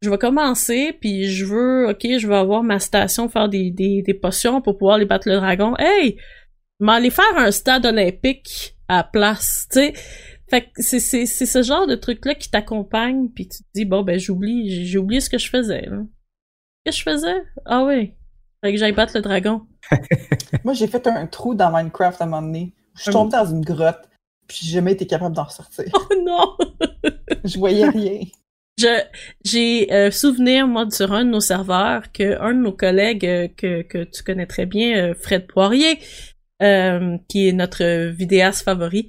Je 0.00 0.08
vais 0.08 0.16
commencer, 0.18 0.96
puis 1.00 1.24
je 1.26 1.44
veux, 1.44 1.88
ok, 1.90 2.06
je 2.18 2.26
vais 2.26 2.36
avoir 2.36 2.62
ma 2.62 2.78
station, 2.78 3.28
faire 3.28 3.48
des, 3.48 3.70
des, 3.70 4.02
des 4.02 4.14
potions 4.14 4.62
pour 4.62 4.78
pouvoir 4.78 4.96
les 4.96 5.04
battre 5.04 5.28
le 5.28 5.36
dragon. 5.36 5.74
Hey! 5.78 6.16
M'aller 6.80 7.10
faire 7.10 7.36
un 7.36 7.50
stade 7.50 7.84
olympique 7.84 8.76
à 8.88 8.96
la 8.96 9.04
place, 9.04 9.66
tu 9.70 9.78
sais. 9.78 9.92
Fait 10.48 10.62
que 10.62 10.82
c'est, 10.82 11.00
c'est, 11.00 11.26
c'est 11.26 11.46
ce 11.46 11.62
genre 11.62 11.86
de 11.86 11.94
truc-là 11.94 12.34
qui 12.34 12.50
t'accompagne, 12.50 13.28
puis 13.28 13.48
tu 13.48 13.58
te 13.58 13.68
dis, 13.74 13.84
bon, 13.84 14.02
ben, 14.02 14.18
j'oublie, 14.18 14.86
j'ai, 14.86 14.98
oublié 14.98 15.20
ce 15.20 15.28
que 15.28 15.38
je 15.38 15.50
faisais, 15.50 15.82
là. 15.82 15.98
Qu'est-ce 16.84 17.04
que 17.04 17.10
je 17.10 17.16
faisais? 17.16 17.42
Ah 17.66 17.84
oui. 17.84 18.14
Fait 18.62 18.72
que 18.72 18.78
j'aille 18.78 18.92
battre 18.92 19.12
le 19.14 19.20
dragon. 19.20 19.66
Moi, 20.64 20.72
j'ai 20.72 20.86
fait 20.86 21.06
un 21.06 21.26
trou 21.26 21.54
dans 21.54 21.70
Minecraft 21.70 22.20
à 22.20 22.24
un 22.24 22.28
moment 22.28 22.42
donné. 22.42 22.74
Je 22.96 23.02
suis 23.02 23.12
tombée 23.12 23.32
dans 23.32 23.44
une 23.44 23.60
grotte, 23.60 24.08
puis 24.46 24.58
j'ai 24.62 24.72
jamais 24.72 24.92
été 24.92 25.06
capable 25.06 25.36
d'en 25.36 25.44
ressortir. 25.44 25.84
Oh 25.94 26.14
non! 26.24 26.56
Je 27.44 27.58
voyais 27.58 27.88
rien. 27.88 28.20
Je, 28.78 29.02
j'ai 29.44 29.92
euh, 29.92 30.10
souvenir, 30.10 30.68
moi, 30.68 30.86
sur 30.90 31.12
un 31.12 31.24
de 31.24 31.30
nos 31.30 31.40
serveurs, 31.40 32.12
que 32.12 32.40
un 32.40 32.54
de 32.54 32.60
nos 32.60 32.72
collègues 32.72 33.26
euh, 33.26 33.48
que, 33.48 33.82
que 33.82 34.04
tu 34.04 34.22
connais 34.22 34.46
très 34.46 34.66
bien, 34.66 34.96
euh, 34.96 35.14
Fred 35.14 35.46
Poirier, 35.46 35.98
euh, 36.62 37.16
qui 37.28 37.48
est 37.48 37.52
notre 37.52 38.08
vidéaste 38.10 38.62
favori, 38.62 39.08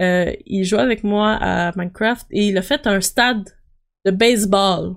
euh, 0.00 0.32
il 0.46 0.64
jouait 0.64 0.80
avec 0.80 1.04
moi 1.04 1.32
à 1.40 1.72
Minecraft 1.76 2.26
et 2.30 2.46
il 2.46 2.58
a 2.58 2.62
fait 2.62 2.86
un 2.86 3.00
stade 3.00 3.44
de 4.04 4.10
baseball 4.10 4.94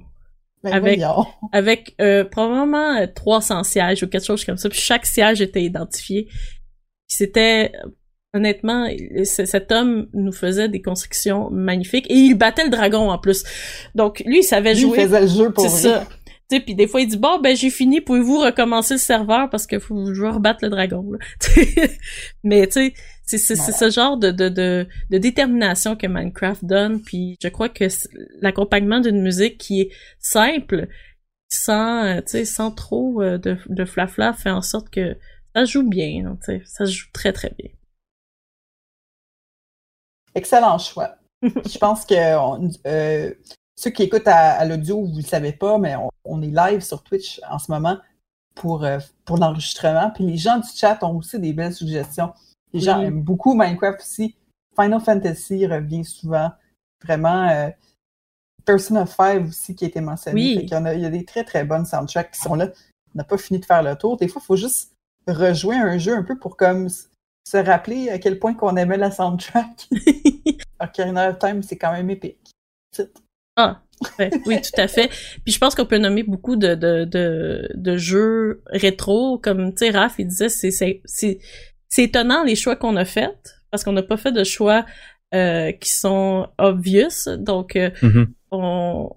Ben, 0.63 0.73
Avec- 0.73 0.99
voyons. 0.99 1.25
avec 1.51 1.93
euh, 2.01 2.23
probablement 2.23 2.97
euh, 2.97 3.05
300 3.13 3.63
sièges 3.63 4.01
ou 4.03 4.07
quelque 4.07 4.25
chose 4.25 4.43
comme 4.45 4.57
ça. 4.57 4.67
Puis 4.69 4.79
chaque 4.79 5.05
siège 5.05 5.41
était 5.41 5.61
identifié. 5.61 6.27
C'était 7.07 7.71
honnêtement, 8.33 8.89
cet 9.23 9.71
homme 9.71 10.07
nous 10.13 10.31
faisait 10.33 10.67
des 10.67 10.81
constructions 10.81 11.49
magnifiques 11.51 12.09
et 12.09 12.15
il 12.15 12.33
battait 12.35 12.63
le 12.65 12.69
dragon 12.71 13.09
en 13.11 13.17
plus. 13.19 13.43
Donc 13.93 14.21
lui, 14.25 14.39
il 14.39 14.43
savait 14.43 14.73
Lui, 14.73 14.79
il 14.81 14.87
jouer. 14.87 15.01
faisait 15.03 15.21
le 15.21 15.27
jeu 15.27 15.51
pour 15.51 15.63
C'est 15.69 15.87
ça. 15.89 16.07
Tu 16.49 16.57
sais, 16.57 16.61
puis 16.61 16.75
des 16.75 16.87
fois 16.87 17.01
il 17.01 17.07
dit 17.07 17.17
bon 17.17 17.39
ben 17.39 17.55
j'ai 17.55 17.69
fini, 17.71 18.01
pouvez-vous 18.01 18.39
recommencer 18.39 18.95
le 18.95 18.99
serveur 18.99 19.49
parce 19.49 19.65
que 19.65 19.79
faut 19.79 20.13
je 20.13 20.21
vais 20.21 20.29
rebattre 20.29 20.59
le 20.63 20.69
dragon. 20.69 21.03
là. 21.11 21.19
Mais 22.43 22.67
tu 22.67 22.93
sais, 23.25 23.37
c'est 23.37 23.55
ce 23.55 23.89
genre 23.89 24.17
de, 24.17 24.29
de 24.31 24.49
de 24.49 24.87
de 25.09 25.17
détermination 25.17 25.95
que 25.95 26.05
Minecraft 26.07 26.63
donne. 26.63 27.01
Puis 27.01 27.37
je 27.41 27.47
crois 27.47 27.69
que 27.69 27.85
l'accompagnement 28.41 28.99
d'une 28.99 29.21
musique 29.21 29.57
qui 29.57 29.81
est 29.81 29.89
simple, 30.19 30.87
sans 31.49 32.03
euh, 32.19 32.45
sans 32.45 32.71
trop 32.71 33.21
euh, 33.23 33.37
de 33.39 33.57
de 33.67 33.85
flafla 33.85 34.33
fait 34.33 34.51
en 34.51 34.61
sorte 34.61 34.89
que 34.91 35.15
ça 35.55 35.65
joue 35.65 35.87
bien. 35.87 36.37
tu 36.45 36.59
sais, 36.59 36.61
ça 36.65 36.85
se 36.85 36.91
joue 36.91 37.07
très 37.13 37.33
très 37.33 37.51
bien. 37.57 37.69
Excellent 40.35 40.77
choix. 40.77 41.15
Je 41.41 41.77
pense 41.77 42.05
que 42.05 42.37
on- 42.37 42.69
euh, 42.87 43.33
ceux 43.75 43.89
qui 43.91 44.03
écoutent 44.03 44.27
à, 44.27 44.51
à 44.53 44.65
l'audio, 44.65 45.01
vous 45.01 45.11
ne 45.11 45.17
le 45.17 45.21
savez 45.27 45.51
pas, 45.53 45.77
mais 45.77 45.95
on, 45.95 46.09
on 46.25 46.41
est 46.41 46.47
live 46.51 46.81
sur 46.81 47.03
Twitch 47.03 47.41
en 47.49 47.59
ce 47.59 47.71
moment 47.71 47.97
pour, 48.55 48.83
euh, 48.83 48.99
pour 49.25 49.37
l'enregistrement. 49.37 50.11
Puis 50.11 50.25
les 50.25 50.37
gens 50.37 50.59
du 50.59 50.67
chat 50.73 50.97
ont 51.03 51.17
aussi 51.17 51.39
des 51.39 51.53
belles 51.53 51.73
suggestions. 51.73 52.33
Les 52.73 52.79
gens 52.79 52.99
Oui. 52.99 53.05
aiment 53.05 53.21
beaucoup 53.21 53.53
Minecraft 53.53 53.99
aussi. 53.99 54.35
Final 54.79 55.01
Fantasy 55.01 55.65
revient 55.67 56.03
souvent. 56.05 56.51
Vraiment. 57.03 57.49
euh, 57.49 57.69
Persona 58.65 59.05
5 59.05 59.45
aussi 59.47 59.75
qui 59.75 59.85
a 59.85 59.87
été 59.89 60.01
mentionné. 60.01 60.41
Oui. 60.41 60.55
Fait 60.55 60.61
qu'il 60.65 60.71
y, 60.73 60.75
en 60.77 60.85
a, 60.85 60.93
il 60.95 61.01
y 61.01 61.05
a 61.05 61.09
des 61.09 61.23
très 61.23 61.43
très 61.43 61.63
bonnes 61.65 61.85
soundtracks 61.85 62.31
qui 62.31 62.39
sont 62.39 62.55
là. 62.55 62.69
On 63.13 63.19
n'a 63.19 63.23
pas 63.23 63.37
fini 63.37 63.59
de 63.59 63.65
faire 63.65 63.83
le 63.83 63.95
tour. 63.95 64.17
Des 64.17 64.27
fois, 64.27 64.41
il 64.43 64.45
faut 64.45 64.55
juste 64.55 64.91
rejouer 65.27 65.75
un 65.75 65.97
jeu 65.97 66.15
un 66.15 66.23
peu 66.23 66.37
pour 66.37 66.57
comme 66.57 66.89
se 66.89 67.57
rappeler 67.57 68.09
à 68.09 68.17
quel 68.19 68.39
point 68.39 68.53
qu'on 68.55 68.75
aimait 68.75 68.97
la 68.97 69.11
soundtrack. 69.11 69.87
Ocarina 70.79 71.29
of 71.29 71.39
Time, 71.39 71.61
c'est 71.61 71.77
quand 71.77 71.91
même 71.91 72.09
épique. 72.09 72.51
Ah, 73.55 73.81
ouais, 74.19 74.29
oui, 74.45 74.57
tout 74.61 74.79
à 74.81 74.87
fait. 74.87 75.07
Puis 75.43 75.53
je 75.53 75.59
pense 75.59 75.75
qu'on 75.75 75.85
peut 75.85 75.97
nommer 75.97 76.23
beaucoup 76.23 76.55
de, 76.55 76.75
de, 76.75 77.05
de, 77.05 77.69
de 77.73 77.97
jeux 77.97 78.61
rétro, 78.67 79.37
comme, 79.39 79.71
tu 79.73 79.85
sais, 79.85 79.91
Raph, 79.91 80.15
il 80.19 80.27
disait, 80.27 80.49
c'est, 80.49 80.71
c'est, 80.71 81.01
c'est, 81.05 81.39
c'est 81.87 82.03
étonnant 82.03 82.43
les 82.43 82.55
choix 82.55 82.75
qu'on 82.75 82.95
a 82.97 83.05
faits, 83.05 83.55
parce 83.71 83.83
qu'on 83.83 83.93
n'a 83.93 84.03
pas 84.03 84.17
fait 84.17 84.31
de 84.33 84.43
choix 84.43 84.85
euh, 85.33 85.71
qui 85.71 85.89
sont 85.89 86.47
obvious, 86.57 87.37
donc 87.37 87.75
euh, 87.75 87.89
Mhm. 88.01 88.33
on... 88.51 89.09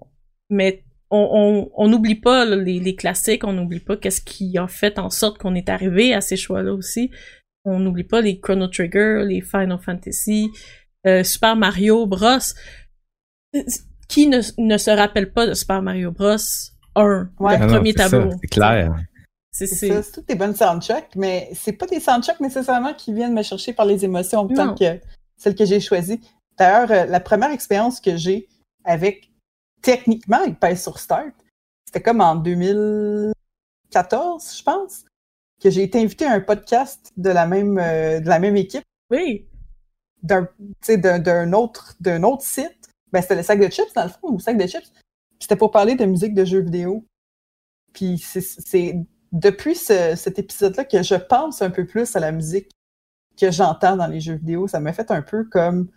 Mais 0.49 0.83
on 1.11 1.27
on 1.31 1.71
on 1.75 1.87
n'oublie 1.89 2.15
pas 2.15 2.45
là, 2.45 2.55
les, 2.55 2.79
les 2.79 2.95
classiques, 2.95 3.43
on 3.43 3.53
n'oublie 3.53 3.79
pas 3.79 3.97
qu'est-ce 3.97 4.21
qui 4.21 4.57
a 4.57 4.67
fait 4.67 4.97
en 4.99 5.09
sorte 5.09 5.37
qu'on 5.37 5.55
est 5.55 5.69
arrivé 5.69 6.13
à 6.13 6.21
ces 6.21 6.37
choix-là 6.37 6.73
aussi. 6.73 7.11
On 7.65 7.79
n'oublie 7.79 8.03
pas 8.03 8.21
les 8.21 8.39
Chrono 8.39 8.67
Trigger, 8.67 9.23
les 9.27 9.41
Final 9.41 9.79
Fantasy, 9.83 10.49
euh, 11.07 11.23
Super 11.23 11.55
Mario 11.55 12.05
Bros. 12.07 12.37
Qui 14.09 14.27
ne, 14.27 14.41
ne 14.57 14.77
se 14.77 14.91
rappelle 14.91 15.31
pas 15.31 15.47
de 15.47 15.53
Super 15.53 15.81
Mario 15.81 16.11
Bros 16.11 16.35
1, 16.95 17.29
Ouais. 17.39 17.57
le 17.57 17.63
Ah 17.63 17.67
non, 17.67 17.73
premier 17.75 17.93
tableau? 17.93 18.31
C'est 18.41 18.47
clair. 18.47 18.93
C'est 19.51 19.67
C'est 19.67 19.75
c'est 19.75 19.89
ça, 19.89 20.03
c'est 20.03 20.11
toutes 20.11 20.27
des 20.27 20.35
bonnes 20.35 20.55
soundtracks, 20.55 21.15
mais 21.15 21.49
c'est 21.53 21.71
pas 21.73 21.85
des 21.87 21.99
soundtracks 22.01 22.39
nécessairement 22.41 22.93
qui 22.93 23.13
viennent 23.13 23.33
me 23.33 23.43
chercher 23.43 23.71
par 23.73 23.85
les 23.85 24.03
émotions 24.03 24.43
Non. 24.45 24.53
tant 24.55 24.75
que 24.75 24.99
celles 25.37 25.55
que 25.55 25.63
j'ai 25.65 25.79
choisies. 25.79 26.19
D'ailleurs, 26.57 26.91
euh, 26.91 27.05
la 27.05 27.19
première 27.21 27.51
expérience 27.51 28.01
que 28.01 28.17
j'ai 28.17 28.47
avec, 28.83 29.31
techniquement, 29.81 30.37
avec 30.43 30.59
PS 30.59 30.83
sur 30.83 30.99
Start, 30.99 31.31
c'était 31.85 32.01
comme 32.01 32.19
en 32.21 32.35
2014, 32.35 34.57
je 34.57 34.63
pense, 34.63 35.05
que 35.61 35.69
j'ai 35.69 35.83
été 35.83 35.99
invité 36.01 36.25
à 36.25 36.33
un 36.33 36.41
podcast 36.41 37.11
de 37.17 37.29
la 37.29 37.45
même, 37.45 37.77
euh, 37.79 38.19
de 38.19 38.27
la 38.27 38.39
même 38.39 38.57
équipe, 38.57 38.83
oui. 39.11 39.45
d'un, 40.23 40.43
tu 40.45 40.49
sais, 40.81 40.97
d'un, 40.97 41.19
d'un 41.19 41.53
autre, 41.53 41.93
d'un 41.99 42.23
autre 42.23 42.43
site. 42.43 42.78
Ben, 43.11 43.21
c'était 43.21 43.35
le 43.35 43.43
sac 43.43 43.59
de 43.59 43.67
chips, 43.69 43.93
dans 43.95 44.03
le 44.03 44.09
fond, 44.09 44.29
ou 44.29 44.39
sac 44.39 44.57
de 44.57 44.67
chips. 44.67 44.91
C'était 45.39 45.55
pour 45.55 45.71
parler 45.71 45.95
de 45.95 46.05
musique 46.05 46.33
de 46.33 46.45
jeux 46.45 46.61
vidéo. 46.61 47.05
Puis 47.93 48.17
c'est, 48.19 48.95
depuis 49.31 49.75
ce- 49.75 50.15
cet 50.15 50.37
épisode-là 50.39 50.85
que 50.85 51.01
je 51.01 51.15
pense 51.15 51.61
un 51.61 51.69
peu 51.71 51.85
plus 51.85 52.15
à 52.15 52.19
la 52.19 52.31
musique 52.31 52.69
que 53.39 53.51
j'entends 53.51 53.95
dans 53.95 54.07
les 54.07 54.19
jeux 54.19 54.35
vidéo. 54.35 54.67
Ça 54.67 54.79
m'a 54.79 54.93
fait 54.93 55.09
un 55.11 55.21
peu 55.21 55.43
comme 55.45 55.89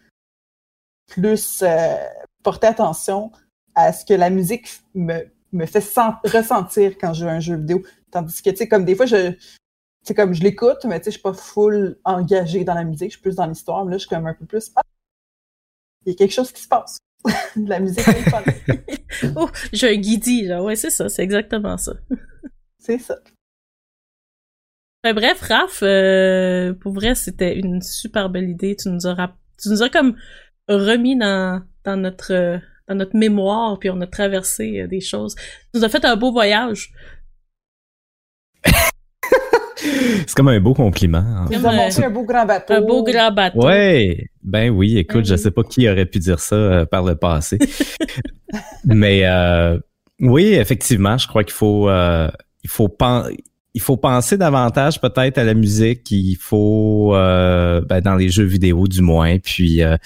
plus 1.08 1.62
euh, 1.62 1.96
porter 2.42 2.68
attention 2.68 3.30
à 3.74 3.92
ce 3.92 4.04
que 4.04 4.14
la 4.14 4.30
musique 4.30 4.68
me, 4.94 5.20
me 5.52 5.66
fait 5.66 5.80
sen- 5.80 6.18
ressentir 6.24 6.96
quand 6.98 7.12
je 7.12 7.24
joue 7.24 7.28
un 7.30 7.40
jeu 7.40 7.56
vidéo. 7.56 7.82
Tandis 8.10 8.40
que, 8.42 8.50
tu 8.50 8.56
sais, 8.56 8.68
comme 8.68 8.84
des 8.84 8.94
fois, 8.94 9.06
je, 9.06 9.34
comme 10.14 10.32
je 10.34 10.42
l'écoute, 10.42 10.84
mais 10.84 10.98
tu 11.00 11.04
sais, 11.06 11.10
je 11.10 11.14
suis 11.16 11.22
pas 11.22 11.32
full 11.34 11.98
engagée 12.04 12.64
dans 12.64 12.74
la 12.74 12.84
musique, 12.84 13.10
je 13.10 13.16
suis 13.16 13.22
plus 13.22 13.36
dans 13.36 13.46
l'histoire, 13.46 13.84
mais 13.84 13.92
là, 13.92 13.98
je 13.98 14.06
suis 14.06 14.08
comme 14.08 14.26
un 14.26 14.34
peu 14.34 14.46
plus. 14.46 14.70
Ah, 14.76 14.82
il 16.04 16.12
y 16.12 16.14
a 16.14 16.18
quelque 16.18 16.32
chose 16.32 16.52
qui 16.52 16.62
se 16.62 16.68
passe. 16.68 16.98
De 17.56 17.68
la 17.68 17.80
musique. 17.80 18.04
Oh, 19.36 19.48
j'ai 19.72 19.90
un 19.90 19.96
guidi, 19.96 20.46
genre, 20.48 20.64
ouais, 20.64 20.74
c'est 20.74 20.90
ça, 20.90 21.08
c'est 21.08 21.22
exactement 21.22 21.76
ça. 21.76 21.92
c'est 22.78 22.98
ça. 22.98 23.18
Ben, 25.04 25.14
bref, 25.14 25.40
Raph, 25.42 25.82
euh, 25.82 26.72
pour 26.74 26.92
vrai, 26.92 27.14
c'était 27.14 27.58
une 27.58 27.82
super 27.82 28.30
belle 28.30 28.48
idée. 28.48 28.74
Tu 28.74 28.88
nous 28.88 29.06
as, 29.06 29.36
tu 29.60 29.68
nous 29.68 29.82
as 29.82 29.90
comme 29.90 30.16
remis 30.68 31.16
dans, 31.16 31.62
dans 31.84 31.96
notre, 31.96 32.32
euh, 32.32 32.58
dans 32.88 32.94
notre 32.94 33.16
mémoire, 33.16 33.78
puis 33.78 33.90
on 33.90 34.00
a 34.00 34.06
traversé 34.06 34.80
euh, 34.80 34.86
des 34.86 35.00
choses. 35.00 35.34
Tu 35.34 35.78
nous 35.78 35.84
as 35.84 35.88
fait 35.88 36.04
un 36.04 36.16
beau 36.16 36.32
voyage. 36.32 36.92
C'est 40.26 40.34
comme 40.34 40.48
un 40.48 40.60
beau 40.60 40.74
compliment. 40.74 41.18
hein. 41.18 41.46
Euh, 41.52 41.58
montré 41.58 42.04
un 42.04 42.10
beau 42.10 42.24
grand 42.24 42.46
bateau. 42.46 42.74
Un 42.74 42.80
beau 42.80 43.02
grand 43.02 43.30
bateau. 43.32 43.64
Ouais, 43.66 44.26
ben 44.42 44.70
oui, 44.70 44.98
écoute, 44.98 45.22
Ben 45.22 45.24
je 45.26 45.32
oui. 45.34 45.38
sais 45.38 45.50
pas 45.50 45.62
qui 45.64 45.88
aurait 45.88 46.06
pu 46.06 46.18
dire 46.18 46.40
ça 46.40 46.54
euh, 46.56 46.84
par 46.86 47.02
le 47.04 47.14
passé. 47.16 47.58
Mais 48.84 49.22
euh, 49.24 49.78
oui, 50.20 50.54
effectivement, 50.54 51.16
je 51.18 51.26
crois 51.26 51.44
qu'il 51.44 51.54
faut 51.54 51.88
euh, 51.88 52.28
il 52.64 52.70
faut 52.70 52.88
pen- 52.88 53.28
il 53.74 53.80
faut 53.80 53.96
penser 53.96 54.36
davantage 54.36 55.00
peut-être 55.00 55.38
à 55.38 55.44
la 55.44 55.54
musique, 55.54 56.10
il 56.10 56.36
faut 56.36 57.12
euh, 57.14 57.80
ben, 57.80 58.00
dans 58.02 58.14
les 58.16 58.28
jeux 58.28 58.44
vidéo 58.44 58.86
du 58.86 59.00
moins, 59.00 59.38
puis 59.38 59.82
euh, 59.82 59.96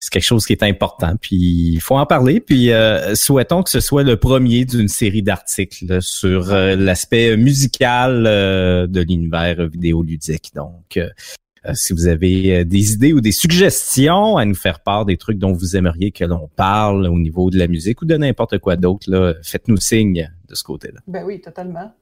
c'est 0.00 0.10
quelque 0.10 0.22
chose 0.22 0.46
qui 0.46 0.52
est 0.52 0.62
important, 0.62 1.16
puis 1.20 1.36
il 1.36 1.80
faut 1.80 1.96
en 1.96 2.06
parler, 2.06 2.40
puis 2.40 2.72
euh, 2.72 3.14
souhaitons 3.14 3.62
que 3.62 3.70
ce 3.70 3.80
soit 3.80 4.04
le 4.04 4.16
premier 4.16 4.64
d'une 4.64 4.88
série 4.88 5.22
d'articles 5.22 6.00
sur 6.00 6.52
euh, 6.52 6.76
l'aspect 6.76 7.36
musical 7.36 8.24
euh, 8.26 8.86
de 8.86 9.00
l'univers 9.00 9.68
vidéoludique. 9.68 10.52
Donc 10.54 10.96
euh, 10.96 11.72
si 11.74 11.92
vous 11.92 12.06
avez 12.06 12.58
euh, 12.58 12.64
des 12.64 12.92
idées 12.92 13.12
ou 13.12 13.20
des 13.20 13.32
suggestions 13.32 14.36
à 14.36 14.44
nous 14.44 14.54
faire 14.54 14.80
part 14.80 15.04
des 15.04 15.16
trucs 15.16 15.38
dont 15.38 15.52
vous 15.52 15.76
aimeriez 15.76 16.12
que 16.12 16.24
l'on 16.24 16.48
parle 16.54 17.06
au 17.06 17.18
niveau 17.18 17.50
de 17.50 17.58
la 17.58 17.66
musique 17.66 18.00
ou 18.02 18.04
de 18.04 18.16
n'importe 18.16 18.58
quoi 18.58 18.76
d'autre, 18.76 19.10
là, 19.10 19.34
faites-nous 19.42 19.78
signe 19.78 20.30
de 20.48 20.54
ce 20.54 20.62
côté-là. 20.62 21.00
Ben 21.08 21.24
oui, 21.24 21.40
totalement. 21.40 21.92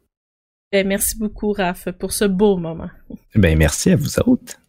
Ben, 0.70 0.86
merci 0.86 1.16
beaucoup, 1.16 1.52
Raph, 1.52 1.88
pour 1.92 2.12
ce 2.12 2.26
beau 2.26 2.58
moment. 2.58 2.90
Ben 3.34 3.56
merci 3.56 3.90
à 3.90 3.96
vous 3.96 4.18
autres. 4.20 4.60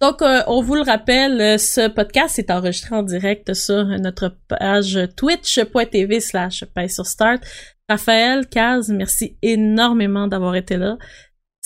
Donc, 0.00 0.22
euh, 0.22 0.42
on 0.46 0.62
vous 0.62 0.76
le 0.76 0.82
rappelle, 0.82 1.40
euh, 1.42 1.58
ce 1.58 1.86
podcast 1.86 2.38
est 2.38 2.50
enregistré 2.50 2.96
en 2.96 3.02
direct 3.02 3.52
sur 3.52 3.84
notre 3.84 4.34
page 4.48 4.98
twitch.tv 5.14 6.20
slash 6.20 6.64
sur 6.88 7.06
start. 7.06 7.42
Raphaël, 7.86 8.46
Kaz, 8.46 8.88
merci 8.88 9.36
énormément 9.42 10.26
d'avoir 10.26 10.56
été 10.56 10.78
là. 10.78 10.96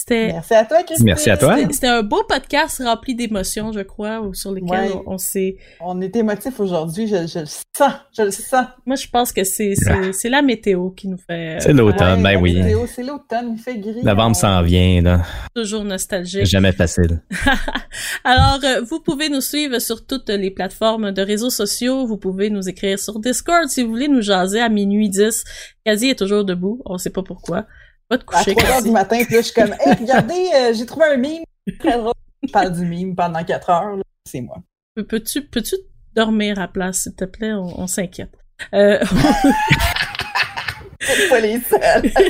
C'était 0.06 0.32
Merci 0.34 0.52
à 0.54 0.64
toi, 0.66 0.82
Christine. 0.82 1.06
Merci 1.06 1.30
à 1.30 1.36
toi. 1.38 1.56
c'était- 1.56 1.72
c'était 1.72 1.86
un 1.86 2.02
beau 2.02 2.22
podcast 2.28 2.82
rempli 2.84 3.14
d'émotions, 3.14 3.72
je 3.72 3.80
crois, 3.80 4.20
ou 4.20 4.34
sur 4.34 4.52
lesquelles 4.52 4.90
Ouais. 4.90 5.02
on, 5.06 5.14
on 5.14 5.18
s'est... 5.18 5.56
On 5.80 5.98
est 6.02 6.14
émotifs 6.14 6.60
aujourd'hui, 6.60 7.06
je, 7.06 7.26
je 7.26 7.38
le 7.38 7.46
sens, 7.46 7.92
je 8.14 8.22
le 8.22 8.30
sens. 8.30 8.66
Moi, 8.84 8.96
je 8.96 9.08
pense 9.08 9.32
que 9.32 9.44
c'est 9.44 9.72
c'est 9.74 10.12
c'est 10.12 10.28
la 10.28 10.42
météo 10.42 10.90
qui 10.90 11.08
nous 11.08 11.16
fait 11.16 11.56
C'est 11.60 11.72
l'automne, 11.72 12.22
ben 12.22 12.34
la 12.34 12.38
oui. 12.38 12.60
météo, 12.60 12.80
C'est 12.86 13.02
l'automne, 13.02 13.54
il 13.56 13.58
fait 13.58 13.78
gris. 13.78 14.02
Novembre 14.02 14.30
On- 14.36 14.40
s'en 14.40 14.62
vient, 14.62 15.00
là. 15.00 15.22
toujours 15.54 15.84
nostalgique. 15.84 16.44
Jamais 16.44 16.72
facile. 16.72 17.22
Alors, 18.24 18.60
euh, 18.62 18.82
vous 18.82 19.00
pouvez 19.00 19.28
nous 19.30 19.40
suivre 19.40 19.78
sur 19.78 20.04
toutes 20.06 20.28
les 20.28 20.50
plateformes 20.50 21.12
de 21.12 21.22
réseaux 21.22 21.50
sociaux. 21.50 22.06
Vous 22.06 22.18
pouvez 22.18 22.50
nous 22.50 22.68
écrire 22.68 22.98
sur 22.98 23.18
Discord 23.20 23.68
si 23.68 23.82
vous 23.82 23.88
voulez 23.90 24.08
nous 24.08 24.20
jaser 24.22 24.60
à 24.60 24.68
minuit 24.68 25.08
10. 25.08 25.44
Kazi 25.86 26.10
est 26.10 26.18
toujours 26.18 26.44
debout. 26.44 26.82
On 26.84 26.98
sait 26.98 27.10
pas 27.10 27.22
pourquoi. 27.22 27.66
Va 28.14 28.18
te 28.18 28.24
À 28.34 28.38
coucher, 28.38 28.54
3 28.54 28.70
heures 28.70 28.82
du 28.82 28.90
matin, 28.90 29.18
puis 29.24 29.34
là, 29.34 29.40
je 29.40 29.46
suis 29.46 29.54
comme, 29.54 29.74
hey, 29.80 29.94
regardez, 30.00 30.48
euh, 30.54 30.72
j'ai 30.74 30.86
trouvé 30.86 31.06
un 31.06 31.16
meme. 31.16 31.42
Très 31.78 31.98
drôle. 31.98 32.12
Je 32.46 32.52
parle 32.52 32.72
du 32.72 32.84
meme 32.84 33.14
pendant 33.14 33.42
4 33.44 33.70
heures, 33.70 33.96
c'est 34.28 34.40
moi. 34.40 34.56
Peux- 34.94 35.06
Peux-tu 35.06 35.42
peux-tu 35.46 35.76
dormir 36.14 36.58
à 36.60 36.68
place, 36.68 37.02
s'il 37.04 37.14
te 37.14 37.24
plaît? 37.24 37.52
On, 37.52 37.80
on 37.80 37.86
s'inquiète. 37.86 38.32
Euh, 38.74 38.98
pas 41.28 41.40
les 41.40 41.60
seuls. 41.60 42.10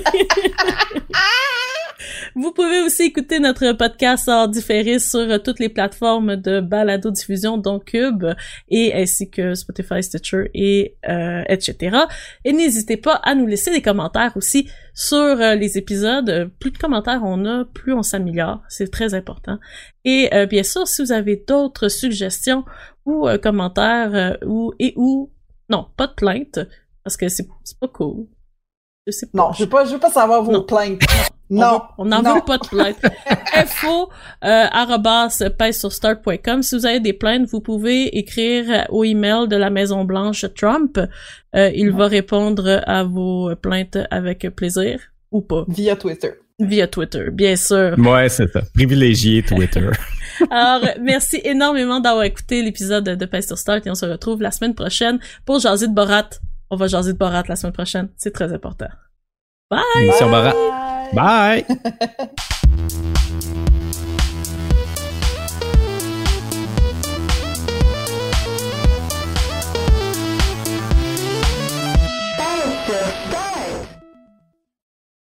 Vous 2.36 2.52
pouvez 2.52 2.80
aussi 2.82 3.04
écouter 3.04 3.38
notre 3.38 3.72
podcast 3.72 4.28
en 4.28 4.48
différé 4.48 4.98
sur 4.98 5.20
euh, 5.20 5.38
toutes 5.38 5.60
les 5.60 5.68
plateformes 5.68 6.36
de 6.36 6.60
balado-diffusion, 6.60 7.58
dont 7.58 7.78
Cube, 7.78 8.24
et 8.68 8.92
ainsi 8.94 9.30
que 9.30 9.54
Spotify, 9.54 10.02
Stitcher, 10.02 10.50
et 10.52 10.96
euh, 11.08 11.42
etc. 11.48 11.96
Et 12.44 12.52
n'hésitez 12.52 12.96
pas 12.96 13.14
à 13.22 13.34
nous 13.34 13.46
laisser 13.46 13.70
des 13.70 13.82
commentaires 13.82 14.36
aussi 14.36 14.68
sur 14.94 15.16
euh, 15.16 15.54
les 15.54 15.78
épisodes. 15.78 16.50
Plus 16.58 16.70
de 16.72 16.78
commentaires 16.78 17.20
on 17.22 17.44
a, 17.46 17.64
plus 17.66 17.92
on 17.92 18.02
s'améliore. 18.02 18.62
C'est 18.68 18.90
très 18.90 19.14
important. 19.14 19.58
Et 20.04 20.28
euh, 20.34 20.46
bien 20.46 20.62
sûr, 20.64 20.88
si 20.88 21.02
vous 21.02 21.12
avez 21.12 21.36
d'autres 21.46 21.88
suggestions 21.88 22.64
ou 23.06 23.28
euh, 23.28 23.38
commentaires 23.38 24.38
ou 24.44 24.72
et 24.78 24.92
ou 24.96 25.30
non, 25.70 25.86
pas 25.96 26.08
de 26.08 26.12
plainte 26.14 26.58
parce 27.04 27.16
que 27.16 27.28
c'est 27.28 27.46
c'est 27.62 27.78
pas 27.78 27.88
cool. 27.88 28.26
Je 29.06 29.12
sais 29.12 29.26
pas. 29.26 29.38
Non, 29.38 29.52
je 29.52 29.64
veux 29.64 29.68
pas, 29.68 29.84
je 29.84 29.92
veux 29.92 29.98
pas 30.00 30.10
savoir 30.10 30.42
vos 30.42 30.52
Non. 30.52 30.62
plaintes. 30.62 31.00
On 31.54 31.60
Non. 31.60 31.82
On 31.98 32.04
n'en 32.04 32.22
veut 32.22 32.40
pas 32.44 32.58
de 32.58 32.66
plainte. 32.66 32.96
Info, 33.54 34.10
euh, 34.44 34.66
arrobas. 34.70 35.30
Si 36.62 36.76
vous 36.76 36.86
avez 36.86 37.00
des 37.00 37.12
plaintes, 37.12 37.48
vous 37.50 37.60
pouvez 37.60 38.16
écrire 38.18 38.86
au 38.90 39.04
email 39.04 39.48
de 39.48 39.56
la 39.56 39.70
Maison 39.70 40.04
Blanche 40.04 40.46
Trump. 40.56 40.98
Euh, 41.54 41.70
il 41.74 41.92
va 41.92 42.06
répondre 42.06 42.82
à 42.86 43.04
vos 43.04 43.54
plaintes 43.56 43.98
avec 44.10 44.48
plaisir 44.54 45.00
ou 45.30 45.40
pas. 45.40 45.64
Via 45.68 45.96
Twitter. 45.96 46.32
Via 46.60 46.86
Twitter, 46.86 47.30
bien 47.32 47.56
sûr. 47.56 47.96
Ouais, 47.98 48.28
c'est 48.28 48.50
ça. 48.52 48.62
Privilégié 48.74 49.42
Twitter. 49.42 49.90
Alors, 50.50 50.88
merci 51.00 51.40
énormément 51.44 52.00
d'avoir 52.00 52.24
écouté 52.24 52.62
l'épisode 52.62 53.04
de 53.04 53.26
Pèse 53.26 53.46
sur 53.46 53.58
Start 53.58 53.86
et 53.86 53.90
on 53.90 53.94
se 53.94 54.06
retrouve 54.06 54.40
la 54.40 54.50
semaine 54.50 54.74
prochaine 54.74 55.18
pour 55.44 55.58
jaser 55.58 55.88
de 55.88 55.92
Borat. 55.92 56.30
On 56.70 56.76
va 56.76 56.86
jaser 56.86 57.12
de 57.12 57.18
Borat 57.18 57.44
la 57.48 57.56
semaine 57.56 57.72
prochaine. 57.72 58.08
C'est 58.16 58.32
très 58.32 58.52
important. 58.52 58.88
Mission 59.96 60.30
Barat. 60.30 60.54
Bye. 61.12 61.64
Bye! 61.68 62.30